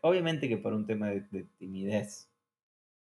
obviamente 0.02 0.48
que 0.48 0.56
por 0.56 0.72
un 0.72 0.86
tema 0.86 1.08
de, 1.10 1.22
de 1.32 1.48
timidez, 1.58 2.30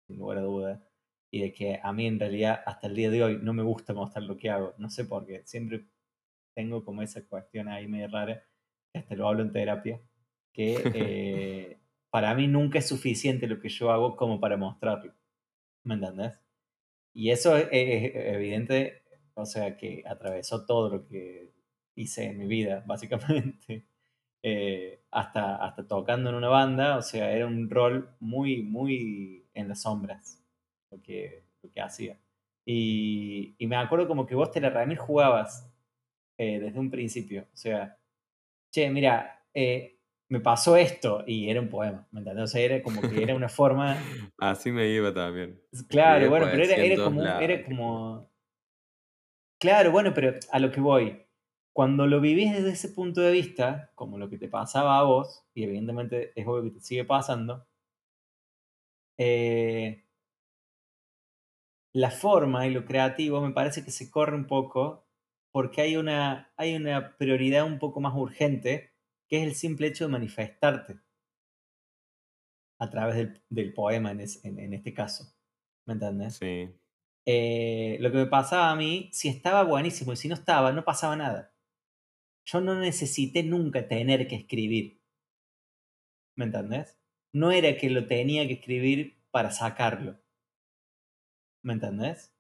sin 0.07 0.17
lugar 0.17 0.39
a 0.39 0.41
duda, 0.41 0.83
y 1.29 1.39
de 1.41 1.53
que 1.53 1.79
a 1.81 1.93
mí 1.93 2.07
en 2.07 2.19
realidad 2.19 2.61
hasta 2.65 2.87
el 2.87 2.95
día 2.95 3.11
de 3.11 3.23
hoy 3.23 3.39
no 3.41 3.53
me 3.53 3.61
gusta 3.61 3.93
mostrar 3.93 4.23
lo 4.23 4.37
que 4.37 4.49
hago, 4.49 4.73
no 4.79 4.89
sé 4.89 5.05
por 5.05 5.27
qué, 5.27 5.43
siempre 5.45 5.85
tengo 6.55 6.83
como 6.83 7.03
esa 7.03 7.25
cuestión 7.27 7.67
ahí 7.67 7.87
medio 7.87 8.07
rara, 8.07 8.43
hasta 8.93 9.15
lo 9.15 9.27
hablo 9.27 9.43
en 9.43 9.51
terapia, 9.51 10.01
que 10.51 10.75
eh, 10.95 11.79
para 12.09 12.33
mí 12.33 12.47
nunca 12.47 12.79
es 12.79 12.87
suficiente 12.87 13.47
lo 13.47 13.59
que 13.59 13.69
yo 13.69 13.91
hago 13.91 14.15
como 14.15 14.39
para 14.39 14.57
mostrarlo. 14.57 15.13
¿Me 15.83 15.95
entendés? 15.95 16.39
y 17.15 17.31
eso 17.31 17.55
es, 17.55 17.69
evidente, 17.71 19.03
o 19.35 19.45
sea, 19.45 19.77
que 19.77 20.03
atravesó 20.05 20.65
todo 20.65 20.89
lo 20.89 21.07
que 21.07 21.53
hice 21.95 22.25
en 22.25 22.37
mi 22.37 22.45
vida, 22.45 22.83
básicamente. 22.87 23.87
Eh, 24.43 25.01
hasta, 25.09 25.55
hasta 25.55 25.87
tocando 25.87 26.29
en 26.29 26.35
una 26.35 26.49
banda, 26.49 26.97
o 26.97 27.01
sea, 27.01 27.31
era 27.31 27.47
un 27.47 27.69
rol 27.69 28.15
muy, 28.19 28.61
muy 28.61 29.47
en 29.53 29.69
las 29.69 29.81
sombras 29.83 30.43
lo 30.91 31.01
que, 31.01 31.45
lo 31.63 31.71
que 31.71 31.81
hacía. 31.81 32.19
Y, 32.65 33.55
y 33.57 33.67
me 33.67 33.77
acuerdo 33.77 34.07
como 34.07 34.27
que 34.27 34.35
vos 34.35 34.51
te 34.51 34.61
la 34.61 34.69
Ramir 34.69 34.97
jugabas 34.97 35.71
eh, 36.37 36.59
desde 36.59 36.79
un 36.79 36.89
principio, 36.89 37.47
o 37.53 37.57
sea, 37.57 37.97
che, 38.71 38.89
mira, 38.89 39.43
eh, 39.53 39.95
me 40.29 40.39
pasó 40.39 40.75
esto 40.75 41.23
y 41.27 41.49
era 41.49 41.61
un 41.61 41.69
poema, 41.69 42.07
¿me 42.11 42.19
entiendes? 42.19 42.43
O 42.45 42.47
sea, 42.47 42.61
era 42.61 42.81
como 42.81 43.01
que 43.01 43.21
era 43.21 43.35
una 43.35 43.49
forma... 43.49 43.95
Así 44.39 44.71
me 44.71 44.87
iba 44.89 45.13
también. 45.13 45.61
Claro, 45.87 46.29
bueno, 46.29 46.47
pero 46.51 46.63
era, 46.63 46.75
era 46.75 47.03
como... 47.03 47.23
Era 47.23 47.63
como... 47.63 48.29
Claro, 49.59 49.91
bueno, 49.91 50.13
pero 50.13 50.33
a 50.51 50.59
lo 50.59 50.71
que 50.71 50.81
voy, 50.81 51.25
cuando 51.73 52.07
lo 52.07 52.21
vivís 52.21 52.53
desde 52.53 52.71
ese 52.71 52.89
punto 52.89 53.21
de 53.21 53.31
vista, 53.31 53.91
como 53.95 54.17
lo 54.17 54.29
que 54.29 54.37
te 54.37 54.47
pasaba 54.47 54.97
a 54.99 55.03
vos, 55.03 55.45
y 55.53 55.63
evidentemente 55.63 56.33
es 56.35 56.45
obvio 56.47 56.63
que 56.63 56.79
te 56.79 56.81
sigue 56.81 57.05
pasando, 57.05 57.65
eh, 59.17 60.05
la 61.93 62.11
forma 62.11 62.67
y 62.67 62.71
lo 62.71 62.85
creativo 62.85 63.39
me 63.39 63.53
parece 63.53 63.85
que 63.85 63.91
se 63.91 64.11
corre 64.11 64.35
un 64.35 64.47
poco 64.47 65.04
porque 65.55 65.79
hay 65.79 65.95
una, 65.95 66.51
hay 66.57 66.75
una 66.75 67.15
prioridad 67.15 67.63
un 67.63 67.79
poco 67.79 68.01
más 68.01 68.13
urgente, 68.13 68.91
que 69.29 69.37
es 69.37 69.47
el 69.47 69.55
simple 69.55 69.87
hecho 69.87 70.03
de 70.03 70.11
manifestarte 70.11 70.99
a 72.77 72.89
través 72.89 73.39
del, 73.47 73.73
poema 73.73 74.11
en, 74.11 74.19
en, 74.19 74.73
este 74.73 74.93
caso. 74.93 75.33
¿Me 75.85 75.93
entiendes? 75.93 76.35
Sí. 76.35 76.75
Eh, 77.25 77.95
lo 78.01 78.11
que 78.11 78.17
me 78.17 78.25
pasaba 78.25 78.69
a 78.69 78.75
mí, 78.75 79.09
si 79.13 79.29
estaba 79.29 79.63
buenísimo 79.63 80.11
y 80.11 80.17
si 80.17 80.27
no 80.27 80.35
estaba, 80.35 80.73
no 80.73 80.83
pasaba 80.83 81.15
nada 81.15 81.55
yo 82.45 82.59
no 82.59 82.75
necesité 82.77 83.41
nunca 83.41 83.87
tener 83.87 84.27
que 84.27 84.35
escribir. 84.35 85.01
¿Me 86.35 86.43
entendés? 86.43 86.99
No 87.33 87.53
era 87.53 87.77
que 87.77 87.89
lo 87.89 88.07
tenía 88.07 88.45
que 88.45 88.55
escribir 88.55 89.17
para 89.31 89.51
sacarlo. 89.51 90.19
¿Me 91.63 91.71
entendés? 91.71 92.35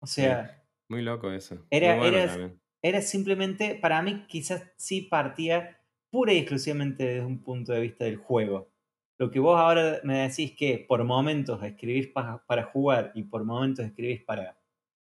O 0.00 0.06
sea... 0.06 0.55
Muy 0.88 1.02
loco 1.02 1.30
eso. 1.32 1.66
Era, 1.70 1.96
era, 2.06 2.52
era, 2.82 3.02
simplemente, 3.02 3.74
para 3.74 4.00
mí 4.02 4.24
quizás 4.28 4.72
sí 4.76 5.02
partía 5.02 5.80
pura 6.10 6.32
y 6.32 6.38
exclusivamente 6.38 7.04
desde 7.04 7.26
un 7.26 7.42
punto 7.42 7.72
de 7.72 7.80
vista 7.80 8.04
del 8.04 8.16
juego. 8.16 8.70
Lo 9.18 9.30
que 9.30 9.40
vos 9.40 9.58
ahora 9.58 10.00
me 10.04 10.28
decís 10.28 10.54
que 10.56 10.84
por 10.86 11.02
momentos 11.04 11.62
escribís 11.62 12.08
para, 12.08 12.44
para 12.46 12.64
jugar 12.64 13.12
y 13.14 13.24
por 13.24 13.44
momentos 13.44 13.84
escribís 13.84 14.22
para 14.22 14.58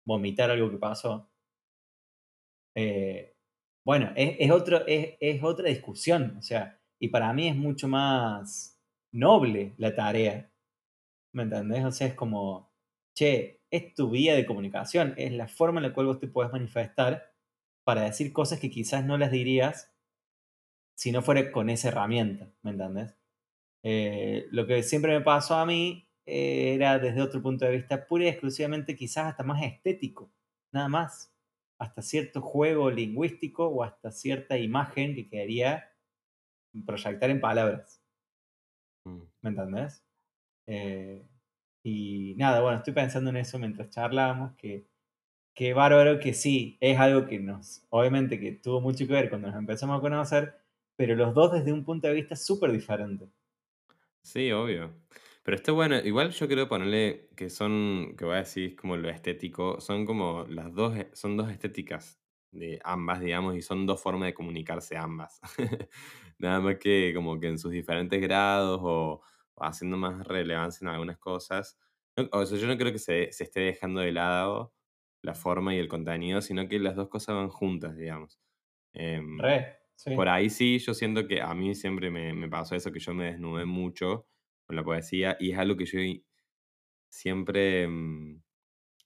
vomitar 0.06 0.52
algo 0.52 0.70
que 0.70 0.78
pasó, 0.78 1.30
eh, 2.76 3.36
bueno, 3.86 4.12
es, 4.16 4.52
otro, 4.52 4.86
es, 4.88 5.44
otra 5.44 5.70
discusión, 5.70 6.36
o 6.38 6.42
sea, 6.42 6.80
y 7.00 7.10
para 7.10 7.32
mí 7.34 7.48
es 7.48 7.56
mucho 7.56 7.88
más 7.88 8.82
noble 9.12 9.76
la 9.78 9.96
tarea, 9.96 10.52
¿me 11.34 11.44
entendés? 11.44 11.86
O 11.86 11.92
sea, 11.92 12.08
es 12.08 12.16
como, 12.16 12.72
che, 13.16 13.55
es 13.72 13.94
tu 13.94 14.10
vía 14.10 14.36
de 14.36 14.46
comunicación, 14.46 15.14
es 15.18 15.32
la 15.34 15.48
forma 15.48 15.80
en 15.80 15.88
la 15.88 15.94
cual 15.94 16.08
vos 16.08 16.20
te 16.20 16.28
puedes 16.28 16.52
manifestar 16.52 17.34
para 17.84 18.04
decir 18.04 18.34
cosas 18.34 18.60
que 18.60 18.70
quizás 18.70 19.06
no 19.06 19.18
las 19.18 19.32
dirías 19.32 19.96
si 20.96 21.12
no 21.12 21.22
fuera 21.22 21.52
con 21.52 21.70
esa 21.70 21.90
herramienta, 21.90 22.50
¿me 22.62 22.72
entendés? 22.72 23.16
Eh, 23.84 24.48
lo 24.52 24.66
que 24.66 24.82
siempre 24.82 25.14
me 25.14 25.24
pasó 25.24 25.56
a 25.56 25.66
mí 25.66 26.10
eh, 26.26 26.74
era 26.74 26.98
desde 26.98 27.22
otro 27.22 27.42
punto 27.42 27.66
de 27.66 27.72
vista 27.72 28.08
pura 28.08 28.24
y 28.24 28.28
exclusivamente 28.30 28.96
quizás 28.96 29.28
hasta 29.28 29.44
más 29.44 29.62
estético, 29.62 30.32
nada 30.72 30.88
más 30.88 31.32
hasta 31.78 32.02
cierto 32.02 32.42
juego 32.42 32.90
lingüístico 32.90 33.68
o 33.68 33.84
hasta 33.84 34.12
cierta 34.12 34.58
imagen 34.58 35.14
que 35.14 35.28
quería 35.28 35.92
proyectar 36.86 37.30
en 37.30 37.42
palabras. 37.42 38.02
Mm. 39.06 39.22
¿Me 39.42 39.50
entendés? 39.50 40.04
Eh, 40.68 41.28
y 41.86 42.34
nada, 42.36 42.62
bueno, 42.62 42.78
estoy 42.80 42.96
pensando 42.96 43.30
en 43.30 43.38
eso 43.38 43.60
mientras 43.60 43.92
charlábamos, 43.92 44.54
que, 44.58 44.88
que 45.54 45.76
bárbaro 45.76 46.20
que 46.20 46.34
sí, 46.34 46.80
es 46.82 47.00
algo 47.00 47.28
que 47.28 47.40
nos, 47.40 47.86
obviamente 47.92 48.40
que 48.40 48.54
tuvo 48.54 48.82
mucho 48.82 49.06
que 49.06 49.14
ver 49.14 49.30
cuando 49.30 49.50
nos 49.50 49.56
empezamos 49.56 50.00
a 50.00 50.02
conocer, 50.02 50.56
pero 50.96 51.16
los 51.16 51.36
dos 51.36 51.52
desde 51.52 51.72
un 51.72 51.86
punto 51.86 52.08
de 52.08 52.16
vista 52.16 52.36
súper 52.36 52.72
diferente. 52.72 53.30
Sí, 54.24 54.52
obvio. 54.52 54.96
Pero 55.44 55.58
está 55.58 55.74
bueno, 55.74 56.00
igual 56.00 56.32
yo 56.32 56.48
quiero 56.48 56.68
ponerle 56.68 57.30
que 57.36 57.52
son, 57.52 58.16
que 58.18 58.26
voy 58.26 58.34
a 58.34 58.40
decir 58.40 58.76
como 58.76 58.98
lo 58.98 59.08
estético, 59.08 59.80
son 59.80 60.08
como 60.08 60.46
las 60.50 60.74
dos, 60.74 60.98
son 61.14 61.38
dos 61.38 61.52
estéticas 61.52 62.20
de 62.50 62.80
ambas, 62.84 63.20
digamos, 63.20 63.56
y 63.56 63.62
son 63.62 63.86
dos 63.86 64.02
formas 64.02 64.26
de 64.30 64.34
comunicarse 64.34 64.98
ambas. 64.98 65.40
Nada 66.40 66.62
más 66.62 66.78
que 66.78 67.12
como 67.14 67.40
que 67.40 67.50
en 67.50 67.60
sus 67.60 67.72
diferentes 67.72 68.20
grados 68.20 68.80
o, 68.82 69.22
haciendo 69.60 69.98
más 69.98 70.26
relevancia 70.28 70.86
en 70.86 70.90
algunas 70.90 71.18
cosas. 71.18 71.78
o 72.32 72.46
sea, 72.46 72.58
yo 72.58 72.68
no 72.68 72.78
creo 72.78 72.92
que 72.92 73.00
se, 73.00 73.32
se, 73.32 73.44
esté 73.44 73.62
dejando 73.62 74.02
de 74.02 74.12
lado 74.12 74.74
la 75.22 75.36
forma 75.36 75.76
y 75.76 75.80
el 75.80 75.88
contenido, 75.88 76.42
sino 76.42 76.68
que 76.68 76.80
las 76.80 76.96
dos 76.96 77.10
cosas 77.10 77.36
van 77.36 77.50
juntas, 77.50 77.96
digamos. 77.98 78.40
Em, 78.94 79.38
por 80.16 80.30
ahí 80.30 80.50
sí, 80.50 80.80
yo 80.80 80.94
siento 80.94 81.28
que 81.28 81.42
a 81.42 81.54
mí 81.54 81.76
siempre 81.76 82.12
me, 82.12 82.34
me 82.34 82.50
pasó 82.50 82.76
eso, 82.76 82.92
que 82.92 83.00
yo 83.00 83.14
me 83.14 83.26
desnudé 83.26 83.66
mucho 83.66 84.28
con 84.66 84.76
la 84.76 84.84
poesía 84.84 85.38
y 85.40 85.52
es 85.52 85.58
algo 85.58 85.76
que 85.78 85.86
yo 85.86 86.00
siempre 87.10 87.88
mm, 87.88 88.42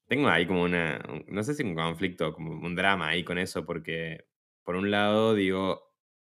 tengo 0.07 0.29
ahí 0.29 0.47
como 0.47 0.63
una, 0.63 0.99
no 1.27 1.43
sé 1.43 1.53
si 1.53 1.63
un 1.63 1.75
conflicto, 1.75 2.33
como 2.33 2.51
un 2.51 2.75
drama 2.75 3.09
ahí 3.09 3.23
con 3.23 3.37
eso, 3.37 3.65
porque 3.65 4.25
por 4.63 4.75
un 4.75 4.91
lado 4.91 5.35
digo, 5.35 5.93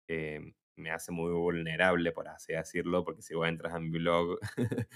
eh, 0.09 0.55
me 0.77 0.91
hace 0.91 1.13
muy 1.13 1.33
vulnerable, 1.33 2.13
por 2.13 2.29
así 2.29 2.53
decirlo, 2.53 3.05
porque 3.05 3.23
si 3.23 3.35
vos 3.35 3.49
entras 3.49 3.75
a 3.75 3.81
mi 3.81 3.91
blog 3.91 4.39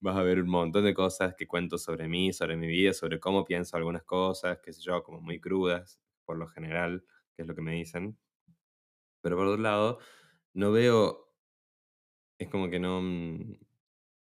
vas 0.00 0.16
a 0.16 0.22
ver 0.22 0.40
un 0.40 0.48
montón 0.50 0.84
de 0.84 0.94
cosas 0.94 1.34
que 1.36 1.46
cuento 1.46 1.78
sobre 1.78 2.08
mí, 2.08 2.32
sobre 2.32 2.56
mi 2.56 2.66
vida, 2.66 2.92
sobre 2.92 3.20
cómo 3.20 3.44
pienso 3.44 3.76
algunas 3.76 4.04
cosas, 4.04 4.58
qué 4.62 4.72
sé 4.72 4.82
yo, 4.82 5.02
como 5.02 5.20
muy 5.20 5.40
crudas, 5.40 6.00
por 6.24 6.38
lo 6.38 6.46
general, 6.48 7.04
que 7.34 7.42
es 7.42 7.48
lo 7.48 7.54
que 7.54 7.62
me 7.62 7.72
dicen. 7.72 8.18
Pero 9.22 9.36
por 9.36 9.46
otro 9.46 9.62
lado, 9.62 9.98
no 10.54 10.72
veo, 10.72 11.32
es 12.38 12.48
como 12.48 12.70
que 12.70 12.78
no, 12.80 13.00
mm, 13.02 13.58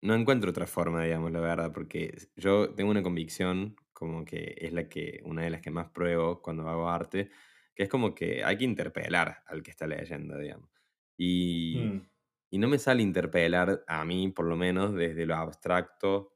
no 0.03 0.15
encuentro 0.15 0.51
otra 0.51 0.67
forma, 0.67 1.05
digamos, 1.05 1.33
la 1.33 1.41
verdad, 1.41 1.73
porque 1.73 2.17
yo 2.37 2.75
tengo 2.75 2.91
una 2.91 3.03
convicción, 3.03 3.77
como 3.93 4.25
que 4.25 4.57
es 4.59 4.73
la 4.73 4.89
que, 4.89 5.21
una 5.25 5.43
de 5.43 5.51
las 5.51 5.63
que 5.63 5.71
más 5.71 5.91
pruebo 5.91 6.43
cuando 6.43 6.69
hago 6.69 6.89
arte, 6.91 7.31
que 7.75 7.85
es 7.85 7.89
como 7.89 8.15
que 8.15 8.45
hay 8.45 8.59
que 8.59 8.65
interpelar 8.65 9.43
al 9.47 9.63
que 9.63 9.71
está 9.71 9.87
leyendo, 9.87 10.39
digamos. 10.39 10.74
Y, 11.17 11.77
mm. 11.79 12.09
y 12.51 12.59
no 12.59 12.69
me 12.69 12.79
sale 12.79 13.03
interpelar 13.03 13.85
a 13.87 14.05
mí, 14.05 14.29
por 14.29 14.47
lo 14.47 14.57
menos, 14.57 14.95
desde 14.95 15.27
lo 15.27 15.37
abstracto. 15.37 16.33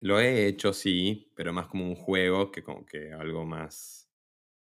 Lo 0.00 0.18
he 0.20 0.46
hecho, 0.46 0.72
sí, 0.72 1.32
pero 1.36 1.52
más 1.52 1.66
como 1.66 1.84
un 1.84 1.94
juego 1.94 2.50
que 2.50 2.62
como 2.62 2.86
que 2.86 3.12
algo 3.12 3.44
más 3.44 4.10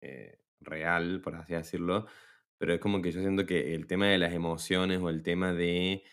eh, 0.01 0.39
real, 0.61 1.21
por 1.23 1.37
así 1.37 1.55
decirlo. 1.55 2.07
Pero 2.59 2.75
es 2.75 2.81
como 2.81 3.03
que 3.03 3.13
yo 3.13 3.21
siento 3.21 3.47
que 3.47 3.75
el 3.75 3.87
tema 3.87 4.07
de 4.07 4.19
las 4.19 4.33
emociones 4.33 5.01
o 5.01 5.11
el 5.11 5.23
tema 5.23 5.53
de 5.53 6.05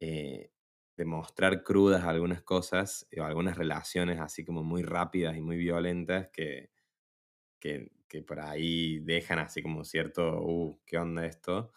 eh, 0.00 0.50
de 0.96 1.04
mostrar 1.04 1.62
crudas 1.64 2.04
algunas 2.04 2.42
cosas 2.42 3.08
o 3.18 3.22
algunas 3.24 3.56
relaciones 3.56 4.20
así 4.20 4.44
como 4.44 4.62
muy 4.62 4.82
rápidas 4.82 5.36
y 5.36 5.40
muy 5.40 5.56
violentas 5.56 6.28
que, 6.32 6.70
que, 7.58 7.90
por 8.22 8.38
ahí 8.38 9.00
dejan 9.00 9.40
así 9.40 9.60
como 9.60 9.82
cierto, 9.84 10.40
uh, 10.40 10.80
¿qué 10.86 10.98
onda 10.98 11.26
esto? 11.26 11.72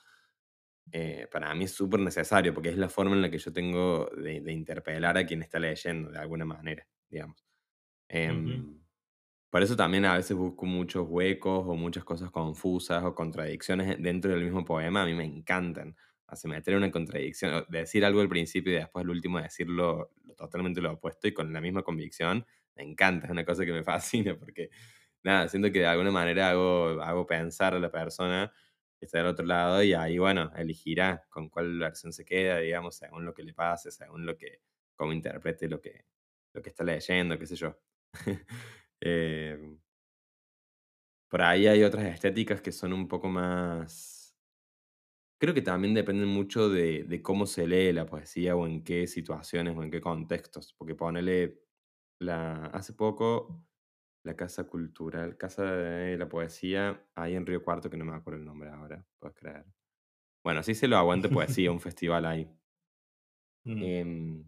Eh, 0.92 1.28
para 1.32 1.54
mí 1.54 1.66
es 1.66 1.72
súper 1.72 2.00
necesario 2.00 2.54
porque 2.54 2.70
es 2.70 2.78
la 2.78 2.90
forma 2.90 3.16
en 3.16 3.22
la 3.22 3.30
que 3.30 3.38
yo 3.38 3.52
tengo 3.52 4.10
de, 4.16 4.40
de, 4.40 4.54
interpelar 4.54 5.18
a 5.18 5.26
quien 5.26 5.42
está 5.42 5.60
leyendo 5.60 6.10
de 6.10 6.18
alguna 6.18 6.46
manera, 6.46 6.88
digamos. 7.10 7.46
Em, 8.08 8.80
por 9.50 9.64
eso 9.64 9.76
también 9.76 10.06
a 10.06 10.16
veces 10.16 10.38
busco 10.38 10.66
muchos 10.66 11.06
huecos 11.10 11.66
o 11.68 11.76
muchas 11.76 12.04
cosas 12.06 12.32
confusas 12.32 13.04
o 13.04 13.14
contradicciones 13.14 14.02
dentro 14.02 14.32
del 14.32 14.44
mismo 14.44 14.64
poema, 14.64 15.02
a 15.02 15.06
mí 15.06 15.14
me 15.14 15.26
encantan 15.26 15.96
hace 16.28 16.48
meter 16.48 16.76
una 16.76 16.92
contradicción, 16.92 17.66
decir 17.70 18.04
algo 18.06 18.22
al 18.22 18.30
principio 18.30 18.74
y 18.74 18.76
después 18.76 19.04
al 19.04 19.10
último 19.10 19.40
decirlo 19.40 20.12
totalmente 20.36 20.82
lo 20.82 20.94
opuesto 20.94 21.28
y 21.28 21.34
con 21.34 21.52
la 21.54 21.62
misma 21.62 21.84
convicción, 21.84 22.46
me 22.76 22.84
encanta, 22.84 23.26
es 23.28 23.32
una 23.32 23.46
cosa 23.46 23.66
que 23.66 23.72
me 23.72 23.84
fascina 23.84 24.36
porque, 24.38 24.70
nada, 25.24 25.48
siento 25.48 25.72
que 25.72 25.80
de 25.80 25.88
alguna 25.88 26.12
manera 26.12 26.50
hago, 26.50 27.02
hago 27.02 27.26
pensar 27.26 27.74
a 27.74 27.80
la 27.80 27.92
persona 27.92 28.52
está 29.06 29.20
del 29.20 29.28
otro 29.28 29.46
lado 29.46 29.84
y 29.84 29.94
ahí, 29.94 30.18
bueno, 30.18 30.52
elegirá 30.56 31.26
con 31.30 31.50
cuál 31.50 31.80
versión 31.80 32.14
se 32.14 32.26
queda, 32.26 32.60
digamos, 32.60 32.96
según 32.98 33.26
lo 33.26 33.34
que 33.34 33.44
le 33.44 33.54
pase, 33.54 33.92
según 33.92 34.26
lo 34.26 34.38
que, 34.38 34.62
cómo 34.96 35.14
interprete 35.14 35.68
lo 35.68 35.80
que, 35.82 36.06
lo 36.54 36.62
que 36.62 36.70
está 36.70 36.84
leyendo, 36.84 37.38
qué 37.38 37.46
sé 37.46 37.56
yo. 37.56 37.78
Em, 39.00 39.80
por 41.30 41.44
ahí 41.44 41.68
hay 41.68 41.84
otras 41.84 42.06
estéticas 42.06 42.62
que 42.62 42.72
son 42.72 42.94
un 42.94 43.08
poco 43.08 43.30
más 43.30 44.18
Creo 45.40 45.54
que 45.54 45.62
también 45.62 45.94
depende 45.94 46.26
mucho 46.26 46.68
de, 46.70 47.22
cómo 47.22 47.46
se 47.46 47.68
lee 47.68 47.94
la 47.94 48.08
poesía 48.08 48.56
o 48.56 48.66
en 48.66 48.84
qué 48.84 49.06
situaciones 49.06 49.78
o 49.78 49.84
en 49.84 49.92
qué 49.92 50.02
contextos, 50.02 50.74
porque 50.74 50.96
ponele, 50.96 51.62
la, 52.20 52.66
hace 52.68 52.94
poco 52.94 53.64
la 54.28 54.36
Casa 54.36 54.66
Cultural, 54.66 55.38
Casa 55.38 55.64
de 55.64 56.18
la 56.18 56.30
Poesía, 56.30 57.08
ahí 57.16 57.36
en 57.36 57.46
Río 57.46 57.64
Cuarto, 57.64 57.90
que 57.90 57.98
no 57.98 58.06
me 58.06 58.16
acuerdo 58.16 58.40
el 58.40 58.46
nombre 58.46 58.70
ahora, 58.70 59.06
puedes 59.20 59.36
creer. 59.36 59.66
Bueno, 60.44 60.64
sí 60.64 60.76
se 60.76 60.88
lo 60.88 60.98
aguante 60.98 61.30
poesía, 61.30 61.72
un 61.72 61.80
festival 61.82 62.26
ahí. 62.26 62.50
Mm. 63.66 63.82
Em, 63.84 64.44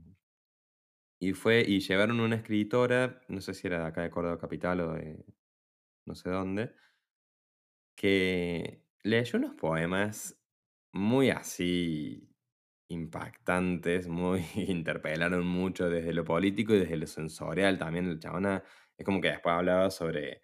y 1.19 1.33
fue, 1.33 1.63
y 1.67 1.79
llevaron 1.79 2.19
una 2.19 2.35
escritora, 2.35 3.21
no 3.27 3.41
sé 3.41 3.53
si 3.53 3.67
era 3.67 3.79
de 3.79 3.85
acá 3.87 4.01
de 4.01 4.09
Córdoba 4.09 4.37
Capital 4.39 4.79
o 4.81 4.93
de 4.93 5.25
no 6.05 6.15
sé 6.15 6.29
dónde, 6.29 6.73
que 7.95 8.85
leyó 9.03 9.37
unos 9.39 9.55
poemas 9.55 10.41
muy 10.93 11.29
así 11.29 12.29
impactantes, 12.89 14.07
muy 14.07 14.43
interpelaron 14.55 15.45
mucho 15.45 15.89
desde 15.89 16.13
lo 16.13 16.25
político 16.25 16.73
y 16.73 16.79
desde 16.79 16.97
lo 16.97 17.07
sensorial 17.07 17.77
también. 17.77 18.09
La 18.13 18.19
chabona 18.19 18.63
es 18.99 19.05
como 19.05 19.21
que 19.21 19.29
después 19.29 19.55
hablaba 19.55 19.89
sobre, 19.91 20.41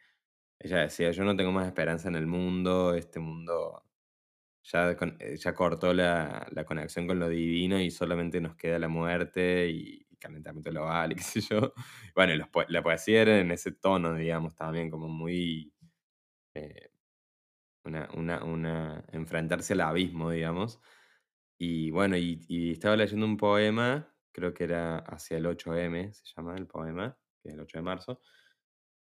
ella 0.60 0.80
decía, 0.80 1.12
yo 1.12 1.26
no 1.26 1.36
tengo 1.36 1.52
más 1.52 1.68
esperanza 1.68 2.08
en 2.10 2.16
el 2.16 2.28
mundo, 2.28 2.96
este 2.96 3.20
mundo 3.20 3.84
ya, 4.64 4.92
eh, 5.20 5.38
ya 5.38 5.54
cortó 5.54 5.94
la, 5.94 6.48
la 6.52 6.66
conexión 6.66 7.08
con 7.08 7.20
lo 7.20 7.30
divino 7.30 7.80
y 7.80 7.92
solamente 7.92 8.42
nos 8.42 8.56
queda 8.56 8.80
la 8.80 8.88
muerte 8.90 9.70
y, 9.70 10.06
calentamiento 10.20 10.72
global 10.72 11.12
y 11.12 11.16
qué 11.16 11.24
sé 11.24 11.42
yo. 11.42 11.74
Bueno, 12.16 12.36
los 12.36 12.48
la 12.70 12.82
poesía 12.84 13.22
era 13.22 13.40
en 13.40 13.52
ese 13.52 13.74
tono, 13.74 14.16
digamos, 14.16 14.56
también 14.56 14.90
como 14.90 15.08
muy... 15.10 15.74
eh, 16.56 16.90
una, 17.84 18.10
una, 18.16 18.44
una, 18.44 19.06
enfrentarse 19.12 19.74
al 19.74 19.82
abismo, 19.82 20.32
digamos. 20.32 20.80
Y 21.60 21.92
bueno, 21.92 22.18
y, 22.18 22.42
y 22.48 22.72
estaba 22.72 22.96
leyendo 22.98 23.26
un 23.26 23.38
poema, 23.38 24.14
creo 24.32 24.54
que 24.54 24.64
era 24.66 25.00
hacia 25.00 25.38
el 25.38 25.46
8M, 25.46 26.12
se 26.14 26.24
llama 26.36 26.56
el 26.56 26.68
poema, 26.68 27.18
que 27.42 27.50
es 27.50 27.56
el 27.56 27.62
8 27.62 27.78
de 27.80 27.84
marzo, 27.84 28.22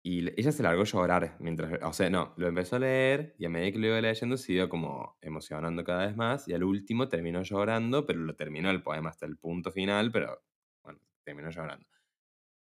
y 0.07 0.39
ella 0.39 0.53
se 0.53 0.63
largó 0.63 0.83
a 0.83 0.85
llorar 0.85 1.35
mientras, 1.41 1.83
o 1.83 1.93
sea, 1.95 2.11
no, 2.11 2.35
lo 2.37 2.47
empezó 2.47 2.77
a 2.77 2.79
leer 2.79 3.35
y 3.39 3.47
a 3.47 3.49
medida 3.49 3.73
que 3.73 3.79
lo 3.79 3.87
iba 3.87 4.01
leyendo 4.03 4.37
se 4.37 4.53
iba 4.53 4.69
como 4.69 5.17
emocionando 5.23 5.83
cada 5.83 6.05
vez 6.05 6.15
más 6.15 6.47
y 6.47 6.53
al 6.53 6.63
último 6.63 7.09
terminó 7.09 7.43
llorando, 7.43 8.05
pero 8.05 8.21
lo 8.21 8.37
terminó 8.37 8.71
el 8.71 8.83
poema 8.83 9.09
hasta 9.09 9.25
el 9.25 9.39
punto 9.39 9.73
final, 9.73 10.13
pero 10.13 10.43
bueno, 10.83 11.01
terminó 11.25 11.49
llorando. 11.49 11.87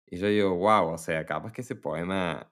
Y 0.06 0.16
yo 0.16 0.26
digo, 0.28 0.56
wow, 0.56 0.94
o 0.94 0.98
sea, 0.98 1.26
capaz 1.26 1.52
que 1.52 1.60
ese 1.60 1.76
poema, 1.76 2.50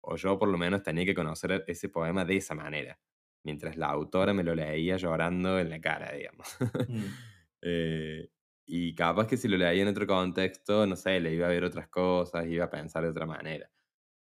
o 0.00 0.16
yo 0.16 0.38
por 0.38 0.48
lo 0.48 0.56
menos 0.56 0.82
tenía 0.82 1.04
que 1.04 1.14
conocer 1.14 1.62
ese 1.66 1.90
poema 1.90 2.24
de 2.24 2.38
esa 2.38 2.54
manera, 2.54 2.98
mientras 3.44 3.76
la 3.76 3.88
autora 3.88 4.32
me 4.32 4.42
lo 4.42 4.54
leía 4.54 4.96
llorando 4.96 5.58
en 5.58 5.68
la 5.68 5.80
cara, 5.82 6.12
digamos. 6.12 6.56
Mm. 6.88 7.04
Eh, 7.62 8.26
y 8.64 8.94
capaz 8.94 9.26
que 9.26 9.36
si 9.36 9.46
lo 9.46 9.58
leía 9.58 9.82
en 9.82 9.88
otro 9.88 10.06
contexto, 10.06 10.86
no 10.86 10.96
sé, 10.96 11.20
le 11.20 11.34
iba 11.34 11.46
a 11.46 11.50
ver 11.50 11.62
otras 11.62 11.88
cosas, 11.88 12.46
iba 12.46 12.64
a 12.64 12.70
pensar 12.70 13.02
de 13.02 13.10
otra 13.10 13.26
manera. 13.26 13.70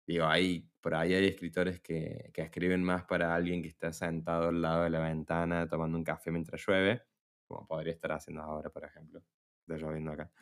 Digo, 0.09 0.25
ahí, 0.25 0.67
por 0.81 0.95
ahí 0.95 1.13
hay 1.13 1.27
escritores 1.27 1.81
que, 1.81 2.31
que 2.33 2.41
escriben 2.41 2.83
más 2.83 3.05
para 3.05 3.35
alguien 3.35 3.61
que 3.61 3.69
está 3.69 3.93
sentado 3.93 4.49
al 4.49 4.63
lado 4.63 4.85
de 4.85 4.91
la 4.91 5.01
ventana 5.01 5.69
tomando 5.69 5.99
un 5.99 6.05
café 6.05 6.31
mientras 6.31 6.65
llueve, 6.67 7.03
como 7.47 7.67
podría 7.67 7.93
estar 7.93 8.13
haciendo 8.13 8.43
ahora, 8.43 8.71
por 8.71 8.87
ejemplo. 8.87 9.23
Está 9.61 9.77
lloviendo 9.77 10.13
acá. 10.13 10.33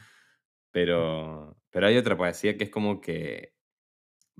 Pero, 0.71 1.61
pero 1.71 1.89
hay 1.89 1.97
otra 1.97 2.17
poesía 2.17 2.57
que 2.57 2.65
es 2.65 2.71
como 2.71 3.01
que 3.01 3.57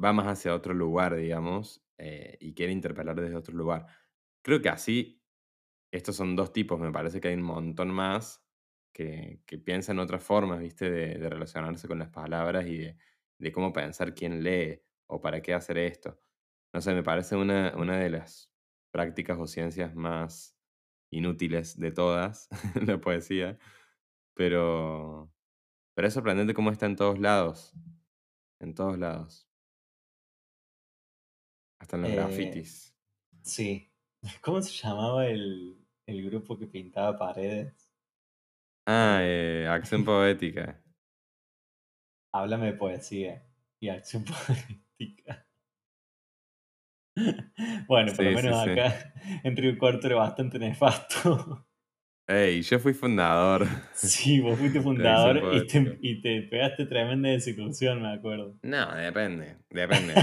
va 0.03 0.13
más 0.13 0.29
hacia 0.29 0.55
otro 0.55 0.75
lugar, 0.75 1.17
digamos, 1.17 1.85
eh, 1.99 2.37
y 2.41 2.55
quiere 2.55 2.73
interpelar 2.73 3.21
desde 3.21 3.35
otro 3.35 3.55
lugar. 3.55 3.87
Creo 4.43 4.63
que 4.63 4.69
así, 4.69 5.25
estos 5.91 6.17
son 6.17 6.37
dos 6.37 6.53
tipos, 6.53 6.81
me 6.81 6.93
parece 6.93 7.21
que 7.21 7.29
hay 7.29 7.35
un 7.35 7.43
montón 7.43 7.91
más 7.91 8.45
que, 8.93 9.43
que 9.47 9.59
piensan 9.59 9.99
otras 9.99 10.23
formas, 10.23 10.61
¿viste? 10.61 10.91
De, 10.91 11.19
de 11.19 11.31
relacionarse 11.31 11.89
con 11.89 11.99
las 11.99 12.11
palabras 12.11 12.67
y 12.67 12.79
de, 12.79 12.99
de 13.39 13.53
cómo 13.53 13.73
pensar 13.73 14.15
quién 14.15 14.43
lee 14.45 14.86
o 15.09 15.21
para 15.21 15.43
qué 15.43 15.55
hacer 15.55 15.79
esto. 15.79 16.21
No 16.75 16.81
sé, 16.81 16.95
me 16.95 17.03
parece 17.03 17.37
una, 17.37 17.75
una 17.77 17.99
de 17.99 18.11
las 18.11 18.53
prácticas 18.93 19.39
o 19.39 19.47
ciencias 19.47 19.95
más 19.95 20.59
inútiles 21.11 21.79
de 21.79 21.93
todas, 21.93 22.49
la 22.87 23.01
poesía, 23.01 23.59
pero, 24.35 25.33
pero 25.95 26.09
es 26.09 26.15
sorprendente 26.15 26.55
cómo 26.55 26.71
está 26.73 26.87
en 26.87 26.97
todos 26.97 27.19
lados, 27.21 27.75
en 28.61 28.75
todos 28.75 28.99
lados, 28.99 29.49
hasta 31.79 31.97
en 31.97 32.03
los 32.03 32.13
Eh, 32.13 32.13
grafitis. 32.13 32.95
sí. 33.43 33.93
¿Cómo 34.43 34.63
se 34.63 34.73
llamaba 34.73 35.27
el, 35.29 35.87
el 36.07 36.25
grupo 36.27 36.59
que 36.59 36.67
pintaba 36.69 37.19
paredes? 37.19 37.91
Ah, 38.87 39.21
Eh, 39.23 39.67
acción 39.69 40.05
poética. 40.05 40.83
háblame 42.31 42.67
de 42.67 42.73
poesía 42.75 43.45
y 43.81 43.89
acción 43.89 44.25
poética. 44.25 44.81
Bueno, 47.89 48.13
por 48.15 48.25
lo 48.25 48.31
Sí, 48.31 48.37
menos 48.37 48.65
sí. 48.65 48.71
acá 48.71 49.13
en 49.45 49.57
Río 49.57 49.79
Cuarto 49.79 50.07
era 50.07 50.17
bastante 50.17 50.59
nefasto. 50.59 51.67
Ey, 52.29 52.61
yo 52.63 52.79
fui 52.81 52.93
fundador 52.93 53.69
Sí, 53.95 54.41
vos 54.41 54.59
fuiste 54.59 54.81
fundador 54.81 55.55
y 55.55 55.67
te, 55.69 55.99
y 56.03 56.21
te 56.21 56.43
pegaste 56.43 56.87
tremenda 56.87 57.29
desilusión, 57.29 58.03
me 58.03 58.13
acuerdo. 58.13 58.57
No, 58.63 58.95
depende, 58.97 59.59
depende. 59.71 60.15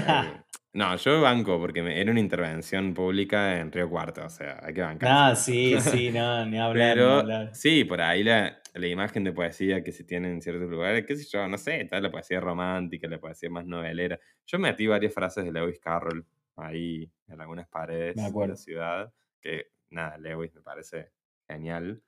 No, 0.74 0.96
yo 0.98 1.22
banco 1.22 1.60
porque 1.60 1.82
me- 1.82 2.00
era 2.02 2.12
una 2.12 2.20
intervención 2.20 2.94
pública 2.94 3.60
en 3.60 3.72
Río 3.72 3.90
Cuarto, 3.90 4.26
o 4.26 4.30
sea, 4.30 4.60
hay 4.64 4.74
que 4.74 4.82
bancarse. 4.82 5.14
Nah, 5.16 5.36
sí, 5.36 5.80
sí, 5.80 6.12
no, 6.12 6.46
ni 6.46 6.58
hablar, 6.60 6.98
ni 6.98 7.04
hablar. 7.04 7.56
sí, 7.56 7.84
por 7.86 8.02
ahí 8.02 8.24
la, 8.24 8.60
la 8.74 8.88
imagen 8.88 9.24
de 9.24 9.34
poesía 9.34 9.84
que 9.84 9.92
se 9.92 10.04
tiene 10.04 10.32
en 10.32 10.42
ciertos 10.42 10.70
lugares, 10.70 11.06
qué 11.06 11.16
sé 11.16 11.26
yo, 11.32 11.48
no 11.48 11.58
sé, 11.58 11.82
está 11.82 12.00
la 12.02 12.12
poesía 12.12 12.40
romántica, 12.40 13.08
la 13.08 13.20
poesía 13.20 13.50
más 13.50 13.66
novelera. 13.66 14.20
Yo 14.46 14.60
metí 14.60 14.88
varias 14.88 15.14
frases 15.14 15.46
de 15.46 15.52
Lewis 15.52 15.80
Carroll 15.80 16.26
ahí 16.56 17.12
en 17.28 17.42
algunas 17.42 17.68
paredes 17.68 18.16
de 18.36 18.48
la 18.48 18.56
ciudad, 18.56 19.14
que 19.42 19.68
nada, 19.90 20.18
Lewis 20.18 20.54
me 20.56 20.62
parece 20.62 21.12
genial. 21.48 22.02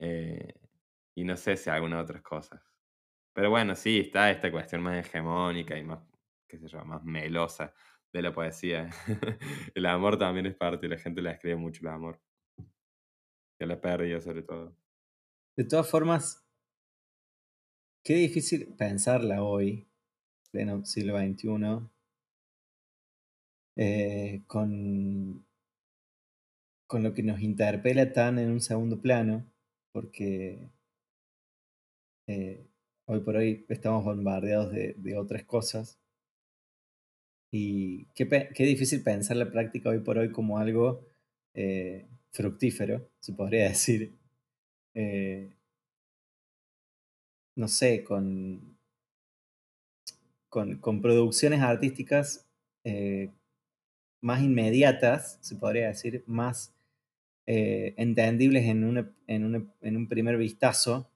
eh, 0.00 0.54
y 1.14 1.24
no 1.24 1.36
sé 1.36 1.56
si 1.56 1.70
algunas 1.70 2.02
otras 2.04 2.22
cosas. 2.22 2.60
Pero 3.34 3.50
bueno, 3.50 3.74
sí, 3.76 4.00
está 4.00 4.30
esta 4.30 4.50
cuestión 4.52 4.82
más 4.82 5.06
hegemónica 5.06 5.76
y 5.78 5.84
más, 5.84 6.00
qué 6.48 6.58
sé 6.58 6.68
yo, 6.68 6.84
más 6.84 7.04
melosa 7.04 7.74
de 8.12 8.22
la 8.22 8.32
poesía. 8.32 8.90
El 9.74 9.86
amor 9.86 10.18
también 10.18 10.46
es 10.46 10.54
parte, 10.56 10.88
la 10.88 10.98
gente 10.98 11.22
la 11.22 11.32
escribe 11.32 11.56
mucho 11.56 11.80
el 11.82 11.88
amor. 11.88 12.20
Y 13.58 13.64
a 13.64 13.66
la 13.66 13.80
pérdida 13.80 14.20
sobre 14.20 14.42
todo. 14.44 14.76
De 15.56 15.62
todas 15.64 15.88
formas, 15.88 16.44
qué 18.02 18.14
difícil 18.14 18.74
pensarla 18.76 19.44
hoy, 19.44 19.86
pleno 20.50 20.84
siglo 20.84 21.16
XXI, 21.16 21.88
eh, 23.76 24.42
con, 24.48 25.46
con 26.88 27.04
lo 27.04 27.14
que 27.14 27.22
nos 27.22 27.40
interpela 27.40 28.12
tan 28.12 28.40
en 28.40 28.50
un 28.50 28.60
segundo 28.60 29.00
plano, 29.00 29.46
porque 29.92 30.70
eh, 32.26 32.66
hoy 33.06 33.20
por 33.20 33.36
hoy 33.36 33.64
estamos 33.68 34.04
bombardeados 34.04 34.72
de, 34.72 34.94
de 34.98 35.16
otras 35.16 35.44
cosas. 35.44 36.00
Y 37.52 38.06
qué, 38.16 38.28
qué 38.28 38.64
difícil 38.64 39.04
pensar 39.04 39.36
la 39.36 39.52
práctica 39.52 39.90
hoy 39.90 40.00
por 40.00 40.18
hoy 40.18 40.32
como 40.32 40.58
algo 40.58 41.06
eh, 41.54 42.08
fructífero, 42.32 43.08
se 43.20 43.32
podría 43.32 43.68
decir. 43.68 44.23
Eh, 44.94 45.50
no 47.56 47.66
sé, 47.68 48.04
con, 48.04 48.76
con, 50.48 50.76
con 50.78 51.00
producciones 51.02 51.60
artísticas 51.60 52.46
eh, 52.84 53.30
más 54.22 54.42
inmediatas, 54.42 55.38
se 55.42 55.56
podría 55.56 55.88
decir, 55.88 56.24
más 56.26 56.74
eh, 57.46 57.94
entendibles 57.98 58.64
en, 58.66 58.84
una- 58.84 59.10
en, 59.28 59.44
una- 59.44 59.66
en 59.82 59.96
un 59.98 60.08
primer 60.08 60.36
vistazo 60.38 61.10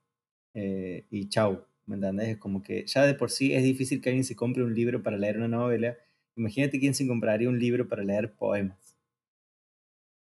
y 1.11 1.29
chau, 1.29 1.65
¿me 1.87 1.95
entendés? 1.97 2.29
Es 2.29 2.37
como 2.39 2.63
que 2.63 2.85
ya 2.87 3.05
de 3.07 3.15
por 3.15 3.31
sí 3.31 3.55
es 3.55 3.63
difícil 3.63 4.01
que 4.01 4.11
alguien 4.11 4.25
se 4.25 4.37
compre 4.37 4.65
un 4.65 4.75
libro 4.75 5.03
para 5.03 5.17
leer 5.17 5.37
una 5.39 5.49
novela. 5.49 5.97
Imagínate 6.37 6.79
quién 6.81 6.95
se 6.95 7.07
compraría 7.07 7.49
un 7.49 7.59
libro 7.59 7.89
para 7.89 8.03
leer 8.03 8.33
poemas. 8.35 8.97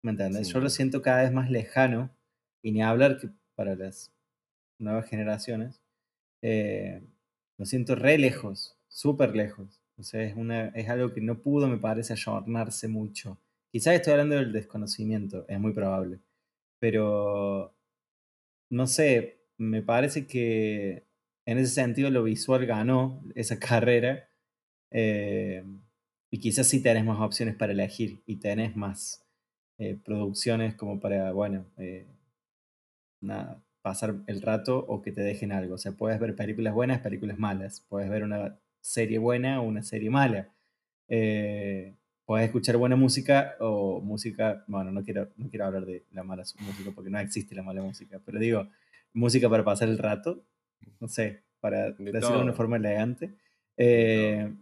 ¿Me 0.02 0.12
entendés? 0.12 0.46
Sí, 0.46 0.52
Yo 0.52 0.60
lo 0.60 0.70
siento 0.70 1.02
cada 1.02 1.22
vez 1.22 1.32
más 1.32 1.50
lejano 1.50 2.10
y 2.62 2.72
ni 2.72 2.82
hablar 2.82 3.18
que 3.18 3.30
para 3.54 3.74
las 3.76 4.12
nuevas 4.78 5.08
generaciones. 5.08 5.82
eh, 6.42 7.02
lo 7.58 7.66
siento 7.66 7.94
re 7.96 8.18
lejos, 8.18 8.76
súper 8.88 9.36
lejos. 9.36 9.82
O 9.98 10.02
sea, 10.04 10.22
es, 10.24 10.36
una, 10.36 10.68
es 10.70 10.88
algo 10.90 11.12
que 11.14 11.20
no 11.22 11.40
pudo, 11.42 11.68
me 11.68 11.78
parece, 11.78 12.14
ayornarse 12.14 12.88
mucho. 12.88 13.38
Quizás 13.72 13.94
estoy 13.96 14.12
hablando 14.14 14.36
del 14.36 14.52
desconocimiento, 14.52 15.46
es 15.48 15.60
muy 15.60 15.72
probable. 15.74 16.20
Pero, 16.80 17.74
no 18.70 18.86
sé, 18.86 19.40
me 19.58 19.82
parece 19.82 20.26
que 20.26 21.06
en 21.46 21.58
ese 21.58 21.74
sentido 21.74 22.10
lo 22.10 22.24
visual 22.24 22.66
ganó 22.66 23.22
esa 23.34 23.58
carrera. 23.60 24.28
eh, 24.90 25.64
y 26.30 26.40
quizás 26.40 26.66
sí 26.68 26.82
tenés 26.82 27.04
más 27.04 27.20
opciones 27.20 27.56
para 27.56 27.72
elegir 27.72 28.22
y 28.26 28.36
tenés 28.36 28.74
más 28.76 29.24
eh, 29.78 29.98
producciones 30.04 30.74
como 30.76 31.00
para, 31.00 31.32
bueno, 31.32 31.66
eh, 31.78 32.06
nada, 33.22 33.62
pasar 33.82 34.16
el 34.26 34.42
rato 34.42 34.78
o 34.78 35.02
que 35.02 35.12
te 35.12 35.22
dejen 35.22 35.52
algo. 35.52 35.74
O 35.74 35.78
sea, 35.78 35.92
puedes 35.92 36.18
ver 36.20 36.34
películas 36.36 36.74
buenas, 36.74 37.00
películas 37.00 37.38
malas. 37.38 37.84
Puedes 37.88 38.08
ver 38.10 38.24
una 38.24 38.58
serie 38.80 39.18
buena 39.18 39.60
o 39.60 39.64
una 39.64 39.82
serie 39.82 40.10
mala. 40.10 40.48
Eh, 41.08 41.94
puedes 42.24 42.46
escuchar 42.46 42.76
buena 42.76 42.96
música 42.96 43.56
o 43.60 44.00
música, 44.00 44.64
bueno, 44.66 44.90
no 44.92 45.02
quiero, 45.04 45.28
no 45.36 45.50
quiero 45.50 45.66
hablar 45.66 45.84
de 45.84 46.04
la 46.12 46.22
mala 46.22 46.44
música 46.60 46.90
porque 46.94 47.10
no 47.10 47.18
existe 47.18 47.54
la 47.54 47.62
mala 47.62 47.82
música, 47.82 48.20
pero 48.24 48.38
digo, 48.38 48.68
música 49.12 49.50
para 49.50 49.64
pasar 49.64 49.88
el 49.88 49.98
rato, 49.98 50.44
no 51.00 51.08
sé, 51.08 51.42
para 51.60 51.92
decirlo 51.92 52.38
de 52.38 52.42
una 52.42 52.52
forma 52.52 52.76
elegante. 52.76 53.34
Eh, 53.76 54.54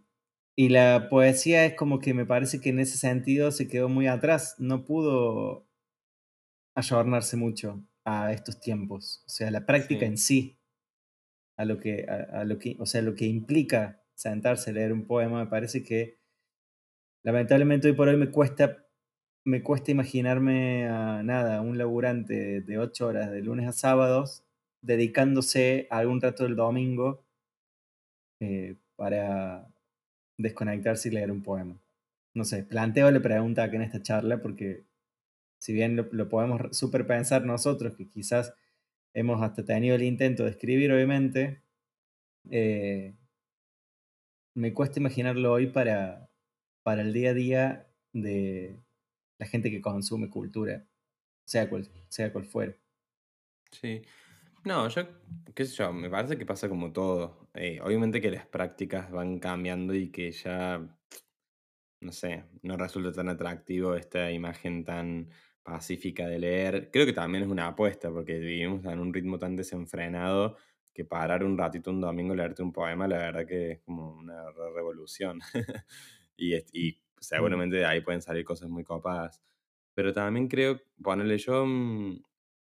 y 0.57 0.69
la 0.69 1.09
poesía 1.09 1.65
es 1.65 1.75
como 1.75 2.01
que 2.01 2.15
me 2.15 2.27
parece 2.27 2.61
que 2.61 2.71
en 2.71 2.81
ese 2.81 2.99
sentido 2.99 3.53
se 3.53 3.69
quedó 3.69 3.89
muy 3.89 4.07
atrás, 4.07 4.57
no 4.59 4.85
pudo 4.85 5.67
ayornarse 6.75 7.37
mucho 7.37 7.83
a 8.05 8.33
estos 8.33 8.61
tiempos, 8.61 9.23
o 9.27 9.29
sea, 9.29 9.51
la 9.51 9.67
práctica 9.67 10.07
en 10.07 10.19
sí, 10.19 10.59
a 11.57 11.65
lo 11.65 11.79
que, 11.79 12.07
a, 12.07 12.45
lo 12.45 12.59
que, 12.59 12.77
o 12.79 12.87
sea, 12.87 13.03
lo 13.03 13.15
que 13.15 13.27
implica 13.27 14.03
sentarse 14.15 14.71
a 14.71 14.73
leer 14.73 14.93
un 14.93 15.07
poema, 15.07 15.45
me 15.45 15.51
parece 15.51 15.83
que 15.83 16.19
lamentablemente 17.23 17.89
hoy 17.89 17.95
por 17.95 18.09
hoy 18.09 18.17
me 18.17 18.31
cuesta 18.31 18.87
me 19.45 19.63
cuesta 19.63 19.91
imaginarme 19.91 20.87
a 20.89 21.23
nada, 21.23 21.61
un 21.61 21.79
laburante 21.79 22.61
de 22.61 22.79
ocho 22.79 23.07
horas 23.07 23.31
de 23.31 23.41
lunes 23.41 23.67
a 23.67 23.73
sábados 23.73 24.45
dedicándose 24.83 25.87
algún 25.91 26.21
rato 26.21 26.45
del 26.45 26.57
domingo 26.57 27.25
eh, 28.41 28.77
para 28.97 29.69
desconectarse 30.39 31.09
y 31.09 31.13
leer 31.13 31.31
un 31.31 31.43
poema. 31.43 31.77
No 32.35 32.45
sé, 32.45 32.63
planteo 32.65 33.11
la 33.11 33.21
pregunta 33.21 33.65
aquí 33.65 33.77
en 33.77 33.83
esta 33.83 34.03
charla 34.03 34.41
porque 34.41 34.85
si 35.61 35.75
bien 35.75 35.95
lo, 35.95 36.29
podemos 36.29 36.75
super 36.77 37.07
pensar 37.07 37.45
nosotros, 37.45 37.95
que 37.95 38.09
quizás 38.09 38.55
hemos 39.13 39.43
hasta 39.43 39.63
tenido 39.63 39.95
el 39.95 40.03
intento 40.03 40.45
de 40.45 40.51
escribir, 40.51 40.91
obviamente, 40.91 41.63
eh, 42.51 43.15
me 44.55 44.73
cuesta 44.73 44.99
imaginarlo 44.99 45.53
hoy 45.53 45.67
para, 45.67 46.31
para 46.83 47.03
el 47.03 47.13
día 47.13 47.31
a 47.31 47.35
día 47.35 47.87
de 48.15 48.81
la 49.39 49.47
gente 49.47 49.71
que 49.71 49.83
consume 49.83 50.31
cultura, 50.31 50.87
sea 51.45 51.69
cual, 51.69 51.87
sea 52.09 52.33
cual 52.33 52.47
fuera. 52.47 52.75
Sí. 53.71 54.01
No, 54.65 54.89
yo, 54.89 55.03
qué 55.55 55.67
sé 55.67 55.77
yo, 55.77 55.93
me 55.93 56.09
parece 56.09 56.39
que 56.39 56.47
pasa 56.47 56.71
como 56.71 56.91
todo. 56.91 57.49
Eh, 57.53 57.81
obviamente 57.83 58.23
que 58.23 58.31
las 58.31 58.47
prácticas 58.47 59.11
van 59.11 59.39
cambiando 59.41 59.95
y 59.95 60.11
que 60.11 60.33
ya, 60.33 60.81
no 62.01 62.13
sé, 62.13 62.45
no 62.63 62.79
resulta 62.79 63.13
tan 63.13 63.29
atractivo 63.29 63.95
esta 63.95 64.31
imagen 64.31 64.85
tan 64.85 65.29
pacífica 65.71 66.27
de 66.27 66.39
leer. 66.39 66.91
Creo 66.91 67.07
que 67.07 67.13
también 67.13 67.45
es 67.45 67.51
una 67.51 67.69
apuesta, 67.69 68.11
porque 68.11 68.39
vivimos 68.39 68.85
en 68.85 68.99
un 68.99 69.15
ritmo 69.15 69.39
tan 69.39 69.57
desenfrenado 69.57 70.57
que 70.93 71.05
parar 71.05 71.45
un 71.45 71.57
ratito 71.57 71.91
un 71.91 72.01
domingo 72.01 72.35
leerte 72.35 72.63
un 72.63 72.73
poema, 72.73 73.07
la 73.07 73.19
verdad 73.19 73.47
que 73.47 73.73
es 73.73 73.81
como 73.81 74.13
una 74.13 74.51
revolución. 74.75 75.41
y, 76.37 76.57
y 76.73 76.93
mm. 76.93 77.19
seguramente 77.21 77.77
de 77.77 77.87
ahí 77.87 78.01
pueden 78.01 78.23
salir 78.23 78.45
cosas 78.45 78.69
muy 78.69 78.85
copadas. 78.85 79.41
Pero 79.95 80.13
también 80.13 80.49
creo, 80.49 80.81
ponerle 81.03 81.39
yo, 81.39 81.65
mm, 81.67 82.23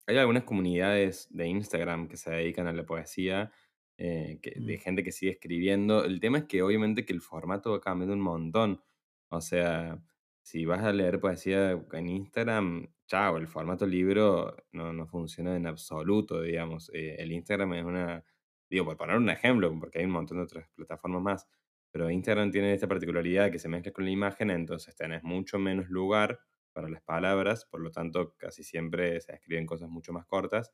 hay 0.08 0.18
algunas 0.18 0.44
comunidades 0.44 1.28
de 1.32 1.48
Instagram 1.48 2.08
que 2.08 2.18
se 2.18 2.32
dedican 2.32 2.68
a 2.68 2.74
la 2.74 2.86
poesía, 2.86 3.52
eh, 3.98 4.40
que, 4.42 4.52
de 4.60 4.78
mm. 4.78 4.82
gente 4.82 5.04
que 5.04 5.12
sigue 5.12 5.32
escribiendo. 5.32 6.04
El 6.04 6.20
tema 6.20 6.40
es 6.40 6.46
que 6.46 6.62
obviamente 6.62 7.06
que 7.06 7.14
el 7.14 7.22
formato 7.22 7.72
va 7.72 7.80
cambiando 7.80 8.14
un 8.14 8.22
montón. 8.22 8.82
O 9.30 9.40
sea, 9.40 10.04
si 10.42 10.66
vas 10.66 10.84
a 10.84 10.92
leer 10.94 11.20
poesía 11.20 11.72
en 11.92 12.08
Instagram, 12.08 12.88
chao, 13.08 13.38
el 13.38 13.48
formato 13.48 13.86
libro 13.86 14.56
no, 14.72 14.94
no 14.94 15.08
funciona 15.08 15.56
en 15.56 15.68
absoluto, 15.68 16.42
digamos. 16.42 16.90
Eh, 16.94 17.16
el 17.20 17.32
Instagram 17.32 17.74
es 17.74 17.86
una, 17.86 18.24
digo, 18.70 18.86
por 18.86 18.98
poner 18.98 19.18
un 19.18 19.30
ejemplo, 19.30 19.74
porque 19.80 20.00
hay 20.00 20.06
un 20.06 20.12
montón 20.12 20.38
de 20.38 20.44
otras 20.44 20.68
plataformas 20.76 21.22
más, 21.22 21.48
pero 21.92 22.10
Instagram 22.10 22.52
tiene 22.52 22.74
esta 22.74 22.88
particularidad 22.88 23.52
que 23.52 23.60
se 23.60 23.70
mezcla 23.70 23.92
con 23.92 24.06
la 24.06 24.12
imagen, 24.12 24.50
entonces 24.50 24.96
tenés 24.96 25.24
mucho 25.24 25.60
menos 25.60 25.90
lugar 25.90 26.40
para 26.74 26.90
las 26.90 27.02
palabras, 27.02 27.66
por 27.66 27.82
lo 27.82 27.92
tanto 27.92 28.36
casi 28.38 28.64
siempre 28.64 29.20
se 29.22 29.34
escriben 29.34 29.66
cosas 29.66 29.90
mucho 29.90 30.14
más 30.14 30.26
cortas. 30.26 30.72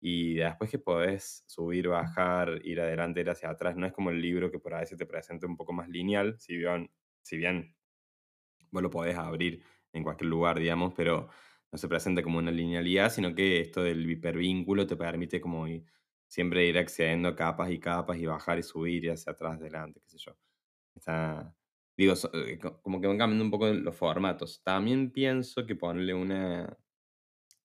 Y 0.00 0.34
después 0.36 0.70
que 0.70 0.78
podés 0.78 1.44
subir, 1.46 1.88
bajar, 1.88 2.60
ir 2.64 2.80
adelante, 2.80 3.20
ir 3.20 3.30
hacia 3.30 3.50
atrás, 3.50 3.76
no 3.76 3.86
es 3.86 3.92
como 3.92 4.10
el 4.10 4.20
libro 4.20 4.50
que 4.50 4.58
por 4.58 4.74
ahí 4.74 4.86
se 4.86 4.96
te 4.96 5.06
presenta 5.06 5.46
un 5.46 5.56
poco 5.56 5.72
más 5.72 5.88
lineal, 5.88 6.38
si 6.38 6.56
bien, 6.56 6.90
si 7.22 7.36
bien 7.38 7.75
vos 8.70 8.82
lo 8.82 8.90
podés 8.90 9.16
abrir 9.16 9.62
en 9.92 10.02
cualquier 10.02 10.28
lugar, 10.28 10.58
digamos, 10.58 10.92
pero 10.94 11.28
no 11.72 11.78
se 11.78 11.88
presenta 11.88 12.22
como 12.22 12.38
una 12.38 12.50
linealidad, 12.50 13.10
sino 13.10 13.34
que 13.34 13.60
esto 13.60 13.82
del 13.82 14.08
hipervínculo 14.10 14.86
te 14.86 14.96
permite 14.96 15.40
como 15.40 15.66
siempre 16.28 16.66
ir 16.66 16.78
accediendo 16.78 17.28
a 17.28 17.36
capas 17.36 17.70
y 17.70 17.78
capas 17.78 18.18
y 18.18 18.26
bajar 18.26 18.58
y 18.58 18.62
subir 18.62 19.04
y 19.04 19.08
hacia 19.08 19.32
atrás, 19.32 19.60
adelante, 19.60 20.00
qué 20.00 20.08
sé 20.08 20.18
yo. 20.18 20.36
Está, 20.94 21.54
digo, 21.96 22.14
eh, 22.32 22.58
como 22.82 23.00
que 23.00 23.06
van 23.06 23.18
cambiando 23.18 23.44
un 23.44 23.50
poco 23.50 23.68
los 23.68 23.96
formatos. 23.96 24.62
También 24.62 25.10
pienso 25.12 25.66
que 25.66 25.76
ponerle 25.76 26.14
una, 26.14 26.76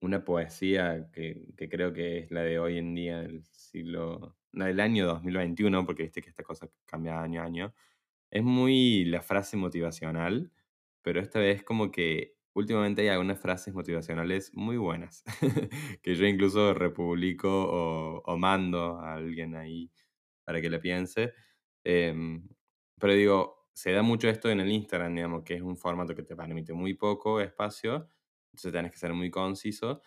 una 0.02 0.24
poesía 0.26 1.10
que, 1.14 1.46
que, 1.58 1.70
creo 1.70 1.94
que 1.94 2.20
es 2.20 2.32
la 2.32 2.42
de 2.42 2.60
hoy 2.60 2.78
en 2.78 2.96
día, 2.96 3.22
del 3.22 3.44
siglo, 3.46 4.38
la 4.52 4.66
del 4.66 4.80
año 4.80 5.08
2021, 5.08 5.86
porque 5.86 6.04
viste 6.04 6.22
que 6.22 6.30
esta 6.30 6.44
cosa 6.44 6.70
cambia 6.86 7.22
año 7.22 7.42
a 7.42 7.46
año, 7.46 7.74
es 8.32 8.44
muy 8.44 9.06
la 9.06 9.22
frase 9.22 9.58
motivacional, 9.58 10.52
pero 11.02 11.20
esta 11.20 11.40
vez 11.40 11.64
como 11.64 11.92
que 11.92 12.36
últimamente 12.54 13.02
hay 13.02 13.10
algunas 13.10 13.40
frases 13.40 13.74
motivacionales 13.74 14.54
muy 14.54 14.78
buenas, 14.78 15.24
que 16.04 16.16
yo 16.16 16.26
incluso 16.26 16.74
republico 16.74 17.50
o, 17.50 18.22
o, 18.26 18.38
mando 18.38 19.00
a 19.00 19.14
alguien 19.14 19.56
ahí 19.56 19.92
para 20.44 20.62
que 20.62 20.70
le 20.70 20.80
piense. 20.80 21.34
Em, 21.84 22.48
pero 23.00 23.14
digo, 23.14 23.70
se 23.74 23.92
da 23.92 24.02
mucho 24.04 24.30
esto 24.30 24.50
en 24.50 24.60
el 24.60 24.72
Instagram, 24.72 25.16
digamos, 25.16 25.44
que 25.44 25.56
es 25.56 25.62
un 25.62 25.78
formato 25.78 26.16
que 26.16 26.24
te 26.24 26.36
permite 26.36 26.74
muy 26.74 26.94
poco 26.94 27.40
espacio, 27.42 28.10
entonces 28.52 28.72
tenés 28.74 28.92
que 28.92 28.98
ser 28.98 29.14
muy 29.14 29.32
conciso. 29.32 30.02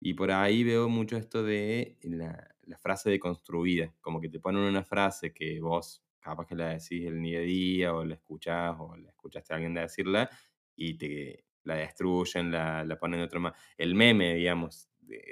Y 0.00 0.14
por 0.14 0.30
ahí 0.30 0.62
veo 0.62 0.88
mucho 0.88 1.16
esto 1.16 1.42
de 1.42 1.98
la, 2.02 2.54
la 2.62 2.78
frase 2.78 3.10
deconstruida, 3.10 3.92
como 4.00 4.20
que 4.20 4.28
te 4.28 4.38
ponen 4.38 4.62
una 4.62 4.84
frase 4.84 5.32
que 5.34 5.60
vos 5.60 6.04
capaz 6.20 6.46
que 6.46 6.54
la 6.56 6.68
decís 6.70 7.06
el 7.06 7.20
día 7.22 7.38
a 7.40 7.42
día, 7.42 7.94
o 7.94 8.04
la 8.04 8.14
escuchás, 8.14 8.76
o 8.78 8.96
la 8.96 9.10
escuchaste 9.10 9.52
a 9.52 9.56
alguien 9.56 9.74
decirla, 9.74 10.30
y 10.76 10.96
te 10.98 11.44
la 11.64 11.76
destruyen, 11.76 12.50
la, 12.50 12.84
la 12.84 12.98
ponen 12.98 13.20
de 13.20 13.26
otro 13.26 13.40
más. 13.40 13.54
El 13.76 13.94
meme, 13.94 14.34
digamos, 14.34 14.88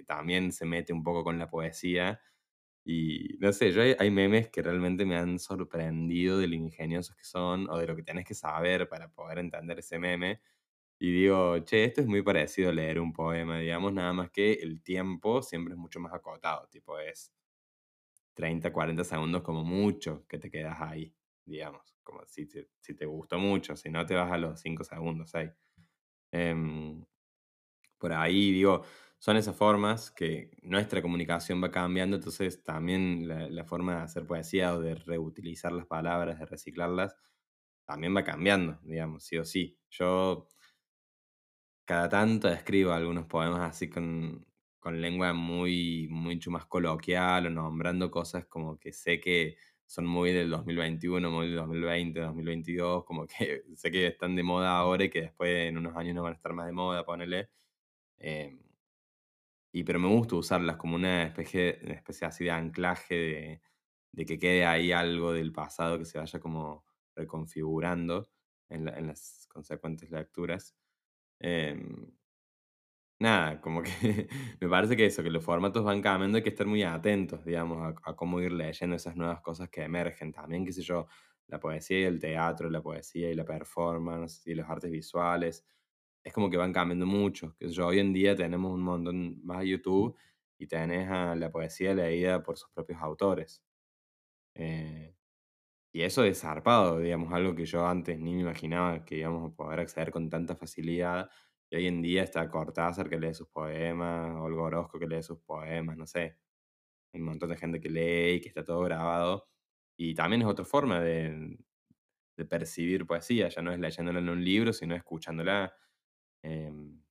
también 0.07 0.53
se 0.53 0.67
mete 0.67 0.93
un 0.93 1.03
poco 1.03 1.25
con 1.25 1.39
la 1.39 1.49
poesía 1.51 2.21
y 2.85 3.37
no 3.41 3.53
sé, 3.53 3.73
yo 3.73 3.83
hay, 3.83 4.11
memes 4.11 4.49
que 4.49 4.63
realmente 4.63 5.05
me 5.05 5.17
han 5.17 5.39
sorprendido 5.41 6.39
de 6.39 6.47
lo 6.49 6.55
ingeniosos 6.55 7.17
que 7.17 7.25
son 7.25 7.69
o 7.69 7.79
de 7.79 7.87
lo 7.87 7.97
que 7.97 8.03
tienes 8.05 8.25
que 8.25 8.35
saber 8.35 8.89
para 8.89 9.09
poder 9.13 9.39
entender 9.39 9.81
ese 9.81 9.99
meme. 9.99 10.41
Y 11.01 11.13
digo, 11.13 11.59
che, 11.65 11.85
esto 11.85 12.01
es 12.03 12.07
muy 12.09 12.23
parecido 12.23 12.71
a 12.71 12.73
leer 12.75 13.01
un 13.01 13.13
poema, 13.13 13.59
digamos, 13.61 13.93
nada 13.93 14.13
más 14.15 14.31
que 14.31 14.55
el 14.55 14.83
tiempo 14.83 15.43
siempre 15.43 15.75
es 15.75 15.79
mucho 15.81 16.01
más 16.01 16.13
acotado, 16.15 16.69
tipo 16.71 16.99
es 17.01 17.33
30, 18.37 18.71
40 18.73 19.03
segundos 19.03 19.43
como 19.43 19.65
mucho 19.65 20.27
que 20.29 20.39
te 20.39 20.51
quedas 20.51 20.79
ahí, 20.81 21.13
digamos, 21.45 21.97
como 22.05 22.21
si 22.27 22.47
te, 22.47 22.69
si 22.81 22.95
te 22.95 23.07
gustó 23.07 23.39
mucho, 23.39 23.77
si 23.77 23.91
no 23.91 24.05
te 24.05 24.15
vas 24.15 24.31
a 24.31 24.37
los 24.39 24.61
5 24.61 24.85
segundos 24.85 25.35
ahí. 25.35 25.51
Em, 26.31 27.03
por 27.99 28.13
ahí 28.13 28.53
digo, 28.53 28.83
son 29.19 29.39
esas 29.39 29.57
formas 29.57 30.11
que 30.11 30.51
nuestra 30.63 31.01
comunicación 31.01 31.63
va 31.63 31.71
cambiando, 31.71 32.17
entonces 32.17 32.63
también 32.63 33.27
la, 33.27 33.65
forma 33.65 33.97
de 33.97 34.03
hacer 34.03 34.27
poesía 34.27 34.75
o 34.75 34.81
de 34.81 34.97
reutilizar 34.97 35.73
las 35.73 35.87
palabras, 35.87 36.39
de 36.39 36.45
reciclarlas, 36.45 37.17
también 37.87 38.15
va 38.15 38.23
cambiando, 38.23 38.79
digamos, 38.83 39.25
sí 39.25 39.39
o 39.39 39.45
sí. 39.47 39.79
Yo 39.91 40.47
cada 41.87 42.09
tanto 42.11 42.49
escribo 42.49 42.93
algunos 42.93 43.27
poemas 43.27 43.61
así 43.71 43.89
con, 43.89 44.47
con 44.87 45.01
lengua 45.01 45.33
muy, 45.33 46.07
mucho 46.13 46.53
más 46.53 46.67
coloquial 46.67 47.49
o 47.49 47.51
nombrando 47.51 48.09
cosas 48.09 48.47
como 48.47 48.79
que 48.79 48.93
sé 48.93 49.19
que 49.19 49.57
son 49.85 50.07
muy 50.07 50.31
del 50.33 50.49
2021, 50.49 51.29
muy 51.29 51.49
del 51.49 51.57
2020, 51.57 52.21
2022, 52.21 53.05
como 53.05 53.27
que 53.27 53.65
sé 53.75 53.91
que 53.91 54.07
están 54.07 54.37
de 54.37 54.45
moda 54.45 54.79
ahora 54.79 55.03
y 55.03 55.11
que 55.11 55.23
después 55.23 55.69
en 55.69 55.77
unos 55.77 55.97
años 55.97 56.15
no 56.15 56.23
van 56.23 56.35
a 56.35 56.37
estar 56.37 56.53
más 56.53 56.67
de 56.67 56.73
moda, 56.73 57.05
ponele. 57.05 57.51
Eh, 58.19 58.57
y 59.73 59.83
pero 59.83 59.99
me 59.99 60.07
gusta 60.07 60.37
usarlas 60.37 60.77
como 60.77 60.95
una 60.95 61.25
especie, 61.25 61.81
una 61.83 61.95
especie 61.95 62.29
así 62.29 62.45
de 62.45 62.53
anclaje 62.53 63.15
de, 63.17 63.63
de, 64.13 64.25
que 64.25 64.39
quede 64.39 64.67
ahí 64.67 64.93
algo 64.93 65.33
del 65.33 65.51
pasado 65.51 65.99
que 65.99 66.05
se 66.05 66.19
vaya 66.19 66.39
como 66.39 66.85
reconfigurando 67.17 68.31
en, 68.69 68.87
en 68.89 69.09
las 69.09 69.49
consecuentes 69.49 70.13
lecturas. 70.13 70.77
Em, 71.41 72.13
nada, 73.19 73.61
como 73.61 73.83
que 73.83 73.91
me 74.61 74.69
parece 74.69 74.97
que 74.97 75.07
eso, 75.07 75.23
que 75.23 75.31
los 75.31 75.45
formatos 75.45 75.85
van 75.85 76.03
cambiando, 76.03 76.37
hay 76.37 76.43
que 76.43 76.51
estar 76.51 76.67
muy 76.67 76.83
atentos, 76.83 77.45
digamos, 77.45 77.95
a, 78.05 78.17
cómo 78.17 78.41
ir 78.41 78.53
leyendo 78.53 78.97
esas 78.97 79.17
nuevas 79.17 79.41
cosas 79.41 79.69
que 79.71 79.83
emergen. 79.83 80.33
También, 80.33 80.65
qué 80.65 80.73
sé 80.73 80.83
yo, 80.83 81.07
la 81.49 81.61
poesía 81.61 82.01
y 82.01 82.05
el 82.05 82.21
teatro, 82.21 82.71
la 82.71 82.83
poesía 82.83 83.31
y 83.31 83.35
la 83.35 83.45
performance 83.45 84.47
y 84.47 84.55
los 84.55 84.69
artes 84.69 84.91
visuales 84.91 85.65
es 86.25 86.33
como 86.33 86.51
que 86.51 86.57
van 86.57 86.73
cambiando 86.73 87.07
mucho. 87.07 87.55
Que 87.59 87.69
yo, 87.69 87.87
hoy 87.87 88.01
en 88.01 88.13
día 88.13 88.37
tenemos 88.37 88.73
un 88.73 88.83
montón 88.83 89.45
más 89.45 89.65
YouTube 89.65 90.17
y 90.59 90.67
tenés 90.67 91.09
a 91.11 91.37
la 91.37 91.51
poesía 91.51 91.95
leída 91.95 92.43
por 92.43 92.57
sus 92.59 92.71
propios 92.71 93.01
autores. 93.01 93.63
Eh, 94.55 95.15
y 95.93 96.03
eso 96.03 96.25
es 96.25 96.41
zarpado, 96.41 96.99
digamos, 97.01 97.33
algo 97.33 97.55
que 97.55 97.67
yo 97.67 97.87
antes 97.87 98.19
ni 98.19 98.35
me 98.35 98.43
imaginaba 98.43 99.05
que 99.05 99.19
íbamos 99.19 99.53
a 99.53 99.57
poder 99.57 99.81
acceder 99.81 100.11
con 100.11 100.29
tanta 100.31 100.57
facilidad. 100.57 101.31
Y 101.71 101.77
hoy 101.77 101.87
en 101.87 102.03
día 102.03 102.23
está 102.23 102.49
Cortázar 102.51 103.09
que 103.11 103.19
lee 103.19 103.35
sus 103.35 103.49
poemas, 103.49 104.37
Olga 104.37 104.63
Orozco 104.63 104.99
que 104.99 105.07
lee 105.07 105.23
sus 105.23 105.39
poemas, 105.41 105.97
no 105.97 106.07
sé. 106.07 106.39
Un 107.15 107.23
montón 107.23 107.51
de 107.51 107.57
gente 107.57 107.81
que 107.81 107.91
lee 107.91 108.37
y 108.37 108.41
que 108.41 108.49
está 108.49 108.65
todo 108.65 108.83
grabado. 108.83 109.49
Y 109.97 110.15
también 110.15 110.43
es 110.43 110.49
otra 110.49 110.65
forma 110.65 111.01
de, 111.01 111.59
de 112.37 112.45
percibir 112.45 113.07
poesía, 113.07 113.49
ya 113.49 113.63
no 113.63 113.73
es 113.73 113.79
leyéndola 113.81 114.19
en 114.21 114.29
un 114.29 114.45
libro, 114.45 114.73
sino 114.73 114.95
escuchándola. 114.95 115.75
Em, 116.43 117.03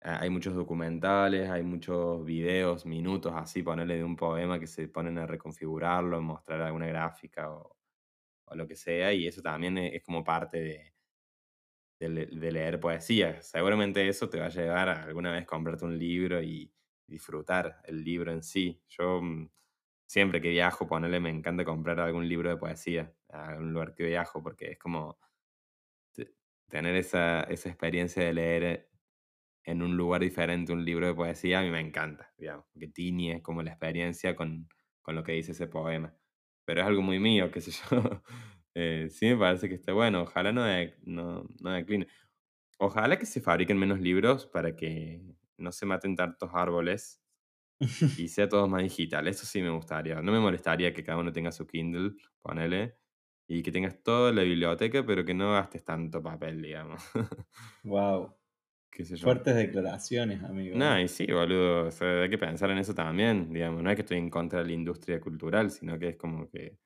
hay 0.00 0.30
muchos 0.30 0.54
documentales, 0.54 1.50
hay 1.50 1.62
muchos 1.62 2.24
videos, 2.24 2.86
minutos 2.86 3.32
así, 3.36 3.62
ponerle 3.62 3.96
de 3.96 4.04
un 4.04 4.16
poema 4.16 4.58
que 4.60 4.66
se 4.66 4.88
ponen 4.88 5.18
a 5.18 5.26
reconfigurarlo, 5.26 6.20
mostrar 6.22 6.60
alguna 6.62 6.86
gráfica 6.86 7.50
o, 7.52 7.76
o 8.46 8.56
lo 8.56 8.66
que 8.68 8.76
sea, 8.76 9.12
y 9.14 9.26
eso 9.26 9.42
también 9.42 9.78
e, 9.78 9.96
es, 9.96 10.02
como 10.04 10.24
parte 10.24 10.60
de, 10.60 10.94
de, 11.98 12.08
leer 12.52 12.80
poesía. 12.80 13.42
Seguramente 13.42 14.06
eso 14.08 14.28
te 14.28 14.38
va 14.40 14.46
a 14.46 14.50
llevar 14.50 14.88
a 14.88 15.02
alguna 15.04 15.32
vez 15.32 15.46
comprarte 15.46 15.84
un 15.84 15.98
libro 15.98 16.42
y 16.42 16.72
disfrutar 17.06 17.80
el 17.84 18.04
libro 18.04 18.32
en 18.32 18.42
sí. 18.42 18.82
Yo 18.88 19.20
mm, 19.22 19.50
siempre 20.06 20.40
que 20.40 20.50
viajo, 20.50 20.86
ponerle, 20.86 21.20
me 21.20 21.30
encanta 21.30 21.64
comprar 21.64 22.00
algún 22.00 22.28
libro 22.28 22.50
de 22.50 22.56
poesía 22.56 23.12
a 23.30 23.56
un 23.56 23.72
lugar 23.72 23.94
que 23.94 24.04
viajo, 24.04 24.42
porque 24.42 24.72
es 24.72 24.78
como 24.78 25.18
tener 26.68 26.94
esa, 26.96 27.42
esa 27.44 27.68
experiencia 27.68 28.22
de 28.22 28.32
leer 28.32 28.90
en 29.64 29.82
un 29.82 29.96
lugar 29.96 30.22
diferente 30.22 30.72
un 30.72 30.84
libro 30.84 31.06
de 31.06 31.14
poesía, 31.14 31.60
a 31.60 31.62
mí 31.62 31.70
me 31.70 31.80
encanta, 31.80 32.32
digamos, 32.38 32.66
que 32.78 32.88
tiñe 32.88 33.42
como 33.42 33.62
la 33.62 33.70
experiencia 33.70 34.34
con, 34.34 34.68
con 35.02 35.14
lo 35.14 35.22
que 35.22 35.32
dice 35.32 35.52
ese 35.52 35.66
poema. 35.66 36.14
Pero 36.64 36.80
es 36.82 36.86
algo 36.86 37.02
muy 37.02 37.18
mío, 37.18 37.50
qué 37.50 37.60
sé 37.60 37.72
yo. 37.72 38.22
Eh, 38.80 39.08
sí 39.10 39.26
me 39.26 39.36
parece 39.36 39.68
que 39.68 39.74
está 39.74 39.92
bueno, 39.92 40.22
ojalá 40.22 40.52
no, 40.52 40.62
no, 41.02 41.48
no 41.60 41.70
decline. 41.72 42.06
Ojalá 42.78 43.18
que 43.18 43.26
se 43.26 43.40
fabriquen 43.40 43.76
menos 43.76 44.00
libros 44.00 44.46
para 44.46 44.76
que 44.76 45.20
no 45.56 45.72
se 45.72 45.84
maten 45.84 46.14
tantos 46.14 46.50
árboles 46.54 47.20
y 47.80 47.80
sea 48.28 48.48
todo 48.48 48.68
más 48.68 48.84
digital. 48.84 49.26
Eso 49.26 49.46
sí 49.46 49.62
me 49.62 49.70
gustaría. 49.70 50.22
No 50.22 50.30
me 50.30 50.38
molestaría 50.38 50.94
que 50.94 51.02
cada 51.02 51.18
uno 51.18 51.32
tenga 51.32 51.50
su 51.50 51.66
Kindle, 51.66 52.12
ponele, 52.40 52.96
y 53.48 53.64
que 53.64 53.72
tengas 53.72 54.00
toda 54.00 54.32
la 54.32 54.42
biblioteca, 54.42 55.04
pero 55.04 55.24
que 55.24 55.34
no 55.34 55.52
gastes 55.54 55.84
tanto 55.84 56.22
papel, 56.22 56.62
digamos. 56.62 57.02
Wow. 57.82 58.36
Fuertes 59.20 59.54
declaraciones, 59.54 60.42
amigo. 60.44 60.76
No, 60.76 60.96
¿eh? 60.96 61.02
y 61.04 61.08
sí, 61.08 61.26
boludo. 61.26 61.90
hay 62.00 62.30
que 62.30 62.38
pensar 62.38 62.70
en 62.70 62.78
eso 62.78 62.94
también, 62.94 63.52
digamos. 63.52 63.82
No 63.82 63.90
es 63.90 63.96
que 63.96 64.02
estoy 64.02 64.18
en 64.18 64.30
contra 64.30 64.60
de 64.60 64.66
la 64.66 64.72
industria 64.72 65.20
cultural, 65.20 65.70
sino 65.70 65.98
que 65.98 66.10
es 66.10 66.16
como 66.16 66.48
que, 66.48 66.78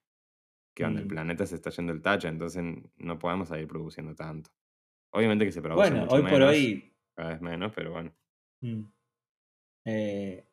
que 0.75 0.85
donde 0.85 1.01
el 1.01 1.07
mm. 1.07 1.11
planeta 1.11 1.47
se 1.47 1.57
está 1.57 1.71
yendo 1.71 1.93
el 1.93 2.03
tacho, 2.03 2.29
entonces 2.29 2.63
no 2.97 3.19
podemos 3.19 3.49
seguir 3.49 3.69
produciendo 3.69 4.15
tanto. 4.15 4.51
Obviamente 5.13 5.45
que 5.45 5.53
se 5.53 5.61
produce 5.61 5.91
bueno, 5.91 6.07
hoy 6.09 6.23
por 6.23 6.43
hoy 6.43 6.95
cada 7.15 7.31
vez 7.31 7.41
menos, 7.41 7.73
pero 7.75 7.93
bueno. 7.93 8.13
Mm. 8.63 8.85
Eh, 9.85 10.47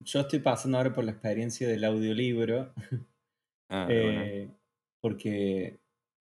yo 0.00 0.20
estoy 0.20 0.38
pasando 0.40 0.76
ahora 0.78 0.92
por 0.92 1.04
la 1.04 1.12
experiencia 1.12 1.68
del 1.68 1.84
audiolibro. 1.84 2.72
Ah, 3.70 3.86
eh, 3.88 4.50
porque 5.00 5.80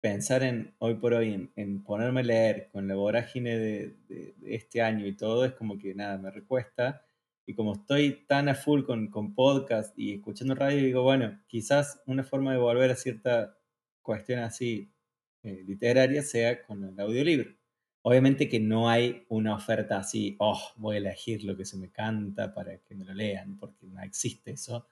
pensar 0.00 0.42
en 0.42 0.74
hoy 0.78 0.94
por 0.94 1.12
hoy 1.12 1.50
en, 1.54 1.82
ponerme 1.84 2.20
a 2.20 2.24
leer 2.24 2.68
con 2.72 2.88
la 2.88 2.94
vorágine 2.94 3.56
de, 3.56 4.34
este 4.44 4.80
año 4.80 5.06
y 5.06 5.14
todo 5.14 5.44
es 5.44 5.52
como 5.52 5.78
que 5.78 5.94
nada, 5.94 6.16
me 6.18 6.30
recuesta. 6.30 7.06
Y 7.48 7.54
como 7.54 7.72
estoy 7.72 8.26
tan 8.26 8.50
a 8.50 8.54
full 8.54 8.82
con, 8.82 9.08
con 9.08 9.34
podcast 9.34 9.98
y 9.98 10.12
escuchando 10.12 10.54
radio, 10.54 10.84
digo, 10.84 11.02
bueno, 11.02 11.40
quizás 11.46 12.02
una 12.04 12.22
forma 12.22 12.52
de 12.52 12.58
volver 12.58 12.90
a 12.90 12.94
cierta 12.94 13.56
cuestión 14.02 14.40
así 14.40 14.92
eh, 15.42 15.64
literaria 15.66 16.22
sea 16.22 16.62
con 16.62 16.84
el 16.84 17.00
audiolibro. 17.00 17.50
Obviamente 18.02 18.50
que 18.50 18.60
no 18.60 18.90
hay 18.90 19.24
una 19.30 19.54
oferta 19.54 19.96
así, 19.96 20.36
oh, 20.40 20.60
voy 20.76 20.96
a 20.96 20.98
elegir 20.98 21.42
lo 21.42 21.56
que 21.56 21.64
se 21.64 21.78
me 21.78 21.90
canta 21.90 22.52
para 22.52 22.76
que 22.80 22.94
me 22.94 23.06
lo 23.06 23.14
lean, 23.14 23.56
porque 23.56 23.86
no 23.86 24.02
existe 24.02 24.50
eso. 24.50 24.86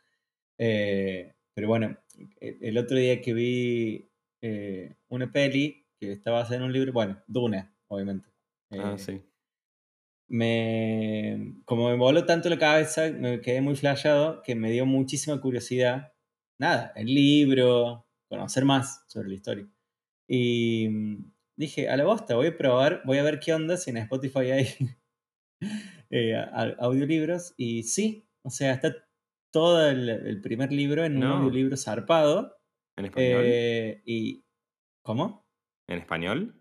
Eh, 0.56 1.34
pero 1.52 1.68
bueno, 1.68 1.94
e, 2.40 2.56
el 2.62 2.78
otro 2.78 2.96
día 2.96 3.20
que 3.20 3.34
vi 3.34 4.10
eh, 4.40 4.94
una 5.08 5.30
peli 5.30 5.86
que 6.00 6.12
estaba 6.12 6.38
basada 6.38 6.56
en 6.56 6.62
un 6.62 6.72
libro, 6.72 6.90
bueno, 6.94 7.22
Dune, 7.26 7.68
obviamente. 7.88 8.30
ah, 8.70 8.94
eh, 8.94 8.98
sí. 8.98 9.22
Me, 10.28 11.54
como 11.64 11.88
me 11.88 11.96
voló 11.96 12.24
tanto 12.26 12.48
la 12.48 12.58
cabeza, 12.58 13.10
me 13.10 13.40
quedé 13.40 13.60
muy 13.60 13.76
flashado 13.76 14.42
que 14.42 14.54
me 14.54 14.70
dio 14.70 14.86
muchísima 14.86 15.40
curiosidad. 15.40 16.12
Nada, 16.58 16.92
el 16.96 17.06
libro, 17.06 18.06
conocer 18.28 18.64
más 18.64 19.04
sobre 19.08 19.28
la 19.28 19.34
historia. 19.34 19.68
Y 20.28 20.88
mm, 20.88 21.32
dije, 21.56 21.88
a 21.88 21.96
la 21.96 22.04
bosta, 22.04 22.34
voy 22.34 22.48
a 22.48 22.56
probar, 22.56 23.02
voy 23.04 23.18
a 23.18 23.22
ver 23.22 23.40
qué 23.40 23.52
onda 23.54 23.76
si 23.76 23.90
en 23.90 23.98
Spotify 23.98 24.50
hay 24.50 24.68
eh, 26.10 26.34
audiolibros. 26.78 27.54
Y 27.56 27.84
sí, 27.84 28.28
o 28.42 28.50
sea, 28.50 28.72
está 28.72 28.94
todo 29.52 29.88
el, 29.88 30.40
primer 30.42 30.72
libro 30.72 31.04
en 31.04 31.18
un 31.18 31.24
audiolibro 31.24 31.76
zarpado. 31.76 32.56
¿En 32.96 33.06
español? 33.06 33.42
Eh, 33.44 34.02
y, 34.04 34.44
¿Cómo? 35.02 35.46
¿En 35.88 35.98
español? 35.98 36.60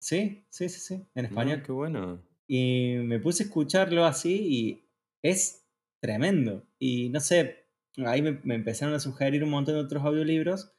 Sí, 0.00 0.46
sí, 0.48 0.68
sí, 0.68 0.80
sí, 0.80 1.06
en 1.14 1.26
español. 1.26 1.62
qué 1.62 1.72
bueno. 1.72 2.22
Y 2.52 2.96
me 3.04 3.20
puse 3.20 3.44
a 3.44 3.46
escucharlo 3.46 4.04
así 4.04 4.34
y 4.50 4.88
es 5.22 5.68
tremendo. 6.02 6.66
Y 6.80 7.08
no 7.10 7.20
sé, 7.20 7.68
ahí 8.04 8.22
me, 8.22 8.40
empezaron 8.52 8.92
a 8.92 8.98
sugerir 8.98 9.44
un 9.44 9.50
montón 9.50 9.76
de 9.76 9.82
otros 9.82 10.02
audiolibros 10.02 10.72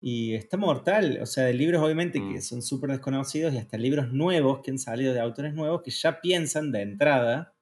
y 0.00 0.34
está 0.34 0.56
mortal. 0.56 1.18
O 1.20 1.26
sea, 1.26 1.46
de 1.46 1.54
libros 1.54 1.82
obviamente 1.82 2.20
que 2.20 2.38
mm. 2.38 2.42
son 2.42 2.62
súper 2.62 2.90
desconocidos 2.90 3.52
y 3.52 3.58
hasta 3.58 3.76
libros 3.76 4.12
nuevos 4.12 4.60
que 4.60 4.70
han 4.70 4.78
salido 4.78 5.12
de 5.12 5.18
autores 5.18 5.54
nuevos 5.54 5.82
que 5.82 5.90
ya 5.90 6.20
piensan 6.20 6.70
de 6.70 6.82
entrada 6.82 7.56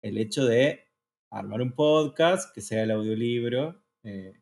el 0.00 0.16
hecho 0.16 0.44
de 0.44 0.86
armar 1.28 1.60
un 1.60 1.72
podcast 1.72 2.54
que 2.54 2.60
sea 2.60 2.84
el 2.84 2.92
audiolibro. 2.92 3.82
Eh, 4.04 4.34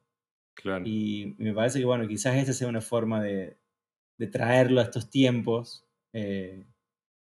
y 0.85 1.35
me 1.39 1.55
parece 1.55 1.79
que, 1.79 1.87
bueno, 1.87 2.07
quizás 2.07 2.37
esa 2.37 2.53
sea 2.53 2.69
una 2.69 2.83
forma 2.83 3.23
de, 3.23 3.57
traerlo 4.31 4.83
a 4.83 4.85
estos 4.85 5.09
tiempos. 5.09 5.89
Eh, 6.13 6.67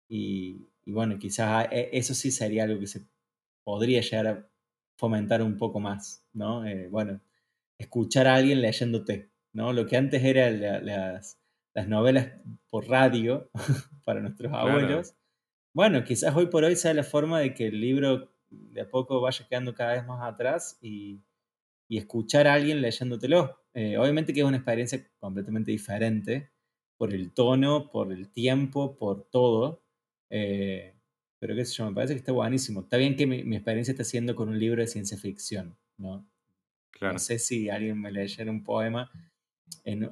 y, 0.08 0.68
bueno, 0.92 1.18
quizás 1.18 1.68
e, 1.70 1.90
eso 1.92 2.14
sí 2.14 2.30
sería 2.30 2.64
algo 2.64 2.80
que 2.80 2.86
se 2.86 3.06
podría 3.64 4.00
llegar 4.00 4.26
a 4.26 4.48
fomentar 4.96 5.42
un 5.42 5.56
poco 5.56 5.80
más, 5.80 6.24
¿no? 6.32 6.64
Eh, 6.66 6.88
bueno, 6.88 7.20
escuchar 7.78 8.26
a 8.26 8.36
alguien 8.36 8.62
leyéndote, 8.62 9.30
¿no? 9.52 9.72
Lo 9.72 9.86
que 9.86 9.96
antes 9.96 10.24
eran 10.24 10.60
las, 10.86 11.38
novelas 11.88 12.32
por 12.70 12.88
radio 12.88 13.50
para 14.04 14.20
nuestros 14.20 14.52
abuelos. 14.52 15.14
Bueno, 15.74 16.04
quizás 16.04 16.34
hoy 16.34 16.46
por 16.46 16.64
hoy 16.64 16.74
sea 16.76 16.94
la 16.94 17.02
forma 17.02 17.40
de 17.40 17.52
que 17.52 17.66
el 17.66 17.80
libro 17.80 18.32
de 18.48 18.80
a 18.80 18.88
poco 18.88 19.20
vaya 19.20 19.46
quedando 19.46 19.74
cada 19.74 19.92
vez 19.92 20.06
más 20.06 20.22
atrás 20.22 20.78
y, 20.80 21.20
y 21.88 21.98
escuchar 21.98 22.46
a 22.46 22.54
alguien 22.54 22.80
leyéndotelo. 22.80 23.60
Eh, 23.74 23.98
obviamente 23.98 24.32
que 24.32 24.40
es 24.40 24.46
una 24.46 24.56
experiencia 24.56 25.06
completamente 25.18 25.70
diferente 25.70 26.50
por 26.96 27.12
el 27.12 27.32
tono, 27.32 27.90
por 27.90 28.12
el 28.12 28.30
tiempo, 28.30 28.96
por 28.96 29.28
todo. 29.28 29.82
Eh, 30.30 30.94
pero 31.38 31.54
qué 31.54 31.64
sé 31.64 31.74
yo, 31.74 31.86
me 31.86 31.94
parece 31.94 32.14
que 32.14 32.18
está 32.18 32.32
buenísimo. 32.32 32.80
Está 32.80 32.96
bien 32.96 33.16
que 33.16 33.26
mi, 33.26 33.56
experiencia 33.56 33.92
está 33.92 34.04
siendo 34.04 34.34
con 34.34 34.48
un 34.48 34.58
libro 34.58 34.80
de 34.80 34.88
ciencia 34.88 35.18
ficción, 35.18 35.76
¿no? 35.98 36.28
No 37.00 37.18
sé 37.18 37.38
si 37.38 37.68
alguien 37.68 38.00
me 38.00 38.10
leyera 38.10 38.50
un 38.50 38.64
poema 38.64 39.10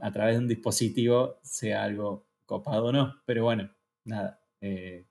a 0.01 0.13
través 0.13 0.35
de 0.35 0.41
un 0.41 0.49
dispositivo 0.49 1.41
sea 1.43 1.85
algo 1.85 2.27
copado 2.45 2.87
o 2.87 2.93
no, 2.93 3.23
pero 3.25 3.45
bueno, 3.45 3.71
nada. 4.05 4.41
Eh, 4.61 5.07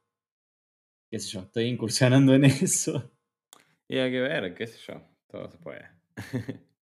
qué 1.10 1.20
sé 1.20 1.30
yo, 1.30 1.42
estoy 1.42 1.66
incursionando 1.66 2.34
en 2.36 2.46
eso. 2.46 3.12
Y 3.88 3.98
hay 3.98 4.12
que 4.12 4.22
ver, 4.22 4.54
qué 4.54 4.68
sé 4.68 4.78
yo, 4.88 5.02
todo 5.28 5.50
se 5.50 5.58
puede. 5.58 5.88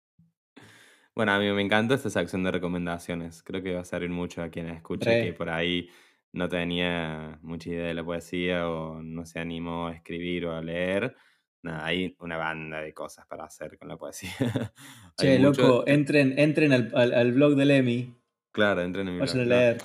Bueno, 1.14 1.34
a 1.34 1.40
mí 1.40 1.52
me 1.52 1.62
encanta 1.62 1.96
esta 1.96 2.10
sección 2.10 2.42
de 2.44 2.52
recomendaciones. 2.52 3.44
Creo 3.44 3.62
que 3.62 3.74
va 3.74 3.82
a 3.82 3.86
servir 3.86 4.10
mucho 4.10 4.42
a 4.42 4.50
quienes 4.50 4.78
escuchen 4.78 5.26
que 5.26 5.34
por 5.34 5.50
ahí 5.50 5.90
no 6.34 6.50
tenía 6.50 7.40
mucha 7.42 7.70
idea 7.70 7.88
de 7.88 7.94
la 7.94 8.04
poesía 8.04 8.70
o 8.70 9.02
no 9.02 9.26
se 9.26 9.40
animó 9.40 9.88
a 9.88 9.94
escribir 9.94 10.46
o 10.46 10.56
a 10.56 10.62
leer. 10.62 11.16
Nada, 11.64 11.86
hay 11.86 12.16
una 12.20 12.38
banda 12.38 12.82
de 12.82 12.94
cosas 12.94 13.26
para 13.28 13.46
hacer 13.46 13.78
con 13.78 13.88
la 13.88 13.98
poesía. 13.98 14.32
Che, 15.18 15.38
loco, 15.38 15.86
entren, 15.86 16.38
entren 16.40 16.74
al, 16.74 17.14
al, 17.14 17.32
blog 17.34 17.56
del 17.56 17.72
Emi. 17.72 18.16
Claro, 18.52 18.82
entren 18.82 19.08
en 19.08 19.14
mi 19.14 19.20
Vayan 19.20 19.42
a 19.42 19.46
leer. 19.46 19.78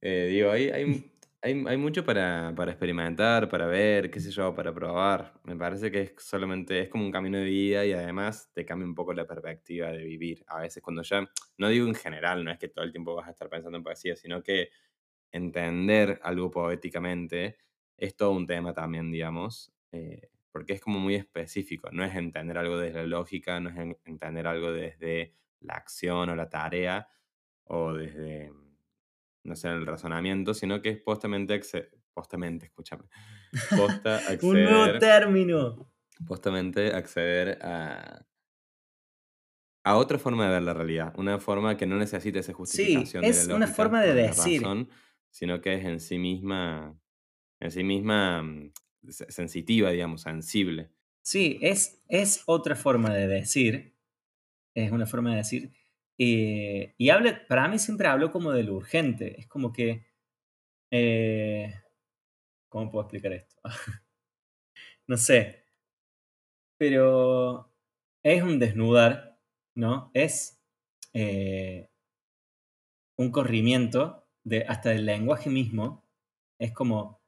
Eh, 0.00 0.28
digo, 0.30 0.50
hay, 0.50 0.70
hay 0.70 1.10
hay, 1.42 1.76
mucho 1.76 2.04
para, 2.04 2.54
experimentar, 2.68 3.48
para 3.48 3.66
ver, 3.66 4.10
qué 4.10 4.20
sé 4.20 4.30
yo, 4.30 4.54
para 4.54 4.72
probar. 4.72 5.34
Me 5.42 5.56
parece 5.56 5.90
que 5.90 6.00
es 6.02 6.12
solamente, 6.18 6.82
es 6.82 6.88
como 6.88 7.04
un 7.04 7.10
camino 7.10 7.38
de 7.38 7.44
vida 7.44 7.84
y 7.84 7.92
además 7.92 8.50
te 8.54 8.64
cambia 8.64 8.86
un 8.86 8.94
poco 8.94 9.12
la 9.12 9.26
perspectiva 9.26 9.90
de 9.90 10.04
vivir. 10.04 10.44
A 10.46 10.60
veces 10.60 10.82
cuando 10.82 11.02
ya, 11.02 11.28
no 11.58 11.68
digo 11.68 11.86
en 11.88 11.94
general, 11.94 12.44
no 12.44 12.52
es 12.52 12.58
que 12.58 12.68
todo 12.68 12.84
el 12.84 12.92
tiempo 12.92 13.16
vas 13.16 13.26
a 13.26 13.32
estar 13.32 13.48
pensando 13.48 13.76
en 13.76 13.82
poesía, 13.82 14.14
sino 14.14 14.40
que 14.42 14.70
entender 15.32 16.20
algo 16.22 16.50
poéticamente 16.50 17.56
es 17.96 18.16
todo 18.16 18.32
un 18.32 18.46
tema 18.46 18.72
también, 18.72 19.10
digamos, 19.10 19.72
eh, 19.92 20.30
porque 20.50 20.74
es 20.74 20.80
como 20.80 20.98
muy 20.98 21.14
específico. 21.14 21.90
No 21.92 22.04
es 22.04 22.14
entender 22.14 22.58
algo 22.58 22.78
desde 22.78 23.00
la 23.00 23.06
lógica, 23.06 23.58
no 23.60 23.70
es 23.70 23.96
entender 24.04 24.46
algo 24.46 24.72
desde 24.72 25.34
la 25.60 25.74
acción 25.74 26.28
o 26.28 26.36
la 26.36 26.50
tarea, 26.50 27.08
o 27.64 27.94
desde, 27.94 28.52
no 29.44 29.56
sé, 29.56 29.68
el 29.68 29.86
razonamiento, 29.86 30.52
sino 30.52 30.82
que 30.82 30.90
es 30.90 31.00
postamente, 31.00 31.60
postamente, 32.12 32.66
escúchame, 32.66 33.04
posta 33.76 34.16
acceder, 34.16 34.38
Un 34.42 34.64
nuevo 34.64 34.98
término. 34.98 35.92
Postamente 36.26 36.92
acceder 36.92 37.58
a, 37.62 38.26
a 39.84 39.96
otra 39.96 40.18
forma 40.18 40.46
de 40.46 40.52
ver 40.52 40.62
la 40.62 40.74
realidad, 40.74 41.14
una 41.16 41.38
forma 41.38 41.76
que 41.76 41.86
no 41.86 41.96
necesita 41.96 42.40
esa 42.40 42.52
justificación. 42.52 43.22
Sí, 43.24 43.30
es 43.30 43.48
una 43.48 43.66
forma 43.66 44.02
de 44.02 44.14
decir. 44.14 44.62
Sino 45.32 45.60
que 45.60 45.74
es 45.74 45.84
en 45.84 45.98
sí 45.98 46.18
misma, 46.18 46.96
en 47.58 47.70
sí 47.72 47.82
misma 47.82 48.42
mm, 48.42 48.72
sensitiva, 49.08 49.90
digamos, 49.90 50.22
sensible. 50.22 50.90
Sí, 51.22 51.58
es, 51.62 52.02
es 52.08 52.44
otra 52.46 52.76
forma 52.76 53.12
de 53.12 53.26
decir, 53.26 53.96
es 54.74 54.92
una 54.92 55.06
forma 55.06 55.30
de 55.32 55.36
decir, 55.38 55.72
eh, 56.18 56.94
y 56.98 57.10
habla, 57.10 57.46
para 57.48 57.66
mí 57.68 57.78
siempre 57.78 58.08
hablo 58.08 58.30
como 58.30 58.52
de 58.52 58.62
lo 58.62 58.74
urgente, 58.74 59.40
es 59.40 59.48
como 59.48 59.72
que, 59.72 60.06
eh, 60.90 61.74
¿cómo 62.68 62.90
puedo 62.90 63.04
explicar 63.04 63.32
esto? 63.32 63.56
no 65.06 65.16
sé, 65.16 65.64
pero 66.78 67.72
es 68.22 68.42
un 68.42 68.58
desnudar, 68.58 69.38
¿no? 69.74 70.10
Es 70.14 70.60
eh, 71.14 71.88
un 73.16 73.30
corrimiento 73.30 74.21
de, 74.44 74.64
hasta 74.68 74.90
del 74.90 75.06
lenguaje 75.06 75.50
mismo, 75.50 76.04
es 76.58 76.72
como 76.72 77.20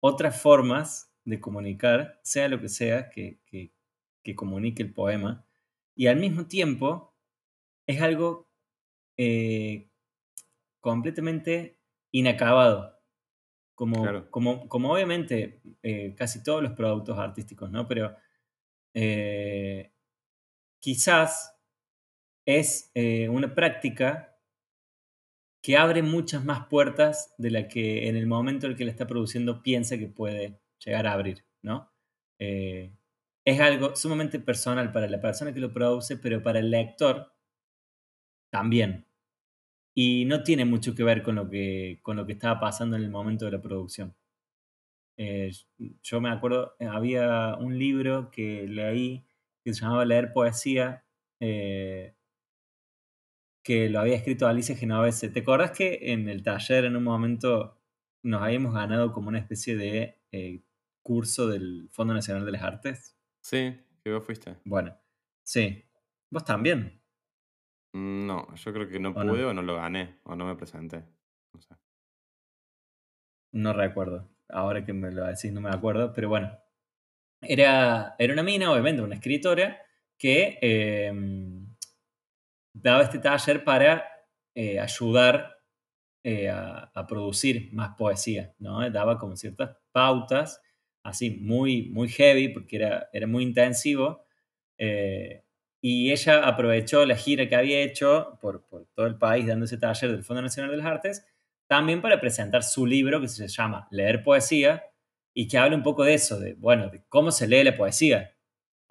otras 0.00 0.40
formas 0.40 1.12
de 1.24 1.40
comunicar, 1.40 2.20
sea 2.22 2.48
lo 2.48 2.60
que 2.60 2.68
sea 2.68 3.08
que, 3.10 3.40
comunique 4.34 4.82
el 4.82 4.92
poema, 4.92 5.46
y 5.94 6.06
al 6.06 6.16
mismo 6.16 6.46
tiempo 6.46 7.14
es 7.86 8.00
algo 8.00 8.48
eh, 9.16 9.88
completamente 10.80 11.78
inacabado. 12.10 13.00
Como, 13.74 14.30
como, 14.30 14.68
como 14.68 14.92
obviamente 14.92 15.60
eh, 15.82 16.14
casi 16.14 16.42
todos 16.42 16.62
los 16.62 16.72
productos 16.72 17.18
artísticos, 17.18 17.70
¿no? 17.70 17.88
Pero 17.88 18.14
eh, 18.94 19.92
quizás 20.78 21.56
es 22.46 22.92
una 23.28 23.54
práctica 23.54 24.31
que 25.62 25.76
abre 25.76 26.02
muchas 26.02 26.44
más 26.44 26.66
puertas 26.66 27.34
de 27.38 27.50
la 27.50 27.68
que 27.68 28.08
en 28.08 28.16
el 28.16 28.26
momento 28.26 28.66
en 28.66 28.72
el 28.72 28.78
que 28.78 28.84
la 28.84 28.90
está 28.90 29.06
produciendo 29.06 29.62
piensa 29.62 29.96
que 29.96 30.08
puede 30.08 30.60
llegar 30.84 31.06
a 31.06 31.12
abrir, 31.12 31.44
¿no? 31.62 31.90
Eh, 32.38 32.92
es 33.44 33.60
algo 33.60 33.94
sumamente 33.96 34.40
personal 34.40 34.92
para 34.92 35.08
la 35.08 35.20
persona 35.20 35.54
que 35.54 35.60
lo 35.60 35.72
produce, 35.72 36.16
pero 36.16 36.42
para 36.42 36.58
el 36.58 36.70
lector 36.70 37.32
también. 38.50 39.06
Y 39.94 40.24
no 40.26 40.42
tiene 40.42 40.64
mucho 40.64 40.94
que 40.94 41.04
ver 41.04 41.22
con 41.22 41.36
lo 41.36 41.48
que, 41.48 42.00
con 42.02 42.16
lo 42.16 42.26
que 42.26 42.32
estaba 42.32 42.58
pasando 42.60 42.96
en 42.96 43.04
el 43.04 43.10
momento 43.10 43.44
de 43.44 43.52
la 43.52 43.62
producción. 43.62 44.14
Eh, 45.16 45.52
yo 46.02 46.20
me 46.20 46.30
acuerdo, 46.30 46.74
había 46.80 47.56
un 47.56 47.78
libro 47.78 48.30
que 48.30 48.66
leí 48.66 49.24
que 49.62 49.74
se 49.74 49.82
llamaba 49.82 50.04
Leer 50.04 50.32
Poesía, 50.32 51.04
eh, 51.38 52.14
que 53.62 53.88
lo 53.88 54.00
había 54.00 54.16
escrito 54.16 54.46
Alicia 54.46 54.76
Genovese. 54.76 55.28
¿Te 55.28 55.40
acordás 55.40 55.70
que 55.72 56.12
en 56.12 56.28
el 56.28 56.42
taller 56.42 56.84
en 56.84 56.96
un 56.96 57.04
momento 57.04 57.80
nos 58.22 58.42
habíamos 58.42 58.74
ganado 58.74 59.12
como 59.12 59.28
una 59.28 59.38
especie 59.38 59.76
de 59.76 60.18
curso 61.02 61.48
del 61.48 61.88
Fondo 61.90 62.14
Nacional 62.14 62.44
de 62.44 62.52
las 62.52 62.62
Artes? 62.62 63.16
Sí, 63.40 63.76
que 64.02 64.12
vos 64.12 64.24
fuiste. 64.24 64.56
Bueno, 64.64 64.96
sí. 65.42 65.84
¿Vos 66.30 66.44
también? 66.44 67.02
Mm, 67.92 68.26
no, 68.26 68.54
yo 68.54 68.72
creo 68.72 68.88
que 68.88 68.98
no 68.98 69.12
pude 69.12 69.44
o 69.44 69.52
no 69.52 69.62
lo 69.62 69.76
gané, 69.76 70.20
o 70.24 70.34
no 70.34 70.46
me 70.46 70.56
presenté. 70.56 71.04
No 71.52 71.60
sé. 71.60 71.74
No 73.52 73.72
recuerdo. 73.72 74.30
Ahora 74.48 74.84
que 74.84 74.92
me 74.92 75.10
lo 75.10 75.26
decís 75.26 75.52
no 75.52 75.60
me 75.60 75.70
acuerdo, 75.70 76.12
pero 76.12 76.28
bueno. 76.28 76.58
Era, 77.42 78.14
era 78.18 78.32
una 78.32 78.42
mina, 78.42 78.70
obviamente, 78.70 79.02
una 79.02 79.16
escritora, 79.16 79.82
que 80.16 80.58
em, 80.62 81.61
daba 82.72 83.02
este 83.02 83.18
taller 83.18 83.64
para 83.64 84.04
eh, 84.54 84.78
ayudar 84.80 85.58
eh, 86.24 86.48
a, 86.48 87.06
producir 87.08 87.70
más 87.72 87.96
poesía, 87.96 88.54
¿no? 88.58 88.88
Daba 88.90 89.18
como 89.18 89.36
ciertas 89.36 89.76
pautas 89.92 90.60
así 91.02 91.30
muy, 91.30 91.90
muy 91.90 92.08
heavy, 92.08 92.48
porque 92.48 92.76
era, 92.76 93.08
era 93.12 93.26
muy 93.26 93.42
intensivo. 93.42 94.24
Eh, 94.78 95.44
y 95.80 96.12
ella 96.12 96.46
aprovechó 96.46 97.04
la 97.06 97.16
gira 97.16 97.48
que 97.48 97.56
había 97.56 97.80
hecho 97.80 98.38
por, 98.40 98.64
por, 98.66 98.86
todo 98.94 99.06
el 99.06 99.18
país 99.18 99.46
dando 99.46 99.64
ese 99.64 99.78
taller 99.78 100.12
del 100.12 100.22
Fondo 100.22 100.42
Nacional 100.42 100.70
de 100.70 100.76
las 100.76 100.86
Artes, 100.86 101.26
también 101.66 102.00
para 102.00 102.20
presentar 102.20 102.62
su 102.62 102.86
libro 102.86 103.20
que 103.20 103.28
se 103.28 103.48
llama 103.48 103.88
Leer 103.90 104.22
Poesía 104.22 104.84
y 105.34 105.48
que 105.48 105.58
habla 105.58 105.76
un 105.76 105.82
poco 105.82 106.04
de 106.04 106.14
eso, 106.14 106.38
de, 106.38 106.54
bueno, 106.54 106.88
de 106.88 107.02
cómo 107.08 107.32
se 107.32 107.48
lee 107.48 107.64
la 107.64 107.76
poesía. 107.76 108.36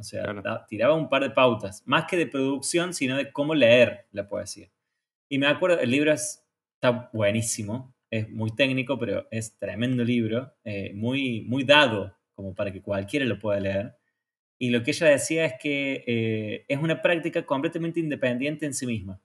O 0.02 0.04
sea, 0.04 0.66
tiraba 0.68 0.96
un 0.96 1.10
par 1.10 1.22
de 1.22 1.30
pautas, 1.30 1.84
más 1.86 2.06
que 2.06 2.18
de 2.18 2.26
producción, 2.26 2.94
sino 2.94 3.18
de 3.18 3.32
cómo 3.32 3.54
leer 3.54 4.08
la 4.12 4.28
poesía. 4.28 4.72
Y 5.30 5.38
me 5.38 5.48
acuerdo, 5.48 5.80
el 5.80 5.92
libro 5.92 6.12
está 6.12 7.10
buenísimo, 7.14 7.94
es 8.10 8.30
muy 8.30 8.50
técnico, 8.56 8.98
pero 8.98 9.28
es 9.30 9.58
tremendo 9.60 10.04
libro, 10.04 10.54
eh, 10.64 10.92
muy, 10.96 11.42
muy 11.42 11.64
dado 11.64 12.18
como 12.34 12.56
para 12.56 12.72
que 12.72 12.82
cualquiera 12.82 13.26
lo 13.26 13.38
pueda 13.38 13.60
leer. 13.60 13.96
Y 14.58 14.72
lo 14.72 14.82
que 14.84 14.92
ella 14.92 15.08
decía 15.08 15.46
es 15.46 15.54
que 15.62 16.04
eh, 16.08 16.66
es 16.68 16.80
una 16.80 17.02
práctica 17.02 17.46
completamente 17.46 18.00
independiente 18.00 18.66
en 18.66 18.74
sí 18.74 18.88
misma, 18.88 19.22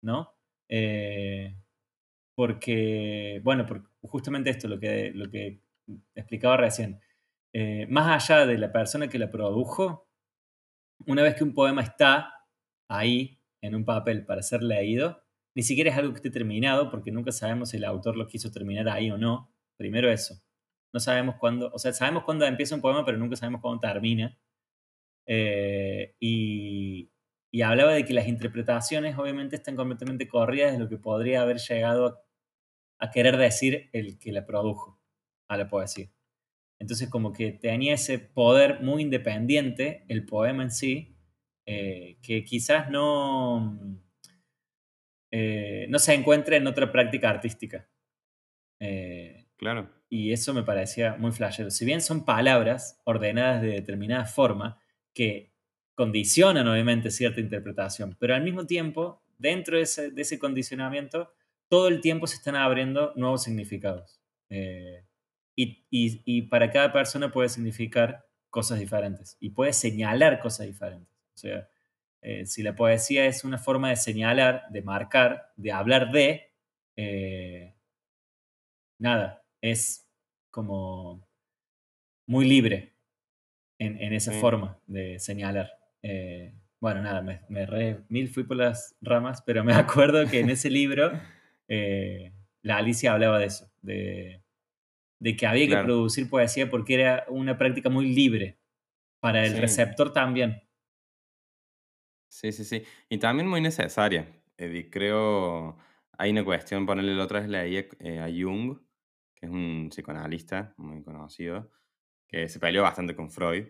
¿no? 0.00 0.32
Eh, 0.68 1.54
porque, 2.36 3.40
bueno, 3.42 3.66
justamente 4.02 4.50
esto, 4.50 4.68
lo 4.68 4.78
que, 4.78 5.10
lo 5.12 5.28
que 5.28 5.58
explicaba 6.14 6.56
recién, 6.56 7.00
más 7.88 8.28
allá 8.28 8.46
de 8.46 8.58
la 8.58 8.72
persona 8.72 9.08
que 9.08 9.18
la 9.18 9.30
produjo, 9.30 10.08
una 11.06 11.22
vez 11.22 11.34
que 11.34 11.44
un 11.44 11.54
poema 11.54 11.82
está 11.82 12.32
ahí 12.88 13.40
en 13.62 13.74
un 13.74 13.84
papel 13.84 14.26
para 14.26 14.42
ser 14.42 14.62
leído, 14.62 15.24
ni 15.54 15.62
siquiera 15.62 15.90
es 15.90 15.96
algo 15.96 16.12
que 16.12 16.18
esté 16.18 16.30
terminado, 16.30 16.90
porque 16.90 17.12
nunca 17.12 17.32
sabemos 17.32 17.70
si 17.70 17.76
el 17.76 17.84
autor 17.84 18.16
lo 18.16 18.26
quiso 18.26 18.50
terminar 18.50 18.88
ahí 18.88 19.10
o 19.10 19.18
no. 19.18 19.52
Primero 19.76 20.10
eso. 20.10 20.34
No 20.92 21.00
sabemos 21.00 21.36
cuándo, 21.36 21.70
o 21.72 21.78
sea, 21.78 21.92
sabemos 21.92 22.24
cuándo 22.24 22.44
empieza 22.44 22.74
un 22.74 22.80
poema, 22.80 23.04
pero 23.04 23.18
nunca 23.18 23.36
sabemos 23.36 23.60
cuándo 23.60 23.80
termina. 23.80 24.36
Eh, 25.26 26.14
y, 26.20 27.10
hablaba 27.62 27.92
de 27.92 28.04
que 28.04 28.14
las 28.14 28.28
interpretaciones 28.28 29.16
obviamente 29.16 29.56
están 29.56 29.76
completamente 29.76 30.28
corridas 30.28 30.72
de 30.72 30.78
lo 30.78 30.88
que 30.88 30.98
podría 30.98 31.42
haber 31.42 31.58
llegado 31.58 32.24
a, 32.98 33.10
querer 33.10 33.36
decir 33.36 33.90
el 33.92 34.18
que 34.18 34.32
la 34.32 34.44
produjo 34.46 35.00
a 35.48 35.56
la 35.56 35.68
poesía. 35.68 36.10
Entonces 36.78 37.08
como 37.08 37.32
que 37.32 37.52
tenía 37.52 37.94
ese 37.94 38.18
poder 38.18 38.80
muy 38.82 39.02
independiente, 39.02 40.04
el 40.08 40.26
poema 40.26 40.64
en 40.64 40.70
sí, 40.70 41.16
eh, 41.66 42.18
que 42.22 42.44
quizás 42.44 42.90
no, 42.90 43.78
eh, 45.30 45.86
no 45.88 45.98
se 45.98 46.14
encuentra 46.14 46.56
en 46.56 46.66
otra 46.66 46.92
práctica 46.92 47.30
artística. 47.30 47.88
Eh, 48.78 49.46
claro. 49.56 49.90
Y 50.08 50.32
eso 50.32 50.54
me 50.54 50.62
parecía 50.62 51.16
muy 51.16 51.32
flashero. 51.32 51.70
Si 51.70 51.84
bien 51.84 52.00
son 52.00 52.24
palabras 52.24 53.00
ordenadas 53.04 53.62
de 53.62 53.68
determinada 53.68 54.26
forma 54.26 54.78
que 55.12 55.52
condicionan 55.96 56.68
obviamente 56.68 57.10
cierta 57.10 57.40
interpretación, 57.40 58.16
pero 58.20 58.34
al 58.34 58.42
mismo 58.42 58.66
tiempo, 58.66 59.22
dentro 59.38 59.76
de 59.76 59.82
ese, 59.82 60.38
condicionamiento, 60.38 61.32
todo 61.68 61.88
el 61.88 62.00
tiempo 62.00 62.26
se 62.26 62.36
están 62.36 62.56
abriendo 62.56 63.12
nuevos 63.16 63.42
significados. 63.42 64.20
Eh, 64.50 65.04
y, 65.56 66.42
para 66.42 66.70
cada 66.70 66.92
persona 66.92 67.30
puede 67.30 67.48
significar 67.48 68.26
cosas 68.50 68.78
diferentes 68.78 69.36
y 69.40 69.50
puede 69.50 69.72
señalar 69.72 70.40
cosas 70.40 70.66
diferentes. 70.66 71.08
O 71.34 71.38
sea, 71.38 71.68
eh, 72.22 72.46
si 72.46 72.62
la 72.62 72.74
poesía 72.74 73.26
es 73.26 73.44
una 73.44 73.58
forma 73.58 73.90
de 73.90 73.96
señalar, 73.96 74.64
de 74.70 74.82
marcar, 74.82 75.52
de 75.56 75.72
hablar 75.72 76.10
de, 76.10 76.52
eh, 76.96 77.74
nada, 78.98 79.42
es 79.60 80.08
como 80.50 81.26
muy 82.26 82.46
libre 82.46 82.94
en, 83.78 84.12
esa 84.12 84.32
forma 84.32 84.78
de 84.86 85.18
señalar. 85.18 85.72
Eh, 86.02 86.54
bueno, 86.80 87.02
nada, 87.02 87.22
me, 87.22 87.66
re, 87.66 88.00
mil 88.08 88.28
fui 88.28 88.44
por 88.44 88.56
las 88.56 88.96
ramas, 89.00 89.42
pero 89.42 89.64
me 89.64 89.74
acuerdo 89.74 90.26
que 90.28 90.40
en 90.40 90.50
ese 90.50 90.70
libro 90.70 91.12
la 92.62 92.76
Alicia 92.76 93.12
hablaba 93.12 93.38
de 93.38 93.46
eso, 93.46 93.70
de, 93.82 94.43
que 95.20 95.46
había 95.46 95.68
que 95.68 95.76
producir 95.78 96.28
poesía 96.28 96.70
porque 96.70 96.94
era 96.94 97.24
una 97.28 97.56
práctica 97.58 97.88
muy 97.88 98.14
libre 98.14 98.58
para 99.20 99.46
el 99.46 99.56
receptor 99.58 100.12
también. 100.12 100.62
Sí, 102.28 102.52
sí, 102.52 102.64
sí. 102.64 102.82
Y 103.08 103.18
también 103.18 103.48
muy 103.48 103.60
necesaria. 103.60 104.42
Eh, 104.56 104.88
creo, 104.90 105.78
hay 106.18 106.30
una 106.30 106.44
cuestión, 106.44 106.86
ponerle 106.86 107.14
la 107.14 107.24
otra 107.24 107.40
vez 107.40 107.48
leí 107.48 107.76
eh, 108.00 108.18
a 108.18 108.26
Jung, 108.28 108.80
que 109.34 109.46
es 109.46 109.52
un 109.52 109.88
psicoanalista 109.90 110.74
muy 110.76 111.02
conocido, 111.04 111.70
que 112.28 112.48
se 112.48 112.60
peleó 112.60 112.82
bastante 112.82 113.14
con 113.16 113.30
Freud. 113.30 113.68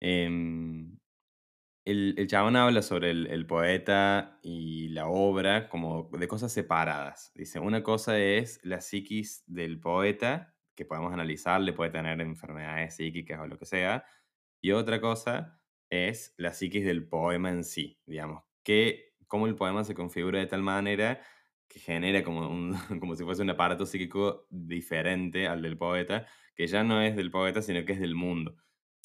Em, 0.00 0.98
el, 1.84 2.14
el 2.18 2.26
chabón 2.28 2.56
habla 2.56 2.82
sobre 2.82 3.10
el, 3.10 3.26
el 3.28 3.46
poeta 3.46 4.40
y 4.42 4.88
la 4.90 5.08
obra 5.08 5.68
como 5.68 6.10
de 6.18 6.28
cosas 6.28 6.52
separadas. 6.52 7.32
Dice, 7.34 7.60
una 7.60 7.82
cosa 7.82 8.18
es 8.18 8.60
la 8.64 8.80
psiquis 8.80 9.44
del 9.46 9.80
poeta, 9.80 10.54
que 10.80 10.86
podemos 10.86 11.12
analizar, 11.12 11.60
le 11.60 11.72
puede 11.74 11.90
tener 11.90 12.20
enfermedades 12.22 12.96
psíquicas 12.96 13.40
o 13.40 13.46
lo 13.46 13.58
que 13.58 13.66
sea, 13.66 14.04
y 14.60 14.72
otra 14.72 15.00
cosa 15.00 15.60
es 15.90 16.34
la 16.38 16.52
psiquis 16.52 16.84
del 16.84 17.08
poema 17.08 17.50
en 17.50 17.64
sí, 17.64 18.00
digamos, 18.06 18.44
que 18.62 19.14
cómo 19.26 19.46
el 19.46 19.56
poema 19.56 19.84
se 19.84 19.94
configura 19.94 20.38
de 20.38 20.46
tal 20.46 20.62
manera 20.62 21.20
que 21.68 21.80
genera 21.80 22.22
como, 22.24 22.48
un, 22.48 22.74
como 23.00 23.14
si 23.16 23.24
fuese 23.24 23.42
un 23.42 23.50
aparato 23.50 23.86
psíquico 23.86 24.46
diferente 24.50 25.46
al 25.48 25.62
del 25.62 25.78
poeta, 25.78 26.26
que 26.54 26.66
ya 26.66 26.84
no 26.84 27.00
es 27.02 27.16
del 27.16 27.30
poeta, 27.30 27.62
sino 27.62 27.84
que 27.84 27.92
es 27.92 28.00
del 28.00 28.14
mundo. 28.14 28.56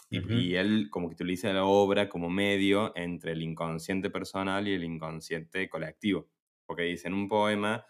Y, 0.09 0.19
Ujú. 0.19 0.47
y 0.51 0.55
él 0.55 0.89
como 0.91 1.09
que 1.09 1.15
utiliza 1.15 1.51
la 1.53 1.65
obra 1.65 2.09
como 2.09 2.29
medio 2.29 2.93
entre 2.95 3.31
el 3.33 3.41
inconsciente 3.43 4.09
personal 4.09 4.67
y 4.67 4.73
el 4.73 4.83
inconsciente 4.83 5.69
colectivo. 5.69 6.29
Porque 6.65 6.83
dice, 6.83 7.07
en 7.07 7.13
un 7.15 7.27
poema, 7.27 7.85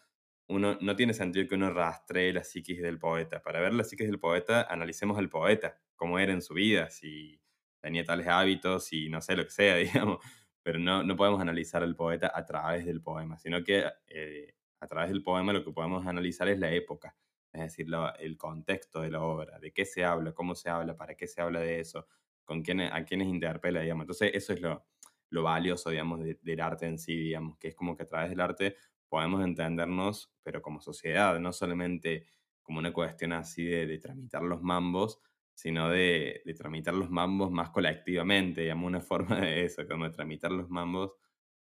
uno, 0.48 0.78
no 0.82 0.96
tiene 0.96 1.14
sentido 1.14 1.48
que 1.48 1.56
uno 1.56 1.72
rastree 1.74 2.34
la 2.34 2.43
psiquis 2.43 2.82
del 2.82 3.00
poeta. 3.00 3.41
Para 3.41 3.60
ver 3.62 3.74
la 3.74 3.84
psiquis 3.84 4.08
del 4.08 4.20
poeta, 4.20 4.64
analicemos 4.70 5.18
al 5.18 5.30
poeta, 5.30 5.82
cómo 5.96 6.20
era 6.20 6.34
en 6.34 6.41
su 6.41 6.54
vida, 6.54 6.89
si 6.89 7.41
tenía 7.82 8.04
tales 8.04 8.28
hábitos 8.28 8.91
y 8.93 9.10
no 9.10 9.22
sé, 9.22 9.36
lo 9.36 9.43
que 9.46 9.52
sea, 9.52 9.76
digamos. 9.78 10.20
Pero 10.64 10.80
no, 10.80 11.04
no 11.04 11.16
podemos 11.16 11.41
analizar 11.41 11.84
al 11.84 11.96
poeta 11.96 12.32
a 12.34 12.46
través 12.46 12.86
del 12.86 13.02
poema, 13.02 13.38
sino 13.38 13.64
que 13.64 13.86
eh, 14.08 14.54
a 14.80 14.88
través 14.88 15.10
del 15.10 15.22
poema 15.24 15.54
lo 15.54 15.64
que 15.64 15.72
podemos 15.72 16.06
analizar 16.08 16.48
es 16.48 16.60
la 16.60 16.72
época, 16.72 17.16
es 17.54 17.62
decir, 17.62 17.88
lo- 17.89 18.14
el 18.16 18.38
contexto 18.38 19.02
de 19.02 19.12
la 19.12 19.22
obra, 19.22 19.60
de 19.60 19.72
qué 19.74 19.86
se 19.86 20.04
habla, 20.04 20.34
cómo 20.34 20.56
se 20.56 20.70
habla, 20.70 20.96
para 20.98 21.16
qué 21.16 21.28
se 21.28 21.41
habla 21.41 21.60
de 21.60 21.80
eso, 21.80 22.08
con 22.43 22.62
quiénes, 22.64 22.91
a 22.91 23.04
quiénes 23.06 23.28
interpela, 23.28 23.82
digamos. 23.82 24.04
Entonces, 24.04 24.32
eso 24.34 24.54
es 24.54 24.62
lo, 24.62 24.86
lo 25.30 25.43
valioso, 25.43 25.89
digamos, 25.91 26.20
de- 26.24 26.39
del 26.41 26.62
arte 26.62 26.86
en 26.88 26.98
sí, 27.00 27.16
digamos, 27.16 27.58
que 27.58 27.70
es 27.70 27.76
como 27.76 27.96
que 27.96 28.04
a 28.04 28.08
través 28.08 28.30
del 28.32 28.39
arte 28.41 28.76
podemos 29.16 29.45
entendernos, 29.45 30.34
pero 30.43 30.61
como 30.61 30.82
sociedad, 30.82 31.39
no 31.39 31.53
solamente 31.53 32.28
como 32.61 32.80
una 32.80 32.91
cuestión 32.91 33.32
así 33.32 33.63
de, 33.63 33.86
de 33.88 33.97
tramitar 33.97 34.41
los 34.43 34.61
mambos, 34.61 35.22
sino 35.53 35.89
de, 35.89 36.41
de 36.43 36.53
tramitar 36.53 36.93
los 36.93 37.09
mambos 37.09 37.49
más 37.49 37.70
colectivamente, 37.70 38.59
digamos, 38.63 38.88
una 38.89 38.99
forma 39.11 39.39
de 39.39 39.63
eso, 39.63 39.88
como 39.88 40.03
de 40.03 40.11
tramitar 40.11 40.51
los 40.51 40.70
mambos 40.70 41.13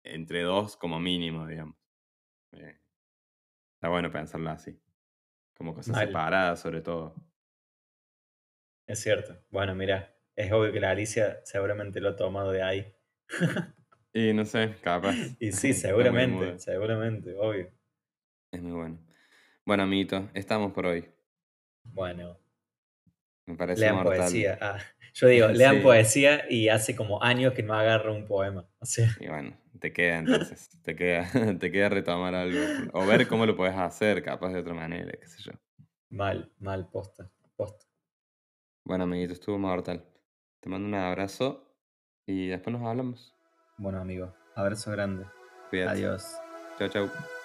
entre 0.05 0.43
dos 0.43 0.77
como 0.77 1.01
mínimo, 1.01 1.45
digamos. 1.49 1.75
Eh, 2.53 2.79
está 3.75 3.89
bueno 3.89 4.11
pensarlo 4.13 4.51
así, 4.51 4.81
como 5.55 5.75
cosas 5.75 5.97
Mal, 5.97 5.99
separadas 5.99 6.61
sobre 6.61 6.83
todo. 6.83 7.17
es 8.87 9.01
cierto. 9.01 9.43
Bueno, 9.49 9.75
mira, 9.75 10.19
es 10.37 10.53
obvio 10.53 10.71
que 10.73 10.81
la 10.81 10.91
Alicia 10.91 11.41
seguramente 11.45 11.99
lo 12.01 12.11
ha 12.11 12.17
tomado 12.17 12.53
de 12.53 12.63
ahí. 12.63 12.95
Y 14.13 14.33
no 14.33 14.45
sé, 14.45 14.77
capaz. 14.83 15.17
Y 15.41 15.53
sí, 15.53 15.73
seguramente, 15.75 16.59
seguramente, 16.59 17.35
obvio. 17.37 17.71
Es 18.53 18.63
muy 18.63 18.73
bueno. 18.73 18.99
Bueno, 19.67 19.83
amiguito, 19.85 20.31
estamos 20.35 20.73
por 20.73 20.87
hoy. 20.87 21.09
Bueno, 21.85 22.39
Me 23.47 23.55
parece 23.57 23.81
lean 23.83 23.97
mortal. 23.97 24.21
poesía. 24.21 24.59
Ah, 24.61 24.79
yo 25.15 25.27
digo, 25.29 25.49
lean 25.53 25.77
Sí. 25.77 25.83
poesía 25.83 26.45
y 26.51 26.69
hace 26.69 26.95
como 26.97 27.23
años 27.23 27.53
que 27.55 27.63
no 27.63 27.75
agarro 27.75 28.15
un 28.15 28.27
poema. 28.27 28.67
O 28.79 28.87
sea, 28.87 29.09
Y 29.21 29.29
bueno, 29.29 29.57
te 29.79 29.93
queda 29.93 30.19
entonces, 30.19 30.69
te 30.85 30.97
queda, 30.97 31.29
te 31.59 31.71
queda 31.71 31.89
retomar 31.89 32.35
algo. 32.35 32.59
O 32.93 33.07
ver 33.07 33.27
cómo 33.29 33.47
lo 33.47 33.57
puedes 33.57 33.77
hacer, 33.77 34.23
capaz 34.23 34.53
de 34.53 34.61
otra 34.61 34.75
manera, 34.75 35.13
qué 35.21 35.27
sé 35.27 35.43
yo. 35.43 35.53
mal, 36.11 36.53
mal, 36.59 36.89
posta, 36.91 37.31
posta. 37.57 37.87
Bueno, 38.85 39.05
amiguito, 39.05 39.33
estuvo 39.33 39.59
mortal. 39.59 40.05
Te 40.61 40.69
mando 40.69 40.87
un 40.89 40.95
abrazo 40.95 41.73
y 42.27 42.49
después 42.49 42.73
nos 42.77 42.87
hablamos. 42.87 43.35
Bueno, 43.81 43.99
amigo, 43.99 44.31
abrazo 44.55 44.91
grande. 44.91 45.25
Cuídate. 45.71 45.93
Adiós. 45.93 46.37
Chao, 46.79 46.89
chao. 46.89 47.40